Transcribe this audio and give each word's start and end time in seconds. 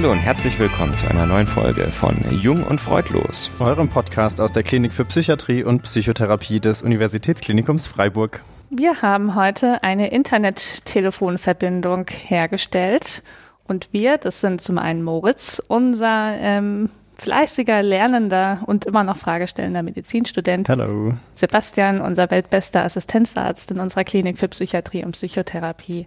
Hallo 0.00 0.12
und 0.12 0.18
herzlich 0.20 0.58
willkommen 0.58 0.96
zu 0.96 1.06
einer 1.06 1.26
neuen 1.26 1.46
Folge 1.46 1.90
von 1.90 2.16
Jung 2.30 2.64
und 2.64 2.80
Freudlos. 2.80 3.50
Eurem 3.58 3.90
Podcast 3.90 4.40
aus 4.40 4.50
der 4.50 4.62
Klinik 4.62 4.94
für 4.94 5.04
Psychiatrie 5.04 5.62
und 5.62 5.82
Psychotherapie 5.82 6.58
des 6.58 6.82
Universitätsklinikums 6.82 7.86
Freiburg. 7.86 8.42
Wir 8.70 9.02
haben 9.02 9.34
heute 9.34 9.82
eine 9.82 10.10
Internettelefonverbindung 10.10 12.06
hergestellt 12.08 13.22
und 13.68 13.90
wir, 13.92 14.16
das 14.16 14.40
sind 14.40 14.62
zum 14.62 14.78
einen 14.78 15.02
Moritz, 15.02 15.60
unser 15.68 16.32
ähm, 16.40 16.88
fleißiger, 17.16 17.82
lernender 17.82 18.62
und 18.64 18.86
immer 18.86 19.04
noch 19.04 19.18
fragestellender 19.18 19.82
Medizinstudent. 19.82 20.70
Hallo. 20.70 21.12
Sebastian, 21.34 22.00
unser 22.00 22.30
weltbester 22.30 22.84
Assistenzarzt 22.84 23.70
in 23.70 23.80
unserer 23.80 24.04
Klinik 24.04 24.38
für 24.38 24.48
Psychiatrie 24.48 25.04
und 25.04 25.12
Psychotherapie. 25.12 26.06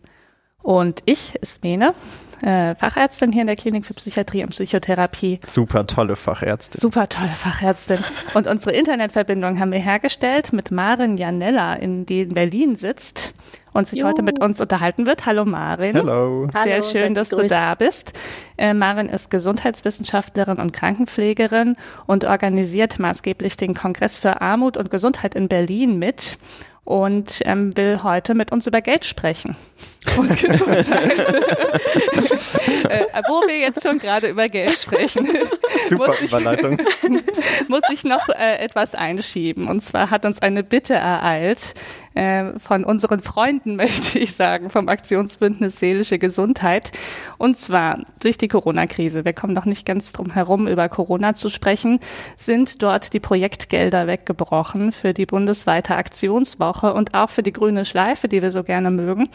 Und 0.63 1.03
ich, 1.05 1.35
Ismene, 1.41 1.93
äh, 2.43 2.75
Fachärztin 2.75 3.31
hier 3.31 3.41
in 3.41 3.47
der 3.47 3.55
Klinik 3.55 3.85
für 3.85 3.93
Psychiatrie 3.93 4.43
und 4.43 4.49
Psychotherapie. 4.49 5.39
Super 5.45 5.87
tolle 5.87 6.15
Fachärztin. 6.15 6.79
Super 6.79 7.07
tolle 7.09 7.29
Fachärztin. 7.29 7.99
Und 8.33 8.47
unsere 8.47 8.75
Internetverbindung 8.75 9.59
haben 9.59 9.71
wir 9.71 9.79
hergestellt 9.79 10.53
mit 10.53 10.71
Maren 10.71 11.17
Janella, 11.17 11.75
in, 11.75 12.05
die 12.05 12.21
in 12.21 12.33
Berlin 12.33 12.75
sitzt 12.75 13.33
und 13.73 13.87
sich 13.87 14.01
Jo. 14.01 14.07
heute 14.07 14.21
mit 14.21 14.39
uns 14.41 14.61
unterhalten 14.61 15.05
wird. 15.05 15.25
Hallo 15.25 15.45
Marin. 15.45 15.95
Hallo. 15.97 16.47
Sehr 16.51 16.61
Hallo, 16.61 16.83
schön, 16.83 17.15
dass 17.15 17.29
du 17.29 17.37
gegrüßt. 17.37 17.51
da 17.51 17.75
bist. 17.75 18.13
Äh, 18.57 18.73
Marin 18.73 19.09
ist 19.09 19.29
Gesundheitswissenschaftlerin 19.29 20.57
und 20.57 20.73
Krankenpflegerin 20.73 21.75
und 22.05 22.25
organisiert 22.25 22.99
maßgeblich 22.99 23.57
den 23.57 23.73
Kongress 23.73 24.17
für 24.17 24.41
Armut 24.41 24.77
und 24.77 24.91
Gesundheit 24.91 25.35
in 25.35 25.47
Berlin 25.47 25.97
mit 25.97 26.37
und 26.85 27.41
ähm, 27.45 27.75
will 27.77 28.03
heute 28.03 28.35
mit 28.35 28.51
uns 28.51 28.67
über 28.67 28.81
Geld 28.81 29.05
sprechen. 29.05 29.55
Und 30.17 30.37
Gesundheit. 30.37 31.19
äh, 32.89 33.21
wo 33.27 33.47
wir 33.47 33.57
jetzt 33.59 33.83
schon 33.83 33.99
gerade 33.99 34.27
über 34.27 34.47
Geld 34.47 34.77
sprechen, 34.77 35.27
Super 35.89 36.07
muss 36.07 36.21
ich, 36.21 36.27
Überleitung. 36.27 36.77
muss 37.67 37.81
ich 37.91 38.03
noch 38.03 38.27
äh, 38.29 38.57
etwas 38.57 38.95
einschieben. 38.95 39.67
Und 39.67 39.81
zwar 39.81 40.09
hat 40.09 40.25
uns 40.25 40.41
eine 40.41 40.63
Bitte 40.63 40.93
ereilt 40.93 41.73
äh, 42.13 42.57
von 42.59 42.83
unseren 42.83 43.21
Freunden, 43.21 43.75
möchte 43.77 44.19
ich 44.19 44.35
sagen, 44.35 44.69
vom 44.69 44.87
Aktionsbündnis 44.89 45.79
Seelische 45.79 46.19
Gesundheit. 46.19 46.91
Und 47.37 47.57
zwar 47.57 47.99
durch 48.21 48.37
die 48.37 48.47
Corona-Krise. 48.47 49.25
Wir 49.25 49.33
kommen 49.33 49.53
noch 49.53 49.65
nicht 49.65 49.85
ganz 49.85 50.11
drum 50.11 50.31
herum, 50.31 50.67
über 50.67 50.89
Corona 50.89 51.33
zu 51.33 51.49
sprechen, 51.49 51.99
sind 52.37 52.81
dort 52.83 53.13
die 53.13 53.19
Projektgelder 53.19 54.07
weggebrochen 54.07 54.91
für 54.91 55.13
die 55.13 55.25
bundesweite 55.25 55.95
Aktionswoche 55.95 56.93
und 56.93 57.13
auch 57.13 57.29
für 57.29 57.43
die 57.43 57.53
grüne 57.53 57.85
Schleife, 57.85 58.27
die 58.27 58.41
wir 58.41 58.51
so 58.51 58.63
gerne 58.63 58.91
mögen. 58.91 59.29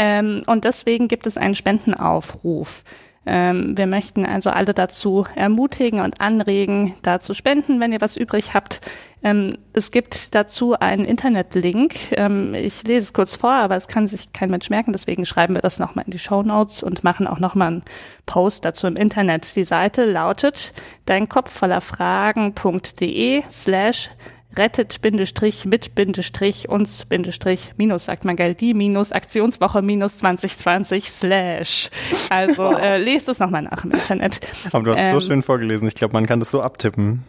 Ähm, 0.00 0.42
und 0.46 0.64
deswegen 0.64 1.08
gibt 1.08 1.26
es 1.26 1.36
einen 1.36 1.54
Spendenaufruf. 1.54 2.84
Ähm, 3.26 3.76
wir 3.76 3.86
möchten 3.86 4.24
also 4.24 4.48
alle 4.48 4.72
dazu 4.72 5.26
ermutigen 5.34 6.00
und 6.00 6.22
anregen, 6.22 6.94
da 7.02 7.20
zu 7.20 7.34
spenden, 7.34 7.78
wenn 7.78 7.92
ihr 7.92 8.00
was 8.00 8.16
übrig 8.16 8.54
habt. 8.54 8.80
Ähm, 9.22 9.58
es 9.74 9.90
gibt 9.90 10.34
dazu 10.34 10.72
einen 10.80 11.04
Internetlink. 11.04 12.12
Ähm, 12.12 12.54
ich 12.54 12.82
lese 12.84 13.08
es 13.08 13.12
kurz 13.12 13.36
vor, 13.36 13.52
aber 13.52 13.76
es 13.76 13.88
kann 13.88 14.08
sich 14.08 14.32
kein 14.32 14.48
Mensch 14.48 14.70
merken. 14.70 14.92
Deswegen 14.92 15.26
schreiben 15.26 15.54
wir 15.54 15.60
das 15.60 15.78
nochmal 15.78 16.06
in 16.06 16.12
die 16.12 16.18
Show 16.18 16.42
Notes 16.42 16.82
und 16.82 17.04
machen 17.04 17.26
auch 17.26 17.40
nochmal 17.40 17.68
einen 17.68 17.82
Post 18.24 18.64
dazu 18.64 18.86
im 18.86 18.96
Internet. 18.96 19.54
Die 19.54 19.64
Seite 19.64 20.10
lautet 20.10 20.72
dein 21.04 21.28
Kopf 21.28 21.50
voller 21.50 21.82
Fragen.de 21.82 23.42
slash 23.50 24.08
rettet 24.56 25.00
Bindestrich 25.00 25.64
mit 25.64 25.94
Bindestrich 25.94 26.68
uns 26.68 27.04
Bindestrich 27.04 27.72
minus 27.76 28.06
sagt 28.06 28.24
man 28.24 28.36
geil 28.36 28.54
die 28.54 28.74
minus 28.74 29.12
Aktionswoche 29.12 29.82
minus 29.82 30.18
2020 30.18 31.10
slash 31.10 31.90
also 32.30 32.76
äh, 32.76 32.98
lest 32.98 33.28
es 33.28 33.38
nochmal 33.38 33.62
nach 33.62 33.84
im 33.84 33.92
Internet 33.92 34.40
Aber 34.72 34.84
du 34.84 34.90
hast 34.92 34.98
Ähm, 35.00 35.20
so 35.20 35.26
schön 35.28 35.42
vorgelesen. 35.42 35.86
Ich 35.88 35.94
glaube, 35.94 36.12
man 36.14 36.26
kann 36.26 36.40
das 36.40 36.50
so 36.50 36.62
abtippen. 36.62 37.22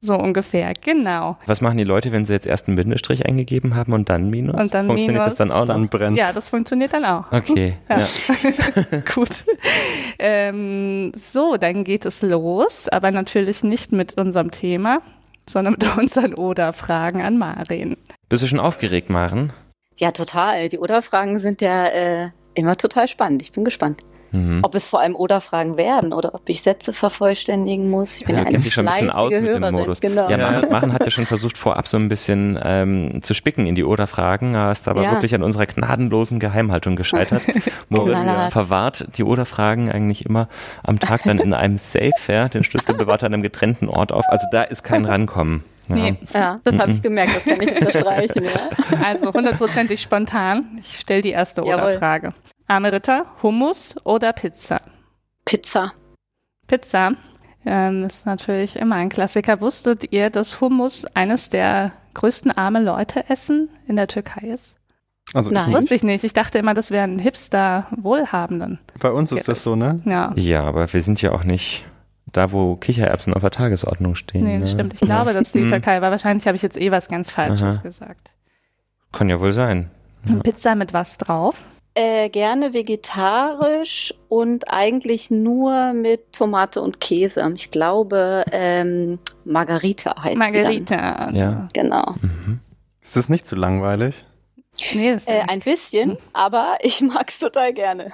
so 0.00 0.14
ungefähr 0.16 0.72
genau 0.80 1.36
Was 1.46 1.60
machen 1.60 1.76
die 1.76 1.84
Leute, 1.84 2.10
wenn 2.10 2.24
sie 2.24 2.32
jetzt 2.32 2.46
erst 2.46 2.66
einen 2.68 2.76
Bindestrich 2.76 3.26
eingegeben 3.26 3.74
haben 3.74 3.92
und 3.92 4.08
dann 4.08 4.30
Minus? 4.30 4.58
Und 4.60 4.72
dann 4.74 4.86
Funktioniert 4.86 5.22
Minus, 5.22 5.24
das 5.26 5.34
dann 5.36 5.52
auch 5.52 5.66
Dann 5.66 5.88
brennt. 5.88 6.16
ja 6.18 6.32
das 6.32 6.48
funktioniert 6.48 6.92
dann 6.94 7.04
auch 7.04 7.30
Okay. 7.30 7.74
Ja. 7.90 7.98
Ja. 7.98 8.98
gut 9.14 9.28
ähm, 10.18 11.12
so 11.14 11.56
dann 11.58 11.84
geht 11.84 12.06
es 12.06 12.22
los 12.22 12.88
aber 12.88 13.10
natürlich 13.10 13.62
nicht 13.62 13.92
mit 13.92 14.14
unserem 14.18 14.50
Thema 14.50 15.00
sondern 15.52 15.74
mit 15.74 15.96
unseren 15.96 16.34
Oder-Fragen 16.34 17.22
an 17.22 17.38
Marin 17.38 17.96
Bist 18.28 18.42
du 18.42 18.46
schon 18.46 18.60
aufgeregt, 18.60 19.10
Maren? 19.10 19.52
Ja, 19.96 20.10
total. 20.10 20.68
Die 20.68 20.78
Oder-Fragen 20.78 21.38
sind 21.38 21.60
ja 21.60 21.86
äh, 21.86 22.30
immer 22.54 22.76
total 22.76 23.06
spannend. 23.06 23.42
Ich 23.42 23.52
bin 23.52 23.64
gespannt. 23.64 24.02
Mhm. 24.32 24.60
Ob 24.62 24.74
es 24.74 24.86
vor 24.86 25.00
allem 25.00 25.14
Oder-Fragen 25.14 25.76
werden 25.76 26.12
oder 26.12 26.34
ob 26.34 26.48
ich 26.48 26.62
Sätze 26.62 26.92
vervollständigen 26.92 27.90
muss. 27.90 28.16
Ich 28.20 28.24
bin 28.26 28.34
ja, 28.36 28.42
Ja, 28.42 28.48
kennt 28.50 28.64
sich 28.64 28.72
schon 28.72 28.88
ein 28.88 28.92
bisschen 28.92 29.10
aus 29.10 29.32
fleißige 29.32 29.42
mit 29.42 29.52
dem 29.54 29.60
Hörerin. 29.62 29.74
Modus. 29.74 30.00
Genau. 30.00 30.28
Ja, 30.30 30.38
Ja. 30.38 30.50
Maren, 30.50 30.68
Maren 30.70 30.92
hat 30.94 31.04
ja 31.04 31.10
schon 31.10 31.26
versucht, 31.26 31.58
vorab 31.58 31.86
so 31.86 31.96
ein 31.98 32.08
bisschen 32.08 32.58
ähm, 32.62 33.20
zu 33.22 33.34
spicken 33.34 33.66
in 33.66 33.74
die 33.74 33.84
Oder-Fragen, 33.84 34.54
ist 34.54 34.88
aber 34.88 35.02
Ja. 35.02 35.12
wirklich 35.12 35.34
an 35.34 35.42
unserer 35.42 35.66
gnadenlosen 35.66 36.40
Geheimhaltung 36.40 36.96
gescheitert. 36.96 37.42
Moritz 37.88 38.22
Knallhart. 38.24 38.52
verwahrt 38.52 39.06
die 39.18 39.24
Oder-Fragen 39.24 39.90
eigentlich 39.90 40.24
immer 40.24 40.48
am 40.82 40.98
Tag 40.98 41.22
dann 41.24 41.38
in 41.38 41.52
einem 41.54 41.76
Safe, 41.78 42.10
ja, 42.28 42.48
den 42.48 42.64
Schlüssel 42.64 42.94
bewahrt 42.94 43.22
er 43.22 43.26
an 43.26 43.34
einem 43.34 43.42
getrennten 43.42 43.88
Ort 43.88 44.12
auf. 44.12 44.24
Also 44.28 44.46
da 44.50 44.62
ist 44.62 44.82
kein 44.82 45.04
Rankommen. 45.04 45.62
Ja. 45.88 45.94
Nee. 45.96 46.16
Ja, 46.32 46.56
das 46.64 46.78
habe 46.78 46.92
ich 46.92 47.02
gemerkt. 47.02 47.36
Das 47.36 47.44
kann 47.44 47.60
ich 47.60 47.76
unterstreichen. 47.80 48.44
Ja. 48.44 48.50
Also 49.04 49.32
hundertprozentig 49.32 50.00
spontan. 50.00 50.64
Ich 50.80 51.00
stelle 51.00 51.22
die 51.22 51.30
erste. 51.32 51.64
Oder-Frage. 51.64 52.32
Arme 52.72 52.90
Ritter, 52.90 53.26
Hummus 53.42 53.94
oder 54.04 54.32
Pizza? 54.32 54.80
Pizza. 55.44 55.92
Pizza. 56.66 57.12
Ähm, 57.66 58.04
ist 58.04 58.24
natürlich 58.24 58.76
immer 58.76 58.94
ein 58.94 59.10
Klassiker. 59.10 59.60
Wusstet 59.60 60.10
ihr, 60.10 60.30
dass 60.30 60.58
Hummus 60.62 61.04
eines 61.14 61.50
der 61.50 61.92
größten 62.14 62.50
arme 62.50 62.80
Leute 62.82 63.28
essen 63.28 63.68
in 63.86 63.96
der 63.96 64.06
Türkei 64.08 64.46
ist? 64.46 64.76
Also 65.34 65.50
Nein. 65.50 65.68
ich, 65.68 65.76
Wusste 65.76 65.94
ich 65.94 66.02
nicht. 66.02 66.24
Ich 66.24 66.32
dachte 66.32 66.56
immer, 66.58 66.72
das 66.72 66.90
wären 66.90 67.18
Hipster-Wohlhabenden. 67.18 68.78
bei 69.00 69.10
uns 69.10 69.32
ist 69.32 69.48
das 69.48 69.62
so, 69.62 69.76
ne? 69.76 70.00
Ja. 70.06 70.32
Ja, 70.36 70.62
aber 70.64 70.90
wir 70.90 71.02
sind 71.02 71.20
ja 71.20 71.32
auch 71.32 71.44
nicht 71.44 71.84
da, 72.24 72.52
wo 72.52 72.76
Kichererbsen 72.76 73.34
auf 73.34 73.42
der 73.42 73.50
Tagesordnung 73.50 74.14
stehen. 74.14 74.44
Nee, 74.44 74.60
das 74.60 74.70
ne? 74.72 74.80
stimmt. 74.80 74.94
Ich 74.94 75.00
glaube, 75.00 75.34
dass 75.34 75.52
die 75.52 75.58
Mhm. 75.60 75.68
Türkei 75.68 76.00
war. 76.00 76.10
Wahrscheinlich 76.10 76.46
habe 76.46 76.56
ich 76.56 76.62
jetzt 76.62 76.80
eh 76.80 76.90
was 76.90 77.08
ganz 77.08 77.30
Falsches 77.32 77.80
Aha. 77.80 77.82
gesagt. 77.82 78.30
Kann 79.12 79.28
ja 79.28 79.40
wohl 79.40 79.52
sein. 79.52 79.90
Und 80.26 80.42
Pizza 80.42 80.74
mit 80.74 80.94
was 80.94 81.18
drauf? 81.18 81.71
Äh, 81.94 82.30
gerne 82.30 82.72
vegetarisch 82.72 84.14
und 84.28 84.72
eigentlich 84.72 85.30
nur 85.30 85.92
mit 85.92 86.32
Tomate 86.32 86.80
und 86.80 87.00
Käse. 87.00 87.46
Ich 87.54 87.70
glaube, 87.70 88.44
ähm, 88.50 89.18
Margarita 89.44 90.14
heißt 90.16 90.32
sie 90.32 90.38
Margarita. 90.38 91.30
Ja. 91.32 91.68
Genau. 91.74 92.14
Mhm. 92.22 92.60
Ist 93.02 93.16
das 93.16 93.28
nicht 93.28 93.46
zu 93.46 93.56
langweilig? 93.56 94.24
Nee, 94.94 95.12
das 95.12 95.26
Äh, 95.26 95.42
ein 95.48 95.60
bisschen, 95.60 96.16
aber 96.32 96.78
ich 96.80 97.00
mag's 97.02 97.38
total 97.38 97.72
gerne. 97.74 98.10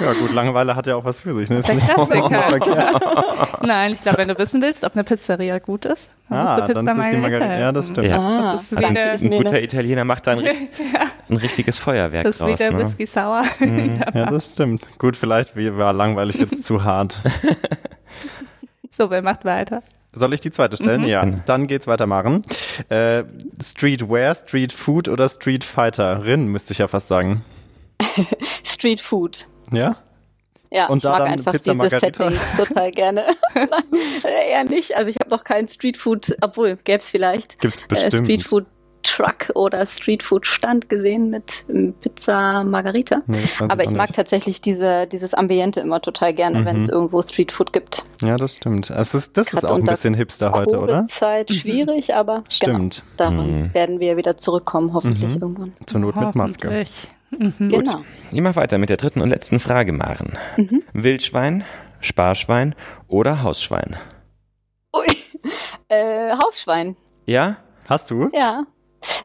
Ja 0.00 0.12
gut, 0.12 0.32
Langeweile 0.32 0.74
hat 0.74 0.86
ja 0.88 0.96
auch 0.96 1.04
was 1.04 1.20
für 1.20 1.32
sich. 1.34 1.48
Ne? 1.48 1.58
Ist 1.58 1.68
Der 1.68 1.76
nicht 1.76 1.88
Klassiker. 1.88 3.58
Nein, 3.62 3.92
ich 3.92 4.02
glaube, 4.02 4.18
wenn 4.18 4.26
du 4.28 4.36
wissen 4.36 4.60
willst, 4.60 4.82
ob 4.82 4.94
eine 4.94 5.04
Pizzeria 5.04 5.60
gut 5.60 5.84
ist, 5.84 6.10
dann 6.28 6.40
musst 6.40 6.50
Ah, 6.52 6.56
du 6.56 6.62
Pizza 6.66 6.74
dann 6.74 6.86
ist 6.86 6.92
die 6.94 6.98
Margherita 6.98 7.20
Margarita. 7.38 7.58
Ja, 7.60 7.72
das 7.72 7.88
stimmt. 7.90 8.06
Ja. 8.08 8.16
Ah, 8.16 8.52
Das 8.52 8.62
ist 8.64 8.72
wie 8.72 8.76
Also 8.76 8.88
ein, 8.88 8.94
der, 8.96 9.12
ein 9.12 9.30
guter 9.30 9.62
Italiener 9.62 10.04
macht 10.04 10.26
da 10.26 10.32
ein, 10.32 10.38
richt- 10.40 10.72
ein 11.30 11.36
richtiges 11.36 11.78
Feuerwerk 11.78 12.24
das 12.24 12.36
ist 12.36 12.42
wie 12.42 12.50
draus. 12.50 12.58
der 12.58 12.72
Ne? 12.72 12.78
Whisky 12.82 13.06
Sour. 13.06 13.42
Ja, 14.14 14.26
das 14.26 14.52
stimmt. 14.52 14.88
Gut, 14.98 15.16
vielleicht 15.16 15.56
war 15.56 15.92
langweilig 15.92 16.36
jetzt 16.36 16.64
zu 16.64 16.82
hart. 16.82 17.18
So, 18.90 19.10
wer 19.10 19.22
macht 19.22 19.44
weiter? 19.44 19.82
Soll 20.14 20.32
ich 20.32 20.40
die 20.40 20.50
zweite 20.50 20.76
stellen? 20.76 21.02
Mhm. 21.02 21.08
Ja, 21.08 21.24
dann 21.24 21.66
geht's 21.66 21.86
weiter, 21.86 22.06
Maren. 22.06 22.42
Äh, 22.88 23.24
Streetwear, 23.62 24.34
Street 24.34 24.72
Food 24.72 25.08
oder 25.08 25.28
Street 25.28 25.64
Fighterin, 25.64 26.46
müsste 26.46 26.72
ich 26.72 26.78
ja 26.78 26.86
fast 26.86 27.08
sagen. 27.08 27.44
Street 28.64 29.00
Food. 29.00 29.48
Ja? 29.72 29.96
Ja, 30.70 30.86
Und 30.88 30.98
ich 30.98 31.02
da 31.04 31.10
mag 31.10 31.18
dann 31.20 31.28
einfach 31.28 31.52
Pizza 31.52 31.72
dieses 31.72 31.92
Margarita? 31.92 32.30
Setting 32.30 32.40
total 32.66 32.90
gerne. 32.90 33.24
Nein, 33.54 33.68
äh, 34.24 34.50
eher 34.50 34.64
nicht. 34.64 34.96
Also 34.96 35.08
ich 35.08 35.16
habe 35.20 35.30
noch 35.30 35.44
keinen 35.44 35.68
Street 35.68 35.96
Food, 35.96 36.36
obwohl 36.40 36.76
gäb's 36.82 37.10
vielleicht 37.10 37.60
Gibt's 37.60 37.82
äh, 37.82 37.86
bestimmt. 37.88 38.24
Street 38.24 38.42
Food 38.42 38.66
Truck 39.04 39.50
oder 39.54 39.86
Street 39.86 40.22
Food 40.22 40.46
Stand 40.46 40.88
gesehen 40.88 41.30
mit 41.30 41.64
ähm, 41.68 41.94
Pizza 42.00 42.64
Margarita. 42.64 43.22
Nee, 43.26 43.38
das 43.58 43.70
Aber 43.70 43.84
ich 43.84 43.90
mag 43.90 44.08
nicht. 44.08 44.16
tatsächlich 44.16 44.60
diese, 44.60 45.06
dieses 45.06 45.34
Ambiente 45.34 45.80
immer 45.80 46.00
total 46.00 46.34
gerne, 46.34 46.64
wenn 46.64 46.76
Mhm. 46.76 46.82
es 46.82 46.88
irgendwo 46.88 47.22
Street 47.22 47.52
Food 47.52 47.72
gibt. 47.72 48.04
Ja, 48.22 48.36
das 48.36 48.56
stimmt. 48.56 48.90
Es 48.90 49.14
ist, 49.14 49.36
das 49.36 49.52
ist 49.52 49.64
auch 49.64 49.76
ein 49.76 49.84
bisschen 49.84 50.14
hipster 50.14 50.50
heute, 50.52 50.78
oder? 50.80 50.94
Covid-Zeit 51.02 51.50
schwierig, 51.52 52.14
aber 52.14 52.42
Stimmt. 52.50 53.02
genau, 53.16 53.16
daran 53.36 53.60
Mhm. 53.62 53.74
werden 53.74 54.00
wir 54.00 54.16
wieder 54.16 54.36
zurückkommen, 54.38 54.92
hoffentlich 54.94 55.36
Mhm. 55.36 55.42
irgendwann. 55.42 55.72
Zur 55.86 56.00
Not 56.00 56.16
mit 56.16 56.34
Maske. 56.34 56.84
Mhm. 57.30 57.68
Genau. 57.68 58.02
Ich 58.32 58.40
mach 58.40 58.56
weiter 58.56 58.78
mit 58.78 58.88
der 58.88 58.96
dritten 58.96 59.20
und 59.20 59.28
letzten 59.28 59.60
Frage, 59.60 59.92
Maren. 59.92 60.38
Mhm. 60.56 60.82
Wildschwein, 60.92 61.64
Sparschwein 62.00 62.74
oder 63.08 63.42
Hausschwein? 63.42 63.96
Ui. 64.96 65.04
Äh, 65.88 66.30
Hausschwein. 66.42 66.96
Ja? 67.26 67.56
Hast 67.86 68.10
du? 68.10 68.30
Ja. 68.32 68.64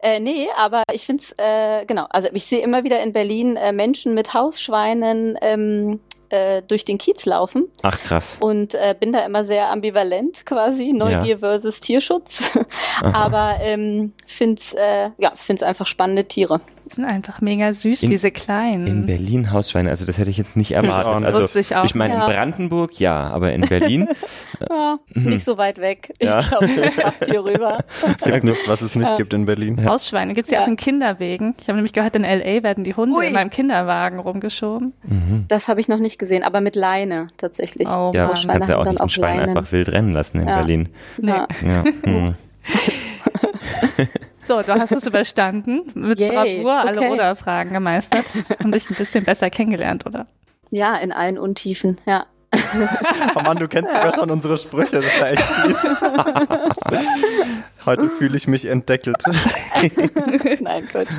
Äh, 0.02 0.20
nee, 0.20 0.48
aber 0.58 0.84
ich 0.94 1.06
finde 1.06 1.24
es, 1.24 1.34
äh, 1.38 1.86
genau, 1.86 2.08
also 2.10 2.30
ich 2.34 2.46
sehe 2.46 2.62
immer 2.62 2.84
wieder 2.84 3.02
in 3.04 3.12
Berlin 3.12 3.58
äh, 3.58 3.72
Menschen 3.72 4.14
mit 4.14 4.34
Hausschweinen 4.34 5.38
ähm, 5.42 6.00
äh, 6.30 6.62
durch 6.62 6.86
den 6.86 6.98
Kiez 6.98 7.26
laufen. 7.26 7.68
Ach 7.82 8.00
krass. 8.00 8.38
Und 8.40 8.76
äh, 8.76 8.96
bin 8.98 9.12
da 9.12 9.26
immer 9.26 9.46
sehr 9.46 9.70
ambivalent 9.70 10.46
quasi, 10.46 10.94
Neugier 10.94 11.26
ja. 11.26 11.38
versus 11.40 11.82
Tierschutz. 11.82 12.52
Aber 13.02 13.58
ähm, 13.62 14.14
find's 14.26 14.74
äh, 14.74 15.10
ja 15.18 15.34
find's 15.36 15.64
einfach 15.64 15.86
spannende 15.86 16.26
Tiere. 16.26 16.62
Die 16.90 16.96
sind 16.96 17.06
einfach 17.06 17.42
mega 17.42 17.72
süß, 17.72 18.04
in, 18.04 18.10
diese 18.10 18.32
kleinen. 18.32 18.88
In 18.88 19.06
Berlin 19.06 19.52
Hausschweine, 19.52 19.92
also 19.92 20.06
das 20.06 20.18
hätte 20.18 20.30
ich 20.32 20.38
jetzt 20.38 20.58
nicht 20.58 20.72
erwartet. 20.72 21.24
Also 21.24 21.60
ich, 21.60 21.76
auch. 21.76 21.84
ich 21.84 21.94
meine 21.94 22.16
ja. 22.16 22.26
in 22.26 22.34
Brandenburg 22.34 23.00
ja, 23.00 23.30
aber 23.30 23.54
in 23.54 23.62
Berlin 23.62 24.10
ja, 24.70 24.98
nicht 25.14 25.46
so 25.46 25.58
weit 25.58 25.78
weg. 25.78 26.12
Ich 26.18 26.28
ja. 26.28 26.40
glaube, 26.40 26.68
hier 27.26 27.44
rüber. 27.44 27.80
Es 28.04 28.24
gibt 28.24 28.44
nichts, 28.44 28.68
was 28.68 28.82
es 28.82 28.96
nicht 28.96 29.16
gibt 29.18 29.34
in 29.34 29.46
Berlin. 29.46 29.86
Hausschweine 29.86 30.34
gibt 30.34 30.48
es 30.48 30.54
ja. 30.54 30.64
auch 30.64 30.68
in 30.68 30.78
Kinderwegen. 30.78 31.54
Ich 31.60 31.68
habe 31.68 31.76
nämlich 31.76 31.94
gehört, 31.94 32.16
in 32.16 32.24
LA 32.24 32.64
werden 32.64 32.84
die 32.84 32.96
Hunde 32.96 33.18
Ui. 33.18 33.28
in 33.28 33.34
meinem 33.34 33.52
Kinderwagen 33.52 34.20
rumgeschoben. 34.20 34.94
Mhm. 35.04 35.46
Das 35.48 35.68
habe 35.68 35.80
ich 35.82 35.88
noch 35.88 36.00
nicht 36.00 36.18
gesehen, 36.18 36.44
aber 36.44 36.60
mit 36.60 36.76
Leine 36.76 37.28
tatsächlich. 37.38 37.88
Oh, 37.88 38.12
ja, 38.16 38.34
du 38.34 38.48
kannst 38.48 38.70
ja 38.70 38.78
auch 38.78 38.86
nicht 38.86 39.00
ein 39.00 39.10
Schwein 39.10 39.38
Leinen. 39.38 39.58
einfach 39.58 39.72
wild 39.72 39.90
rennen 39.90 40.14
lassen 40.14 40.40
in 40.40 40.46
Berlin. 40.46 40.90
Nee. 41.18 41.32
Ja. 41.32 41.84
Hm. 42.04 42.36
So, 44.50 44.64
du 44.64 44.74
hast 44.74 44.92
es 44.92 45.06
überstanden, 45.08 45.92
mit 45.94 46.18
Yay, 46.18 46.64
Bravour 46.64 46.74
alle 46.74 46.98
okay. 46.98 47.12
Oder-Fragen 47.12 47.72
gemeistert 47.72 48.26
und 48.64 48.74
dich 48.74 48.90
ein 48.90 48.96
bisschen 48.96 49.24
besser 49.24 49.52
kennengelernt, 49.52 50.08
oder? 50.08 50.26
Ja, 50.72 50.96
in 50.96 51.12
allen 51.12 51.38
Untiefen, 51.38 51.98
ja. 52.08 52.26
oh 53.36 53.42
Mann, 53.42 53.58
du 53.58 53.68
kennst 53.68 53.90
sogar 53.90 54.14
schon 54.14 54.32
unsere 54.32 54.58
Sprüche, 54.58 55.02
das 55.02 55.20
ja 55.20 55.28
echt 55.28 55.44
fies. 55.44 55.78
Heute 57.86 58.10
fühle 58.10 58.38
ich 58.38 58.48
mich 58.48 58.66
entdeckelt. 58.66 59.18
Nein, 60.62 60.88
Quatsch. 60.88 61.16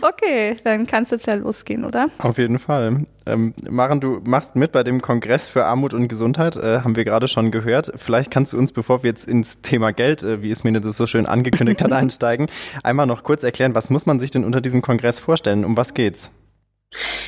Okay, 0.00 0.56
dann 0.64 0.86
kann 0.86 1.04
es 1.04 1.10
jetzt 1.10 1.26
ja 1.26 1.34
losgehen, 1.34 1.84
oder? 1.84 2.08
Auf 2.18 2.38
jeden 2.38 2.58
Fall. 2.58 3.06
Ähm, 3.26 3.54
Maren, 3.70 4.00
du 4.00 4.20
machst 4.24 4.56
mit 4.56 4.72
bei 4.72 4.82
dem 4.82 5.00
Kongress 5.00 5.48
für 5.48 5.64
Armut 5.64 5.94
und 5.94 6.08
Gesundheit, 6.08 6.56
äh, 6.56 6.80
haben 6.80 6.96
wir 6.96 7.04
gerade 7.04 7.28
schon 7.28 7.50
gehört. 7.50 7.92
Vielleicht 7.96 8.30
kannst 8.30 8.52
du 8.52 8.58
uns, 8.58 8.72
bevor 8.72 9.02
wir 9.02 9.10
jetzt 9.10 9.26
ins 9.26 9.62
Thema 9.62 9.92
Geld, 9.92 10.22
äh, 10.22 10.42
wie 10.42 10.50
es 10.50 10.64
mir 10.64 10.72
das 10.80 10.96
so 10.96 11.06
schön 11.06 11.26
angekündigt 11.26 11.82
hat, 11.82 11.92
einsteigen, 11.92 12.48
einmal 12.82 13.06
noch 13.06 13.22
kurz 13.22 13.42
erklären, 13.42 13.74
was 13.74 13.90
muss 13.90 14.06
man 14.06 14.20
sich 14.20 14.30
denn 14.30 14.44
unter 14.44 14.60
diesem 14.60 14.82
Kongress 14.82 15.18
vorstellen? 15.18 15.64
Um 15.64 15.76
was 15.76 15.94
geht's? 15.94 16.30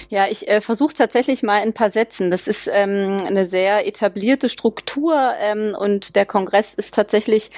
Ja, 0.09 0.27
ich 0.29 0.49
äh, 0.49 0.61
versuche 0.61 0.95
tatsächlich 0.95 1.43
mal 1.43 1.59
in 1.59 1.71
ein 1.71 1.73
paar 1.73 1.91
Sätzen. 1.91 2.31
Das 2.31 2.47
ist 2.47 2.71
ähm, 2.73 3.19
eine 3.27 3.47
sehr 3.47 3.87
etablierte 3.87 4.49
Struktur 4.49 5.35
ähm, 5.41 5.75
und 5.79 6.17
der 6.17 6.27
Kongress 6.27 6.75
ist 6.75 6.95
tatsächlich 6.95 7.51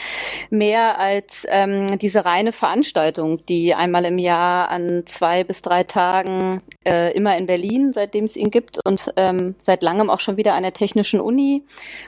mehr 0.51 0.99
als 0.99 1.47
ähm, 1.49 1.99
diese 1.99 2.25
reine 2.25 2.53
Veranstaltung, 2.53 3.45
die 3.47 3.75
einmal 3.75 4.05
im 4.05 4.19
Jahr 4.19 4.71
an 4.71 5.05
zwei 5.07 5.45
bis 5.45 5.63
drei 5.63 5.85
Tagen 5.85 6.63
äh, 6.85 7.13
immer 7.13 7.37
in 7.37 7.47
Berlin, 7.47 7.93
seitdem 7.93 8.25
es 8.25 8.37
ihn 8.37 8.51
gibt 8.51 8.79
und 8.85 9.13
ähm, 9.17 9.55
seit 9.59 9.83
langem 9.83 10.11
auch 10.11 10.21
schon 10.21 10.37
wieder 10.37 10.55
an 10.55 10.63
der 10.63 10.73
Technischen 10.73 11.21
Uni, 11.21 11.65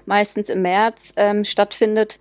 meistens 0.06 0.48
im 0.48 0.62
März 0.62 1.12
ähm, 1.16 1.44
stattfindet, 1.44 2.18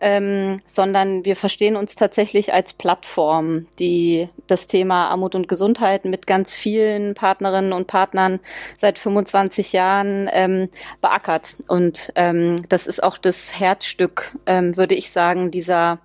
ähm, 0.00 0.58
sondern 0.66 1.24
wir 1.24 1.36
verstehen 1.36 1.76
uns 1.76 1.94
tatsächlich 1.94 2.52
als 2.52 2.72
Plattform, 2.72 3.66
die 3.78 4.28
das 4.46 4.66
Thema 4.66 5.08
Armut 5.08 5.34
und 5.34 5.48
Gesundheit 5.48 6.04
mit 6.04 6.26
ganz 6.26 6.54
vielen 6.54 7.14
Partnerinnen 7.20 7.74
und 7.74 7.86
Partnern 7.86 8.40
seit 8.78 8.98
25 8.98 9.74
Jahren 9.74 10.30
ähm, 10.32 10.70
beackert. 11.02 11.54
Und 11.68 12.12
ähm, 12.14 12.66
das 12.70 12.86
ist 12.86 13.02
auch 13.02 13.18
das 13.18 13.60
Herzstück, 13.60 14.38
ähm, 14.46 14.78
würde 14.78 14.94
ich 14.94 15.10
sagen, 15.10 15.50
dieser 15.50 15.98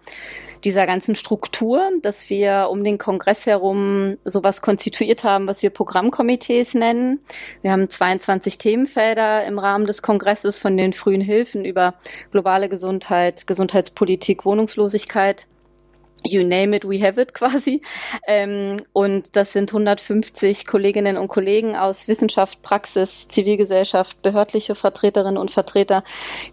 dieser 0.65 0.87
ganzen 0.87 1.13
Struktur, 1.13 1.91
dass 2.01 2.31
wir 2.31 2.69
um 2.71 2.83
den 2.83 2.97
Kongress 2.97 3.45
herum 3.45 4.17
sowas 4.25 4.61
konstituiert 4.61 5.23
haben, 5.23 5.47
was 5.47 5.61
wir 5.61 5.69
Programmkomitees 5.69 6.73
nennen. 6.73 7.19
Wir 7.61 7.71
haben 7.71 7.87
22 7.87 8.57
Themenfelder 8.57 9.45
im 9.45 9.59
Rahmen 9.59 9.85
des 9.85 10.01
Kongresses 10.01 10.59
von 10.59 10.75
den 10.75 10.93
frühen 10.93 11.21
Hilfen 11.21 11.65
über 11.65 11.93
globale 12.31 12.67
Gesundheit, 12.67 13.45
Gesundheitspolitik, 13.45 14.43
Wohnungslosigkeit 14.43 15.45
You 16.27 16.43
name 16.43 16.75
it, 16.75 16.83
we 16.83 16.99
have 17.05 17.21
it 17.21 17.33
quasi. 17.35 17.81
Ähm, 18.27 18.77
und 18.93 19.35
das 19.35 19.53
sind 19.53 19.69
150 19.69 20.65
Kolleginnen 20.65 21.17
und 21.17 21.27
Kollegen 21.27 21.75
aus 21.75 22.07
Wissenschaft, 22.07 22.63
Praxis, 22.63 23.27
Zivilgesellschaft, 23.27 24.21
behördliche 24.23 24.73
Vertreterinnen 24.73 25.37
und 25.37 25.51
Vertreter, 25.51 26.03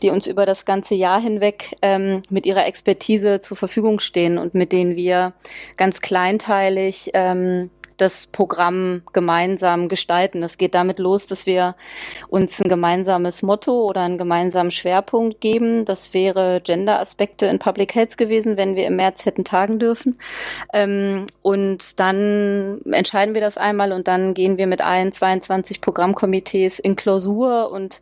die 0.03 0.11
uns 0.11 0.27
über 0.27 0.45
das 0.45 0.67
ganze 0.67 0.95
Jahr 0.95 1.21
hinweg 1.21 1.77
ähm, 1.81 2.23
mit 2.29 2.45
ihrer 2.45 2.67
Expertise 2.67 3.41
zur 3.41 3.57
Verfügung 3.57 3.99
stehen 3.99 4.37
und 4.37 4.55
mit 4.55 4.73
denen 4.73 4.95
wir 4.95 5.33
ganz 5.79 6.01
kleinteilig 6.01 7.11
ähm, 7.15 7.71
das 7.97 8.27
Programm 8.27 9.03
gemeinsam 9.13 9.89
gestalten. 9.89 10.41
Das 10.41 10.59
geht 10.59 10.75
damit 10.75 10.99
los, 10.99 11.27
dass 11.27 11.47
wir 11.47 11.75
uns 12.29 12.61
ein 12.61 12.69
gemeinsames 12.69 13.43
Motto 13.43 13.85
oder 13.85 14.03
einen 14.03 14.19
gemeinsamen 14.19 14.71
Schwerpunkt 14.71 15.41
geben. 15.41 15.85
Das 15.85 16.15
wäre 16.15 16.61
Gender-Aspekte 16.63 17.47
in 17.47 17.59
Public 17.59 17.95
Health 17.95 18.17
gewesen, 18.17 18.57
wenn 18.57 18.77
wir 18.77 18.87
im 18.87 18.97
März 18.97 19.25
hätten 19.25 19.45
tagen 19.45 19.79
dürfen. 19.79 20.19
Ähm, 20.73 21.27
und 21.43 22.01
dann 22.01 22.81
entscheiden 22.91 23.35
wir 23.35 23.41
das 23.41 23.59
einmal 23.59 23.93
und 23.93 24.09
dann 24.09 24.35
gehen 24.35 24.59
wir 24.59 24.67
mit 24.67 24.81
allen 24.81 25.13
22 25.13 25.81
Programmkomitees 25.81 26.79
in 26.79 26.97
Klausur 26.97 27.71
und 27.71 28.01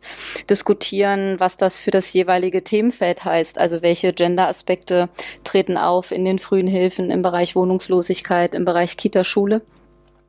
diskutieren, 0.49 1.39
was 1.39 1.57
das 1.57 1.79
für 1.79 1.91
das 1.91 2.11
jeweilige 2.13 2.63
Themenfeld 2.63 3.25
heißt. 3.25 3.57
Also 3.57 3.81
welche 3.81 4.13
Gender-Aspekte 4.13 5.09
treten 5.43 5.77
auf 5.77 6.11
in 6.11 6.25
den 6.25 6.39
frühen 6.39 6.67
Hilfen 6.67 7.11
im 7.11 7.21
Bereich 7.21 7.55
Wohnungslosigkeit, 7.55 8.55
im 8.55 8.65
Bereich 8.65 8.97
Kita-Schule. 8.97 9.61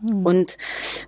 Mhm. 0.02 0.26
und 0.26 0.58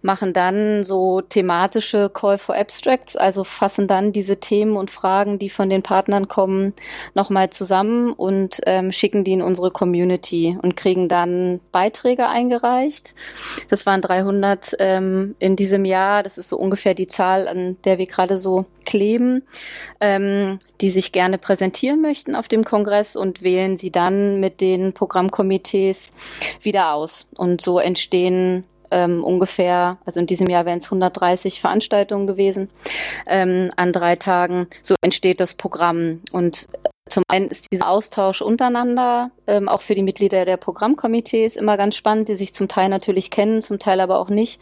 machen 0.02 0.32
dann 0.32 0.84
so 0.84 1.20
thematische 1.20 2.10
Call 2.10 2.38
for 2.38 2.54
Abstracts, 2.54 3.16
also 3.16 3.44
fassen 3.44 3.88
dann 3.88 4.12
diese 4.12 4.38
Themen 4.38 4.76
und 4.76 4.90
Fragen, 4.90 5.38
die 5.38 5.50
von 5.50 5.68
den 5.68 5.82
Partnern 5.82 6.28
kommen, 6.28 6.74
nochmal 7.14 7.50
zusammen 7.50 8.12
und 8.12 8.60
ähm, 8.66 8.92
schicken 8.92 9.24
die 9.24 9.32
in 9.32 9.42
unsere 9.42 9.70
Community 9.70 10.56
und 10.62 10.76
kriegen 10.76 11.08
dann 11.08 11.60
Beiträge 11.72 12.28
eingereicht. 12.28 13.14
Das 13.68 13.84
waren 13.86 14.00
300 14.00 14.76
ähm, 14.78 15.34
in 15.38 15.56
diesem 15.56 15.84
Jahr. 15.84 16.22
Das 16.22 16.38
ist 16.38 16.48
so 16.48 16.56
ungefähr 16.56 16.94
die 16.94 17.06
Zahl, 17.06 17.48
an 17.48 17.76
der 17.84 17.98
wir 17.98 18.06
gerade 18.06 18.38
so 18.38 18.66
kleben, 18.84 19.42
ähm, 20.00 20.58
die 20.80 20.90
sich 20.90 21.12
gerne 21.12 21.38
präsentieren 21.38 22.00
möchten 22.00 22.36
auf 22.36 22.48
dem 22.48 22.64
Kongress 22.64 23.16
und 23.16 23.42
wählen 23.42 23.76
sie 23.76 23.90
dann 23.90 24.40
mit 24.40 24.60
den 24.60 24.92
Programmkomitees 24.92 26.12
wieder 26.62 26.92
aus. 26.92 27.26
Und 27.34 27.60
so 27.60 27.78
entstehen 27.78 28.64
ähm, 28.94 29.24
ungefähr, 29.24 29.98
also 30.06 30.20
in 30.20 30.26
diesem 30.26 30.48
Jahr 30.48 30.66
wären 30.66 30.78
es 30.78 30.84
130 30.84 31.60
Veranstaltungen 31.60 32.28
gewesen 32.28 32.70
ähm, 33.26 33.72
an 33.76 33.92
drei 33.92 34.14
Tagen. 34.14 34.68
So 34.82 34.94
entsteht 35.02 35.40
das 35.40 35.54
Programm. 35.54 36.20
Und 36.30 36.68
zum 37.08 37.24
einen 37.26 37.48
ist 37.48 37.72
dieser 37.72 37.88
Austausch 37.88 38.40
untereinander, 38.40 39.32
ähm, 39.48 39.68
auch 39.68 39.80
für 39.80 39.96
die 39.96 40.04
Mitglieder 40.04 40.44
der 40.44 40.56
Programmkomitees, 40.56 41.56
immer 41.56 41.76
ganz 41.76 41.96
spannend, 41.96 42.28
die 42.28 42.36
sich 42.36 42.54
zum 42.54 42.68
Teil 42.68 42.88
natürlich 42.88 43.32
kennen, 43.32 43.62
zum 43.62 43.80
Teil 43.80 44.00
aber 44.00 44.20
auch 44.20 44.30
nicht. 44.30 44.60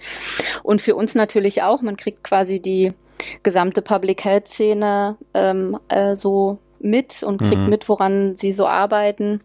Und 0.62 0.80
für 0.80 0.96
uns 0.96 1.14
natürlich 1.14 1.62
auch. 1.62 1.82
Man 1.82 1.98
kriegt 1.98 2.24
quasi 2.24 2.58
die 2.58 2.94
gesamte 3.42 3.82
Public 3.82 4.24
Health 4.24 4.48
Szene 4.48 5.16
ähm, 5.34 5.78
äh, 5.88 6.16
so 6.16 6.58
mit 6.80 7.22
und 7.22 7.38
kriegt 7.38 7.62
mhm. 7.62 7.68
mit, 7.68 7.88
woran 7.88 8.34
sie 8.34 8.50
so 8.50 8.66
arbeiten. 8.66 9.42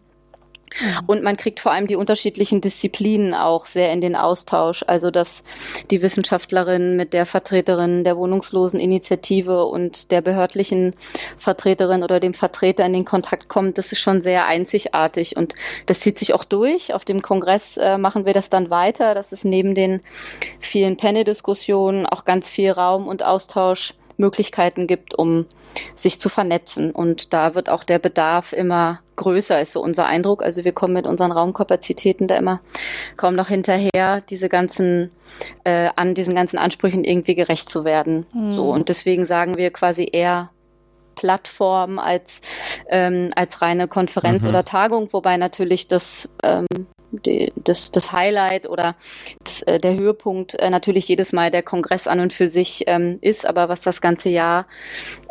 Mhm. 0.80 1.04
Und 1.06 1.22
man 1.22 1.36
kriegt 1.36 1.60
vor 1.60 1.72
allem 1.72 1.86
die 1.86 1.96
unterschiedlichen 1.96 2.60
Disziplinen 2.60 3.34
auch 3.34 3.66
sehr 3.66 3.92
in 3.92 4.00
den 4.00 4.16
Austausch. 4.16 4.84
Also, 4.86 5.10
dass 5.10 5.44
die 5.90 6.02
Wissenschaftlerin 6.02 6.96
mit 6.96 7.12
der 7.12 7.26
Vertreterin 7.26 8.04
der 8.04 8.16
Wohnungsloseninitiative 8.16 9.64
und 9.64 10.10
der 10.10 10.20
behördlichen 10.20 10.94
Vertreterin 11.36 12.02
oder 12.02 12.20
dem 12.20 12.34
Vertreter 12.34 12.84
in 12.84 12.92
den 12.92 13.04
Kontakt 13.04 13.48
kommt, 13.48 13.78
das 13.78 13.92
ist 13.92 14.00
schon 14.00 14.20
sehr 14.20 14.46
einzigartig. 14.46 15.36
Und 15.36 15.54
das 15.86 16.00
zieht 16.00 16.18
sich 16.18 16.34
auch 16.34 16.44
durch. 16.44 16.94
Auf 16.94 17.04
dem 17.04 17.22
Kongress 17.22 17.76
äh, 17.76 17.98
machen 17.98 18.26
wir 18.26 18.32
das 18.32 18.50
dann 18.50 18.70
weiter. 18.70 19.14
Das 19.14 19.32
ist 19.32 19.44
neben 19.44 19.74
den 19.74 20.00
vielen 20.60 20.96
Panel-Diskussionen 20.96 22.06
auch 22.06 22.24
ganz 22.24 22.50
viel 22.50 22.70
Raum 22.70 23.08
und 23.08 23.22
Austausch 23.22 23.94
Möglichkeiten 24.18 24.86
gibt, 24.86 25.14
um 25.14 25.46
sich 25.94 26.20
zu 26.20 26.28
vernetzen. 26.28 26.90
Und 26.90 27.32
da 27.32 27.54
wird 27.54 27.70
auch 27.70 27.84
der 27.84 27.98
Bedarf 27.98 28.52
immer 28.52 29.00
größer, 29.18 29.60
ist 29.60 29.74
so 29.74 29.82
unser 29.82 30.06
Eindruck. 30.06 30.42
Also 30.42 30.64
wir 30.64 30.72
kommen 30.72 30.94
mit 30.94 31.06
unseren 31.06 31.32
Raumkapazitäten 31.32 32.26
da 32.26 32.36
immer 32.36 32.60
kaum 33.16 33.34
noch 33.34 33.48
hinterher, 33.48 34.22
diese 34.22 34.48
ganzen, 34.48 35.10
äh, 35.64 35.90
an 35.96 36.14
diesen 36.14 36.34
ganzen 36.34 36.58
Ansprüchen 36.58 37.04
irgendwie 37.04 37.34
gerecht 37.34 37.68
zu 37.68 37.84
werden. 37.84 38.26
Mhm. 38.32 38.52
So, 38.52 38.70
und 38.70 38.88
deswegen 38.88 39.26
sagen 39.26 39.56
wir 39.56 39.70
quasi 39.70 40.08
eher 40.10 40.50
Plattform 41.14 41.98
als, 41.98 42.40
ähm, 42.88 43.28
als 43.34 43.60
reine 43.60 43.88
Konferenz 43.88 44.44
mhm. 44.44 44.50
oder 44.50 44.64
Tagung, 44.64 45.12
wobei 45.12 45.36
natürlich 45.36 45.88
das 45.88 46.30
ähm, 46.44 46.66
die, 47.10 47.52
das, 47.56 47.90
das 47.90 48.12
Highlight 48.12 48.68
oder 48.68 48.94
das, 49.42 49.62
äh, 49.62 49.78
der 49.78 49.96
Höhepunkt 49.96 50.54
äh, 50.54 50.70
natürlich 50.70 51.08
jedes 51.08 51.32
Mal 51.32 51.50
der 51.50 51.62
Kongress 51.62 52.06
an 52.06 52.20
und 52.20 52.32
für 52.32 52.48
sich 52.48 52.84
ähm, 52.86 53.18
ist, 53.20 53.46
aber 53.46 53.68
was 53.68 53.80
das 53.80 54.00
ganze 54.00 54.28
Jahr 54.28 54.66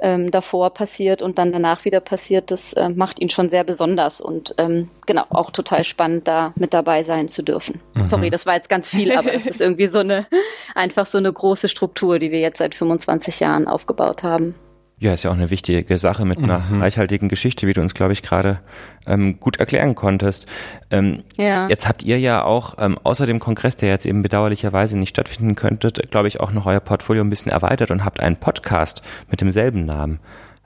ähm, 0.01 0.31
davor 0.31 0.71
passiert 0.71 1.21
und 1.21 1.37
dann 1.37 1.51
danach 1.51 1.85
wieder 1.85 1.99
passiert, 1.99 2.51
das 2.51 2.73
äh, 2.73 2.89
macht 2.89 3.19
ihn 3.19 3.29
schon 3.29 3.49
sehr 3.49 3.63
besonders 3.63 4.21
und 4.21 4.55
ähm, 4.57 4.89
genau 5.05 5.25
auch 5.29 5.51
total 5.51 5.83
spannend, 5.83 6.27
da 6.27 6.53
mit 6.55 6.73
dabei 6.73 7.03
sein 7.03 7.27
zu 7.27 7.43
dürfen. 7.43 7.81
Mhm. 7.93 8.07
Sorry, 8.07 8.29
das 8.29 8.45
war 8.45 8.55
jetzt 8.55 8.69
ganz 8.69 8.89
viel, 8.89 9.11
aber 9.11 9.33
es 9.33 9.45
ist 9.45 9.61
irgendwie 9.61 9.87
so 9.87 9.99
eine 9.99 10.27
einfach 10.75 11.05
so 11.05 11.17
eine 11.17 11.31
große 11.31 11.69
Struktur, 11.69 12.19
die 12.19 12.31
wir 12.31 12.39
jetzt 12.39 12.59
seit 12.59 12.75
25 12.75 13.39
Jahren 13.39 13.67
aufgebaut 13.67 14.23
haben. 14.23 14.55
Ja, 14.99 15.13
ist 15.13 15.23
ja 15.23 15.29
auch 15.29 15.35
eine 15.35 15.51
wichtige 15.51 15.97
Sache 15.99 16.25
mit 16.25 16.39
einer 16.39 16.57
mhm. 16.57 16.81
reichhaltigen 16.81 17.29
Geschichte, 17.29 17.67
wie 17.67 17.73
du 17.73 17.81
uns, 17.81 17.93
glaube 17.93 18.13
ich, 18.13 18.23
gerade 18.23 18.59
ähm, 19.05 19.39
gut 19.39 19.59
erklären 19.59 19.93
konntest. 19.93 20.47
Ähm, 20.89 21.23
ja. 21.35 21.67
Jetzt 21.67 21.87
habt 21.87 22.01
ihr 22.01 22.19
ja 22.19 22.43
auch 22.43 22.77
ähm, 22.79 22.97
außer 23.03 23.27
dem 23.27 23.39
Kongress, 23.39 23.75
der 23.75 23.89
jetzt 23.89 24.07
eben 24.07 24.23
bedauerlicherweise 24.23 24.97
nicht 24.97 25.09
stattfinden 25.09 25.53
könnte, 25.53 25.89
glaube 25.89 26.27
ich, 26.27 26.39
auch 26.39 26.51
noch 26.51 26.65
euer 26.65 26.79
Portfolio 26.79 27.23
ein 27.23 27.29
bisschen 27.29 27.51
erweitert 27.51 27.91
und 27.91 28.03
habt 28.03 28.19
einen 28.19 28.37
Podcast 28.37 29.03
mit 29.29 29.39
demselben 29.39 29.85
Namen. 29.85 30.19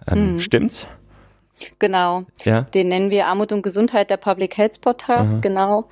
Ähm, 0.08 0.34
mhm. 0.34 0.40
Stimmt's? 0.40 0.88
Genau. 1.80 2.24
Ja. 2.44 2.62
Den 2.62 2.88
nennen 2.88 3.10
wir 3.10 3.28
Armut 3.28 3.52
und 3.52 3.62
Gesundheit 3.62 4.10
der 4.10 4.18
Public 4.18 4.58
Health 4.58 4.82
Podcast, 4.82 5.36
mhm. 5.36 5.42
genau. 5.42 5.86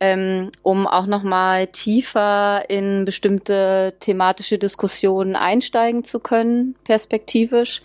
Ähm, 0.00 0.50
um 0.62 0.86
auch 0.86 1.06
nochmal 1.06 1.66
tiefer 1.66 2.68
in 2.68 3.04
bestimmte 3.04 3.94
thematische 4.00 4.58
Diskussionen 4.58 5.36
einsteigen 5.36 6.04
zu 6.04 6.20
können, 6.20 6.74
perspektivisch. 6.84 7.80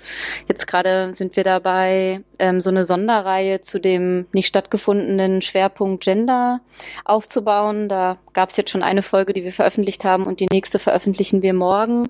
Jetzt 0.48 0.68
gerade 0.68 1.14
sind 1.14 1.36
wir 1.36 1.44
dabei, 1.44 2.22
ähm, 2.40 2.62
so 2.62 2.70
eine 2.70 2.86
Sonderreihe 2.86 3.62
zu 3.62 3.80
dem 3.80 4.28
nicht 4.32 4.48
stattgefundenen 4.48 5.42
Schwerpunkt 5.42 6.04
Gender 6.04 6.62
aufzubauen. 7.06 7.90
Da 7.90 8.18
gab 8.34 8.50
es 8.50 8.58
jetzt 8.58 8.72
schon 8.72 8.84
eine 8.84 9.04
Folge, 9.04 9.34
die 9.34 9.44
wir 9.44 9.54
veröffentlicht 9.54 10.06
haben 10.06 10.26
und 10.26 10.40
die 10.40 10.48
nächste 10.52 10.80
veröffentlichen 10.80 11.42
wir 11.42 11.54
morgen. 11.54 12.10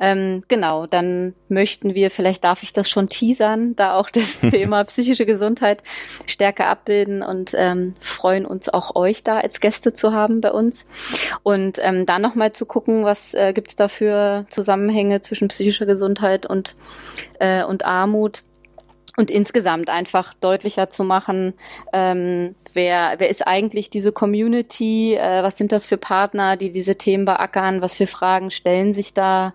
Ähm, 0.00 0.44
genau, 0.48 0.86
dann 0.86 1.34
möchten 1.48 1.94
wir, 1.94 2.10
vielleicht 2.10 2.44
darf 2.44 2.62
ich 2.62 2.72
das 2.72 2.88
schon 2.88 3.08
teasern, 3.08 3.76
da 3.76 3.94
auch 3.94 4.10
das 4.10 4.41
Thema 4.50 4.84
psychische 4.84 5.26
Gesundheit 5.26 5.82
stärker 6.26 6.66
abbilden 6.66 7.22
und 7.22 7.52
ähm, 7.54 7.94
freuen 8.00 8.46
uns 8.46 8.68
auch 8.68 8.94
euch 8.96 9.22
da 9.22 9.38
als 9.38 9.60
Gäste 9.60 9.94
zu 9.94 10.12
haben 10.12 10.40
bei 10.40 10.50
uns. 10.50 10.86
Und 11.42 11.78
ähm, 11.82 12.06
dann 12.06 12.22
nochmal 12.22 12.52
zu 12.52 12.66
gucken, 12.66 13.04
was 13.04 13.34
äh, 13.34 13.52
gibt 13.52 13.68
es 13.68 13.76
da 13.76 13.88
für 13.88 14.46
Zusammenhänge 14.50 15.20
zwischen 15.20 15.48
psychischer 15.48 15.86
Gesundheit 15.86 16.46
und, 16.46 16.76
äh, 17.38 17.64
und 17.64 17.84
Armut. 17.84 18.42
Und 19.14 19.30
insgesamt 19.30 19.90
einfach 19.90 20.32
deutlicher 20.32 20.88
zu 20.88 21.04
machen, 21.04 21.52
ähm, 21.92 22.54
wer, 22.72 23.16
wer 23.18 23.28
ist 23.28 23.46
eigentlich 23.46 23.90
diese 23.90 24.10
Community, 24.10 25.14
äh, 25.16 25.42
was 25.42 25.58
sind 25.58 25.70
das 25.70 25.86
für 25.86 25.98
Partner, 25.98 26.56
die 26.56 26.72
diese 26.72 26.96
Themen 26.96 27.26
beackern, 27.26 27.82
was 27.82 27.94
für 27.94 28.06
Fragen 28.06 28.50
stellen 28.50 28.94
sich 28.94 29.12
da? 29.12 29.52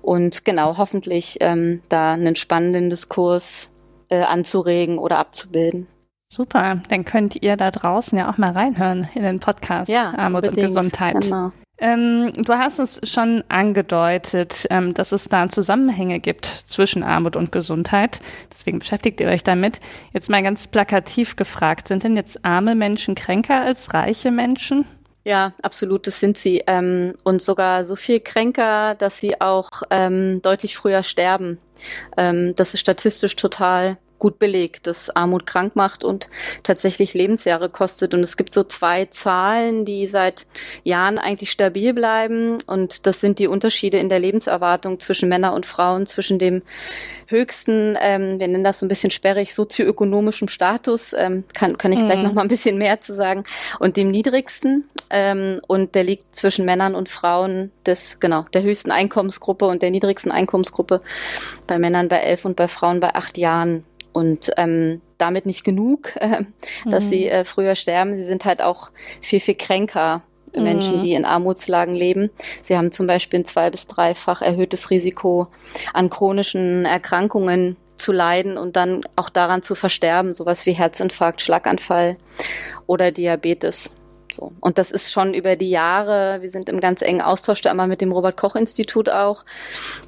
Und 0.00 0.46
genau, 0.46 0.78
hoffentlich 0.78 1.36
ähm, 1.40 1.82
da 1.90 2.14
einen 2.14 2.36
spannenden 2.36 2.88
Diskurs 2.88 3.70
äh, 4.08 4.22
anzuregen 4.22 4.98
oder 4.98 5.18
abzubilden. 5.18 5.86
Super, 6.28 6.82
dann 6.88 7.04
könnt 7.04 7.42
ihr 7.42 7.56
da 7.56 7.70
draußen 7.70 8.18
ja 8.18 8.30
auch 8.30 8.36
mal 8.36 8.50
reinhören 8.50 9.08
in 9.14 9.22
den 9.22 9.38
Podcast 9.38 9.88
ja, 9.88 10.12
Armut 10.16 10.48
und 10.48 10.56
Gesundheit. 10.56 11.20
Genau. 11.20 11.52
Ähm, 11.78 12.32
du 12.34 12.54
hast 12.54 12.78
es 12.78 13.00
schon 13.04 13.44
angedeutet, 13.48 14.66
ähm, 14.70 14.94
dass 14.94 15.12
es 15.12 15.28
da 15.28 15.48
Zusammenhänge 15.48 16.20
gibt 16.20 16.46
zwischen 16.46 17.02
Armut 17.02 17.36
und 17.36 17.52
Gesundheit. 17.52 18.20
Deswegen 18.50 18.78
beschäftigt 18.78 19.20
ihr 19.20 19.28
euch 19.28 19.44
damit. 19.44 19.80
Jetzt 20.12 20.30
mal 20.30 20.42
ganz 20.42 20.66
plakativ 20.66 21.36
gefragt, 21.36 21.88
sind 21.88 22.02
denn 22.02 22.16
jetzt 22.16 22.44
arme 22.44 22.74
Menschen 22.74 23.14
kränker 23.14 23.60
als 23.60 23.92
reiche 23.92 24.30
Menschen? 24.30 24.86
Ja, 25.26 25.54
absolut, 25.60 26.06
das 26.06 26.20
sind 26.20 26.38
sie. 26.38 26.62
Ähm, 26.68 27.14
und 27.24 27.42
sogar 27.42 27.84
so 27.84 27.96
viel 27.96 28.20
kränker, 28.20 28.94
dass 28.94 29.18
sie 29.18 29.40
auch 29.40 29.70
ähm, 29.90 30.40
deutlich 30.40 30.76
früher 30.76 31.02
sterben. 31.02 31.58
Ähm, 32.16 32.54
das 32.54 32.74
ist 32.74 32.80
statistisch 32.80 33.34
total 33.34 33.98
gut 34.18 34.38
belegt, 34.38 34.86
dass 34.86 35.10
Armut 35.10 35.46
krank 35.46 35.76
macht 35.76 36.04
und 36.04 36.28
tatsächlich 36.62 37.14
Lebensjahre 37.14 37.68
kostet. 37.68 38.14
Und 38.14 38.20
es 38.20 38.36
gibt 38.36 38.52
so 38.52 38.64
zwei 38.64 39.06
Zahlen, 39.06 39.84
die 39.84 40.06
seit 40.06 40.46
Jahren 40.84 41.18
eigentlich 41.18 41.50
stabil 41.50 41.92
bleiben. 41.92 42.58
Und 42.66 43.06
das 43.06 43.20
sind 43.20 43.38
die 43.38 43.48
Unterschiede 43.48 43.98
in 43.98 44.08
der 44.08 44.18
Lebenserwartung 44.18 45.00
zwischen 45.00 45.28
Männern 45.28 45.54
und 45.54 45.66
Frauen, 45.66 46.06
zwischen 46.06 46.38
dem 46.38 46.62
höchsten, 47.28 47.96
ähm, 48.00 48.38
wir 48.38 48.48
nennen 48.48 48.64
das 48.64 48.78
so 48.78 48.86
ein 48.86 48.88
bisschen 48.88 49.10
sperrig, 49.10 49.54
sozioökonomischem 49.54 50.48
Status, 50.48 51.12
ähm, 51.12 51.44
kann, 51.54 51.76
kann 51.76 51.92
ich 51.92 51.98
gleich 51.98 52.18
mhm. 52.18 52.24
noch 52.24 52.34
mal 52.34 52.42
ein 52.42 52.48
bisschen 52.48 52.78
mehr 52.78 53.00
zu 53.00 53.14
sagen, 53.14 53.44
und 53.80 53.96
dem 53.96 54.10
niedrigsten. 54.10 54.88
Ähm, 55.10 55.58
und 55.66 55.94
der 55.94 56.04
liegt 56.04 56.34
zwischen 56.34 56.64
Männern 56.64 56.94
und 56.94 57.08
Frauen 57.08 57.70
des, 57.84 58.20
genau, 58.20 58.46
der 58.54 58.62
höchsten 58.62 58.90
Einkommensgruppe 58.90 59.66
und 59.66 59.82
der 59.82 59.90
niedrigsten 59.90 60.32
Einkommensgruppe. 60.32 61.00
Bei 61.66 61.78
Männern 61.78 62.08
bei 62.08 62.18
elf 62.18 62.44
und 62.44 62.56
bei 62.56 62.68
Frauen 62.68 63.00
bei 63.00 63.14
acht 63.14 63.38
Jahren. 63.38 63.84
Und 64.16 64.50
ähm, 64.56 65.02
damit 65.18 65.44
nicht 65.44 65.62
genug, 65.62 66.16
äh, 66.20 66.44
dass 66.86 67.04
mhm. 67.04 67.08
sie 67.10 67.28
äh, 67.28 67.44
früher 67.44 67.74
sterben. 67.74 68.16
Sie 68.16 68.24
sind 68.24 68.46
halt 68.46 68.62
auch 68.62 68.90
viel, 69.20 69.40
viel 69.40 69.54
kränker. 69.54 70.22
Menschen, 70.54 70.98
mhm. 70.98 71.02
die 71.02 71.12
in 71.12 71.26
Armutslagen 71.26 71.94
leben. 71.94 72.30
Sie 72.62 72.78
haben 72.78 72.90
zum 72.90 73.06
Beispiel 73.06 73.40
ein 73.40 73.44
zwei- 73.44 73.68
bis 73.68 73.88
dreifach 73.88 74.40
erhöhtes 74.40 74.88
Risiko 74.88 75.48
an 75.92 76.08
chronischen 76.08 76.86
Erkrankungen 76.86 77.76
zu 77.96 78.10
leiden 78.10 78.56
und 78.56 78.74
dann 78.74 79.04
auch 79.16 79.28
daran 79.28 79.60
zu 79.60 79.74
versterben, 79.74 80.32
sowas 80.32 80.64
wie 80.64 80.72
Herzinfarkt, 80.72 81.42
Schlaganfall 81.42 82.16
oder 82.86 83.10
Diabetes. 83.10 83.92
So. 84.32 84.52
Und 84.60 84.78
das 84.78 84.90
ist 84.90 85.12
schon 85.12 85.34
über 85.34 85.56
die 85.56 85.70
Jahre, 85.70 86.42
wir 86.42 86.50
sind 86.50 86.68
im 86.68 86.80
ganz 86.80 87.02
engen 87.02 87.20
Austausch 87.20 87.60
da 87.60 87.70
immer 87.70 87.86
mit 87.86 88.00
dem 88.00 88.12
Robert-Koch-Institut 88.12 89.08
auch, 89.08 89.44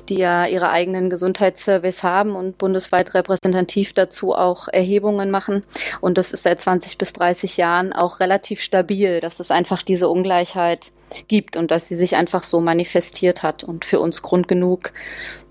die 0.08 0.18
ja 0.18 0.46
ihre 0.46 0.70
eigenen 0.70 1.10
Gesundheitsservice 1.10 2.02
haben 2.02 2.36
und 2.36 2.58
bundesweit 2.58 3.14
repräsentativ 3.14 3.92
dazu 3.92 4.34
auch 4.34 4.68
Erhebungen 4.68 5.30
machen. 5.30 5.64
Und 6.00 6.18
das 6.18 6.32
ist 6.32 6.42
seit 6.42 6.60
20 6.60 6.98
bis 6.98 7.12
30 7.12 7.56
Jahren 7.56 7.92
auch 7.92 8.20
relativ 8.20 8.60
stabil, 8.60 9.20
dass 9.20 9.40
es 9.40 9.50
einfach 9.50 9.82
diese 9.82 10.08
Ungleichheit 10.08 10.92
gibt 11.26 11.56
und 11.56 11.70
dass 11.70 11.88
sie 11.88 11.96
sich 11.96 12.16
einfach 12.16 12.42
so 12.42 12.60
manifestiert 12.60 13.42
hat 13.42 13.64
und 13.64 13.84
für 13.84 14.00
uns 14.00 14.22
Grund 14.22 14.48
genug, 14.48 14.92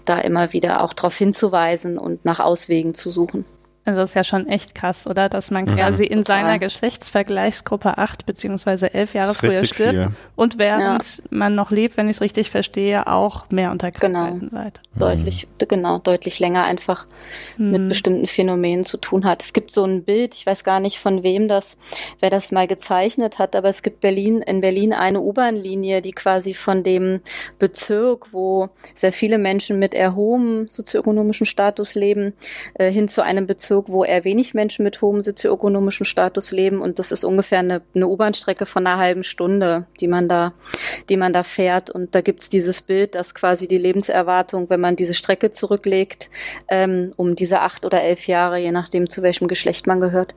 da 0.05 0.17
immer 0.17 0.53
wieder 0.53 0.83
auch 0.83 0.93
darauf 0.93 1.17
hinzuweisen 1.17 1.97
und 1.97 2.25
nach 2.25 2.39
Auswegen 2.39 2.93
zu 2.93 3.11
suchen. 3.11 3.45
Also 3.87 4.01
das 4.01 4.09
ist 4.09 4.15
ja 4.15 4.25
schon 4.25 4.47
echt 4.47 4.75
krass, 4.75 5.07
oder? 5.07 5.29
Dass 5.29 5.49
man 5.49 5.65
quasi 5.65 6.03
ja, 6.03 6.11
in 6.11 6.25
seiner 6.25 6.59
Geschlechtsvergleichsgruppe 6.59 7.97
acht 7.97 8.25
beziehungsweise 8.25 8.93
elf 8.93 9.13
Jahre 9.13 9.33
früher 9.33 9.65
stirbt 9.65 9.75
viel. 9.75 10.07
und 10.35 10.57
während 10.57 11.17
ja. 11.17 11.23
man 11.29 11.55
noch 11.55 11.71
lebt, 11.71 11.95
wenn 11.95 12.09
ich 12.09 12.17
es 12.17 12.21
richtig 12.21 12.51
verstehe, 12.51 13.07
auch 13.07 13.49
mehr 13.49 13.71
unter 13.71 13.91
Krankheiten 13.91 14.49
genau. 14.49 14.61
leidet. 14.61 14.81
Deutlich, 14.95 15.47
mhm. 15.61 15.67
genau, 15.69 15.99
deutlich 15.99 16.39
länger 16.41 16.65
einfach 16.65 17.05
mhm. 17.57 17.71
mit 17.71 17.87
bestimmten 17.87 18.27
Phänomenen 18.27 18.83
zu 18.83 18.97
tun 18.97 19.23
hat. 19.23 19.41
Es 19.41 19.53
gibt 19.53 19.71
so 19.71 19.85
ein 19.85 20.03
Bild, 20.03 20.35
ich 20.35 20.45
weiß 20.45 20.65
gar 20.65 20.81
nicht 20.81 20.99
von 20.99 21.23
wem 21.23 21.47
das, 21.47 21.77
wer 22.19 22.29
das 22.29 22.51
mal 22.51 22.67
gezeichnet 22.67 23.39
hat, 23.39 23.55
aber 23.55 23.69
es 23.69 23.83
gibt 23.83 24.01
Berlin, 24.01 24.41
in 24.41 24.59
Berlin 24.59 24.91
eine 24.91 25.21
U-Bahn-Linie, 25.21 26.01
die 26.01 26.11
quasi 26.11 26.53
von 26.53 26.83
dem 26.83 27.21
Bezirk, 27.57 28.33
wo 28.33 28.67
sehr 28.95 29.13
viele 29.13 29.37
Menschen 29.37 29.79
mit 29.79 29.93
eher 29.93 30.13
hohem 30.13 30.67
sozioökonomischen 30.67 31.45
Status 31.45 31.95
leben, 31.95 32.33
äh, 32.73 32.91
hin 32.91 33.07
zu 33.07 33.21
einem 33.21 33.47
Bezirk 33.47 33.76
Bezirk, 33.77 33.89
wo 33.89 34.03
eher 34.03 34.23
wenig 34.23 34.53
Menschen 34.53 34.83
mit 34.83 35.01
hohem 35.01 35.21
sozioökonomischen 35.21 36.05
Status 36.05 36.51
leben 36.51 36.81
und 36.81 36.99
das 36.99 37.11
ist 37.11 37.23
ungefähr 37.23 37.59
eine, 37.59 37.81
eine 37.95 38.07
U-Bahn-Strecke 38.07 38.65
von 38.65 38.85
einer 38.85 38.97
halben 38.97 39.23
Stunde, 39.23 39.85
die 39.99 40.07
man 40.07 40.27
da, 40.27 40.53
die 41.09 41.17
man 41.17 41.33
da 41.33 41.43
fährt 41.43 41.89
und 41.89 42.15
da 42.15 42.21
gibt's 42.21 42.49
dieses 42.49 42.81
Bild, 42.81 43.15
dass 43.15 43.35
quasi 43.35 43.67
die 43.67 43.77
Lebenserwartung, 43.77 44.69
wenn 44.69 44.81
man 44.81 44.95
diese 44.95 45.13
Strecke 45.13 45.51
zurücklegt, 45.51 46.29
ähm, 46.67 47.11
um 47.17 47.35
diese 47.35 47.61
acht 47.61 47.85
oder 47.85 48.01
elf 48.01 48.27
Jahre, 48.27 48.57
je 48.57 48.71
nachdem 48.71 49.09
zu 49.09 49.21
welchem 49.21 49.47
Geschlecht 49.47 49.87
man 49.87 49.99
gehört, 49.99 50.35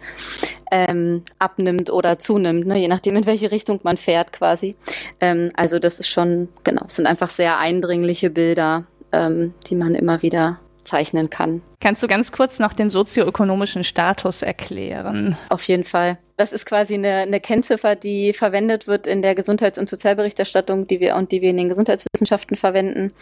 ähm, 0.71 1.23
abnimmt 1.39 1.91
oder 1.91 2.19
zunimmt, 2.19 2.67
ne? 2.67 2.79
je 2.79 2.89
nachdem 2.89 3.17
in 3.17 3.27
welche 3.27 3.51
Richtung 3.51 3.81
man 3.83 3.97
fährt 3.97 4.33
quasi. 4.33 4.77
Ähm, 5.21 5.51
also 5.55 5.79
das 5.79 6.01
ist 6.01 6.09
schon, 6.09 6.49
genau, 6.65 6.83
es 6.87 6.97
sind 6.97 7.07
einfach 7.07 7.31
sehr 7.31 7.59
eindringliche 7.59 8.31
Bilder, 8.31 8.85
ähm, 9.13 9.55
die 9.67 9.75
man 9.75 9.95
immer 9.95 10.23
wieder 10.23 10.61
zeichnen 10.91 11.31
kann. 11.31 11.63
Kannst 11.81 12.03
du 12.03 12.09
ganz 12.09 12.33
kurz 12.33 12.59
noch 12.59 12.73
den 12.73 12.91
sozioökonomischen 12.91 13.85
Status 13.85 14.43
erklären? 14.43 15.37
Auf 15.49 15.63
jeden 15.65 15.85
Fall. 15.85 16.19
Das 16.37 16.53
ist 16.53 16.65
quasi 16.65 16.95
eine, 16.95 17.17
eine 17.17 17.39
Kennziffer, 17.39 17.95
die 17.95 18.33
verwendet 18.33 18.87
wird 18.87 19.07
in 19.07 19.23
der 19.23 19.35
Gesundheits- 19.35 19.79
und 19.79 19.89
Sozialberichterstattung, 19.89 20.87
die 20.87 20.99
wir 20.99 21.15
und 21.15 21.33
die 21.33 21.43
wir 21.43 21.51
in 21.51 21.59
den 21.59 21.69
Gesundheitswissenschaften 21.69 22.57
verwenden. 22.57 23.13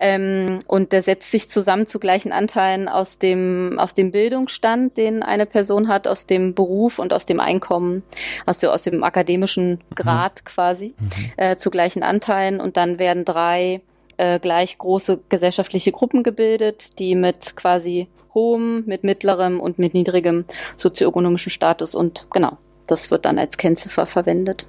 Ähm, 0.00 0.58
und 0.66 0.92
der 0.92 1.02
setzt 1.02 1.30
sich 1.30 1.48
zusammen 1.48 1.86
zu 1.86 1.98
gleichen 1.98 2.32
Anteilen 2.32 2.88
aus 2.88 3.18
dem 3.18 3.78
aus 3.78 3.94
dem 3.94 4.10
Bildungsstand, 4.10 4.96
den 4.96 5.22
eine 5.22 5.46
Person 5.46 5.88
hat, 5.88 6.08
aus 6.08 6.26
dem 6.26 6.54
Beruf 6.54 6.98
und 6.98 7.12
aus 7.12 7.26
dem 7.26 7.40
Einkommen, 7.40 8.02
also 8.44 8.70
aus 8.70 8.82
dem 8.82 9.04
akademischen 9.04 9.70
mhm. 9.70 9.94
Grad 9.94 10.40
mhm. 10.40 10.44
quasi, 10.44 10.94
mhm. 10.98 11.10
Äh, 11.36 11.56
zu 11.56 11.70
gleichen 11.70 12.02
Anteilen. 12.02 12.60
Und 12.60 12.76
dann 12.76 12.98
werden 12.98 13.24
drei 13.24 13.80
äh, 14.16 14.38
gleich 14.38 14.78
große 14.78 15.20
gesellschaftliche 15.28 15.92
Gruppen 15.92 16.22
gebildet, 16.22 16.98
die 16.98 17.14
mit 17.14 17.56
quasi 17.56 18.08
hohem, 18.34 18.84
mit 18.86 19.04
mittlerem 19.04 19.60
und 19.60 19.78
mit 19.78 19.94
niedrigem 19.94 20.44
sozioökonomischen 20.76 21.50
Status 21.50 21.94
und 21.94 22.26
genau 22.32 22.58
das 22.86 23.10
wird 23.10 23.24
dann 23.24 23.38
als 23.38 23.56
Kennziffer 23.56 24.06
verwendet. 24.06 24.66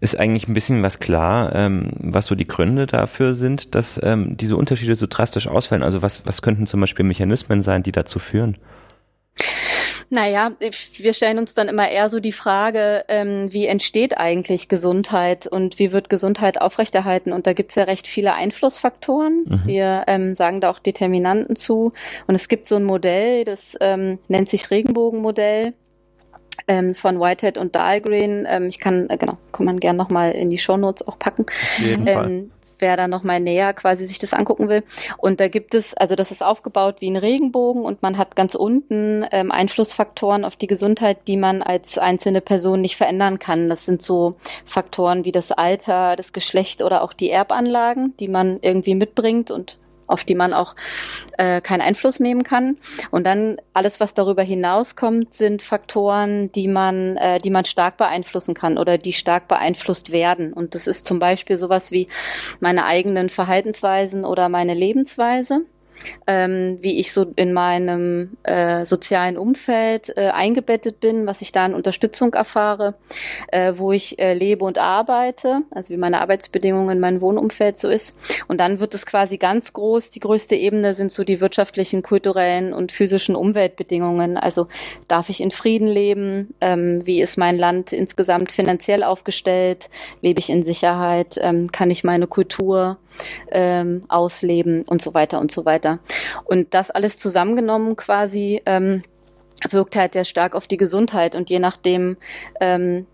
Ist 0.00 0.18
eigentlich 0.18 0.46
ein 0.46 0.54
bisschen 0.54 0.82
was 0.82 1.00
klar, 1.00 1.54
ähm, 1.54 1.90
was 1.98 2.26
so 2.26 2.36
die 2.36 2.46
Gründe 2.46 2.86
dafür 2.86 3.34
sind, 3.34 3.74
dass 3.74 4.00
ähm, 4.02 4.36
diese 4.36 4.56
Unterschiede 4.56 4.94
so 4.94 5.06
drastisch 5.08 5.48
ausfallen? 5.48 5.82
Also 5.82 6.02
was, 6.02 6.24
was 6.24 6.40
könnten 6.40 6.66
zum 6.66 6.80
Beispiel 6.80 7.04
Mechanismen 7.04 7.62
sein, 7.62 7.82
die 7.82 7.90
dazu 7.90 8.20
führen? 8.20 8.56
Naja, 10.10 10.52
wir 10.58 11.12
stellen 11.12 11.38
uns 11.38 11.54
dann 11.54 11.68
immer 11.68 11.90
eher 11.90 12.08
so 12.08 12.18
die 12.18 12.32
Frage, 12.32 13.04
ähm, 13.08 13.52
wie 13.52 13.66
entsteht 13.66 14.16
eigentlich 14.16 14.68
Gesundheit 14.68 15.46
und 15.46 15.78
wie 15.78 15.92
wird 15.92 16.08
Gesundheit 16.08 16.60
aufrechterhalten? 16.60 17.32
Und 17.32 17.46
da 17.46 17.52
gibt's 17.52 17.74
ja 17.74 17.84
recht 17.84 18.08
viele 18.08 18.34
Einflussfaktoren. 18.34 19.44
Mhm. 19.46 19.62
Wir 19.66 20.04
ähm, 20.06 20.34
sagen 20.34 20.60
da 20.60 20.70
auch 20.70 20.78
Determinanten 20.78 21.56
zu. 21.56 21.92
Und 22.26 22.34
es 22.34 22.48
gibt 22.48 22.66
so 22.66 22.76
ein 22.76 22.84
Modell, 22.84 23.44
das 23.44 23.76
ähm, 23.80 24.18
nennt 24.28 24.48
sich 24.48 24.70
Regenbogenmodell 24.70 25.72
ähm, 26.66 26.94
von 26.94 27.20
Whitehead 27.20 27.58
und 27.58 27.76
Dahlgren. 27.76 28.46
Ähm, 28.48 28.66
ich 28.66 28.80
kann, 28.80 29.10
äh, 29.10 29.18
genau, 29.18 29.36
kann 29.52 29.66
man 29.66 29.78
gerne 29.78 29.98
nochmal 29.98 30.32
in 30.32 30.48
die 30.48 30.58
Shownotes 30.58 31.06
auch 31.06 31.18
packen. 31.18 31.44
Auf 31.44 31.78
jeden 31.80 32.06
ähm, 32.06 32.14
Fall 32.14 32.44
wer 32.78 32.96
da 32.96 33.08
nochmal 33.08 33.40
näher 33.40 33.72
quasi 33.74 34.06
sich 34.06 34.18
das 34.18 34.34
angucken 34.34 34.68
will. 34.68 34.82
Und 35.16 35.40
da 35.40 35.48
gibt 35.48 35.74
es, 35.74 35.94
also 35.94 36.14
das 36.14 36.30
ist 36.30 36.42
aufgebaut 36.42 36.96
wie 37.00 37.10
ein 37.10 37.16
Regenbogen 37.16 37.82
und 37.82 38.02
man 38.02 38.18
hat 38.18 38.36
ganz 38.36 38.54
unten 38.54 39.26
ähm, 39.30 39.50
Einflussfaktoren 39.50 40.44
auf 40.44 40.56
die 40.56 40.66
Gesundheit, 40.66 41.28
die 41.28 41.36
man 41.36 41.62
als 41.62 41.98
einzelne 41.98 42.40
Person 42.40 42.80
nicht 42.80 42.96
verändern 42.96 43.38
kann. 43.38 43.68
Das 43.68 43.86
sind 43.86 44.02
so 44.02 44.36
Faktoren 44.64 45.24
wie 45.24 45.32
das 45.32 45.52
Alter, 45.52 46.16
das 46.16 46.32
Geschlecht 46.32 46.82
oder 46.82 47.02
auch 47.02 47.12
die 47.12 47.30
Erbanlagen, 47.30 48.14
die 48.20 48.28
man 48.28 48.58
irgendwie 48.62 48.94
mitbringt 48.94 49.50
und 49.50 49.78
auf 50.08 50.24
die 50.24 50.34
man 50.34 50.52
auch 50.52 50.74
äh, 51.36 51.60
keinen 51.60 51.82
Einfluss 51.82 52.18
nehmen 52.18 52.42
kann. 52.42 52.78
Und 53.10 53.24
dann 53.24 53.58
alles, 53.72 54.00
was 54.00 54.14
darüber 54.14 54.42
hinauskommt, 54.42 55.32
sind 55.32 55.62
Faktoren, 55.62 56.50
die 56.52 56.68
man, 56.68 57.16
äh, 57.16 57.38
die 57.38 57.50
man 57.50 57.64
stark 57.64 57.96
beeinflussen 57.96 58.54
kann 58.54 58.78
oder 58.78 58.98
die 58.98 59.12
stark 59.12 59.46
beeinflusst 59.46 60.10
werden. 60.10 60.52
Und 60.52 60.74
das 60.74 60.86
ist 60.86 61.06
zum 61.06 61.18
Beispiel 61.18 61.56
sowas 61.56 61.92
wie 61.92 62.06
meine 62.60 62.84
eigenen 62.84 63.28
Verhaltensweisen 63.28 64.24
oder 64.24 64.48
meine 64.48 64.74
Lebensweise 64.74 65.62
ähm, 66.26 66.78
wie 66.80 66.98
ich 66.98 67.12
so 67.12 67.26
in 67.36 67.52
meinem 67.52 68.36
äh, 68.42 68.84
sozialen 68.84 69.36
Umfeld 69.36 70.16
äh, 70.16 70.28
eingebettet 70.28 71.00
bin, 71.00 71.26
was 71.26 71.40
ich 71.40 71.52
da 71.52 71.64
an 71.64 71.74
Unterstützung 71.74 72.34
erfahre, 72.34 72.94
äh, 73.48 73.74
wo 73.76 73.92
ich 73.92 74.18
äh, 74.18 74.34
lebe 74.34 74.64
und 74.64 74.78
arbeite, 74.78 75.62
also 75.70 75.92
wie 75.92 75.96
meine 75.96 76.20
Arbeitsbedingungen, 76.20 77.00
mein 77.00 77.20
Wohnumfeld 77.20 77.78
so 77.78 77.88
ist. 77.88 78.16
Und 78.48 78.60
dann 78.60 78.80
wird 78.80 78.94
es 78.94 79.06
quasi 79.06 79.36
ganz 79.38 79.72
groß. 79.72 80.10
Die 80.10 80.20
größte 80.20 80.56
Ebene 80.56 80.94
sind 80.94 81.10
so 81.10 81.24
die 81.24 81.40
wirtschaftlichen, 81.40 82.02
kulturellen 82.02 82.72
und 82.72 82.92
physischen 82.92 83.36
Umweltbedingungen. 83.36 84.36
Also 84.36 84.68
darf 85.08 85.28
ich 85.28 85.40
in 85.40 85.50
Frieden 85.50 85.88
leben? 85.88 86.54
Ähm, 86.60 87.06
wie 87.06 87.20
ist 87.20 87.36
mein 87.36 87.56
Land 87.56 87.92
insgesamt 87.92 88.52
finanziell 88.52 89.02
aufgestellt? 89.02 89.90
Lebe 90.20 90.40
ich 90.40 90.50
in 90.50 90.62
Sicherheit? 90.62 91.38
Ähm, 91.40 91.70
kann 91.72 91.90
ich 91.90 92.04
meine 92.04 92.26
Kultur 92.26 92.98
ähm, 93.50 94.04
ausleben 94.08 94.82
und 94.82 95.02
so 95.02 95.14
weiter 95.14 95.40
und 95.40 95.50
so 95.50 95.64
weiter. 95.64 95.87
Und 96.44 96.74
das 96.74 96.90
alles 96.90 97.18
zusammengenommen 97.18 97.96
quasi 97.96 98.62
ähm, 98.66 99.02
wirkt 99.68 99.96
halt 99.96 100.12
sehr 100.12 100.24
stark 100.24 100.54
auf 100.54 100.66
die 100.66 100.76
Gesundheit. 100.76 101.34
Und 101.34 101.50
je 101.50 101.58
nachdem, 101.58 102.16
ähm, 102.60 103.06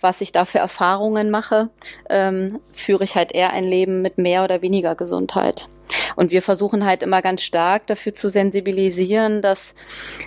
was 0.00 0.20
ich 0.20 0.32
da 0.32 0.44
für 0.44 0.58
Erfahrungen 0.58 1.30
mache, 1.30 1.70
ähm, 2.10 2.60
führe 2.72 3.04
ich 3.04 3.16
halt 3.16 3.32
eher 3.32 3.52
ein 3.52 3.64
Leben 3.64 4.02
mit 4.02 4.18
mehr 4.18 4.44
oder 4.44 4.62
weniger 4.62 4.94
Gesundheit. 4.94 5.68
Und 6.16 6.30
wir 6.30 6.42
versuchen 6.42 6.84
halt 6.84 7.02
immer 7.02 7.22
ganz 7.22 7.42
stark 7.42 7.86
dafür 7.86 8.14
zu 8.14 8.28
sensibilisieren, 8.28 9.42
dass 9.42 9.74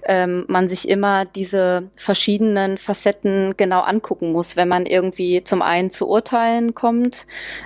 ähm, 0.04 0.46
man 0.48 0.68
sich 0.68 0.88
immer 0.88 1.26
diese 1.26 1.90
verschiedenen 1.96 2.78
Facetten 2.78 3.56
genau 3.58 3.82
angucken 3.82 4.32
muss, 4.32 4.56
wenn 4.56 4.68
man 4.68 4.86
irgendwie 4.86 5.44
zum 5.44 5.62
einen 5.62 5.90
zu 5.90 6.08
Urteilen 6.08 6.76
kommt, 6.76 7.26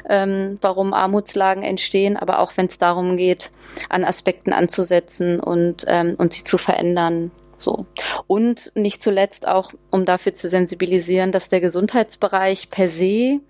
ähm, 0.10 0.58
warum 0.62 0.94
Armutslagen 0.94 1.64
entstehen, 1.64 2.18
aber 2.18 2.40
auch 2.40 2.54
wenn 2.56 2.68
es 2.68 2.78
darum 2.78 3.18
geht, 3.18 3.52
an 3.90 4.04
Aspekten 4.04 4.54
anzusetzen 4.54 5.40
und, 5.40 5.86
ähm, 5.88 6.16
und 6.18 6.34
sie 6.34 6.44
zu 6.44 6.58
verändern. 6.58 7.32
So. 7.60 7.86
Und 8.28 8.72
nicht 8.76 9.02
zuletzt 9.02 9.48
auch, 9.48 9.74
um 9.92 10.06
dafür 10.06 10.34
zu 10.34 10.48
sensibilisieren, 10.48 11.32
dass 11.32 11.50
der 11.50 11.62
Gesundheitsbereich 11.62 12.70
per 12.70 12.90
se 12.90 13.42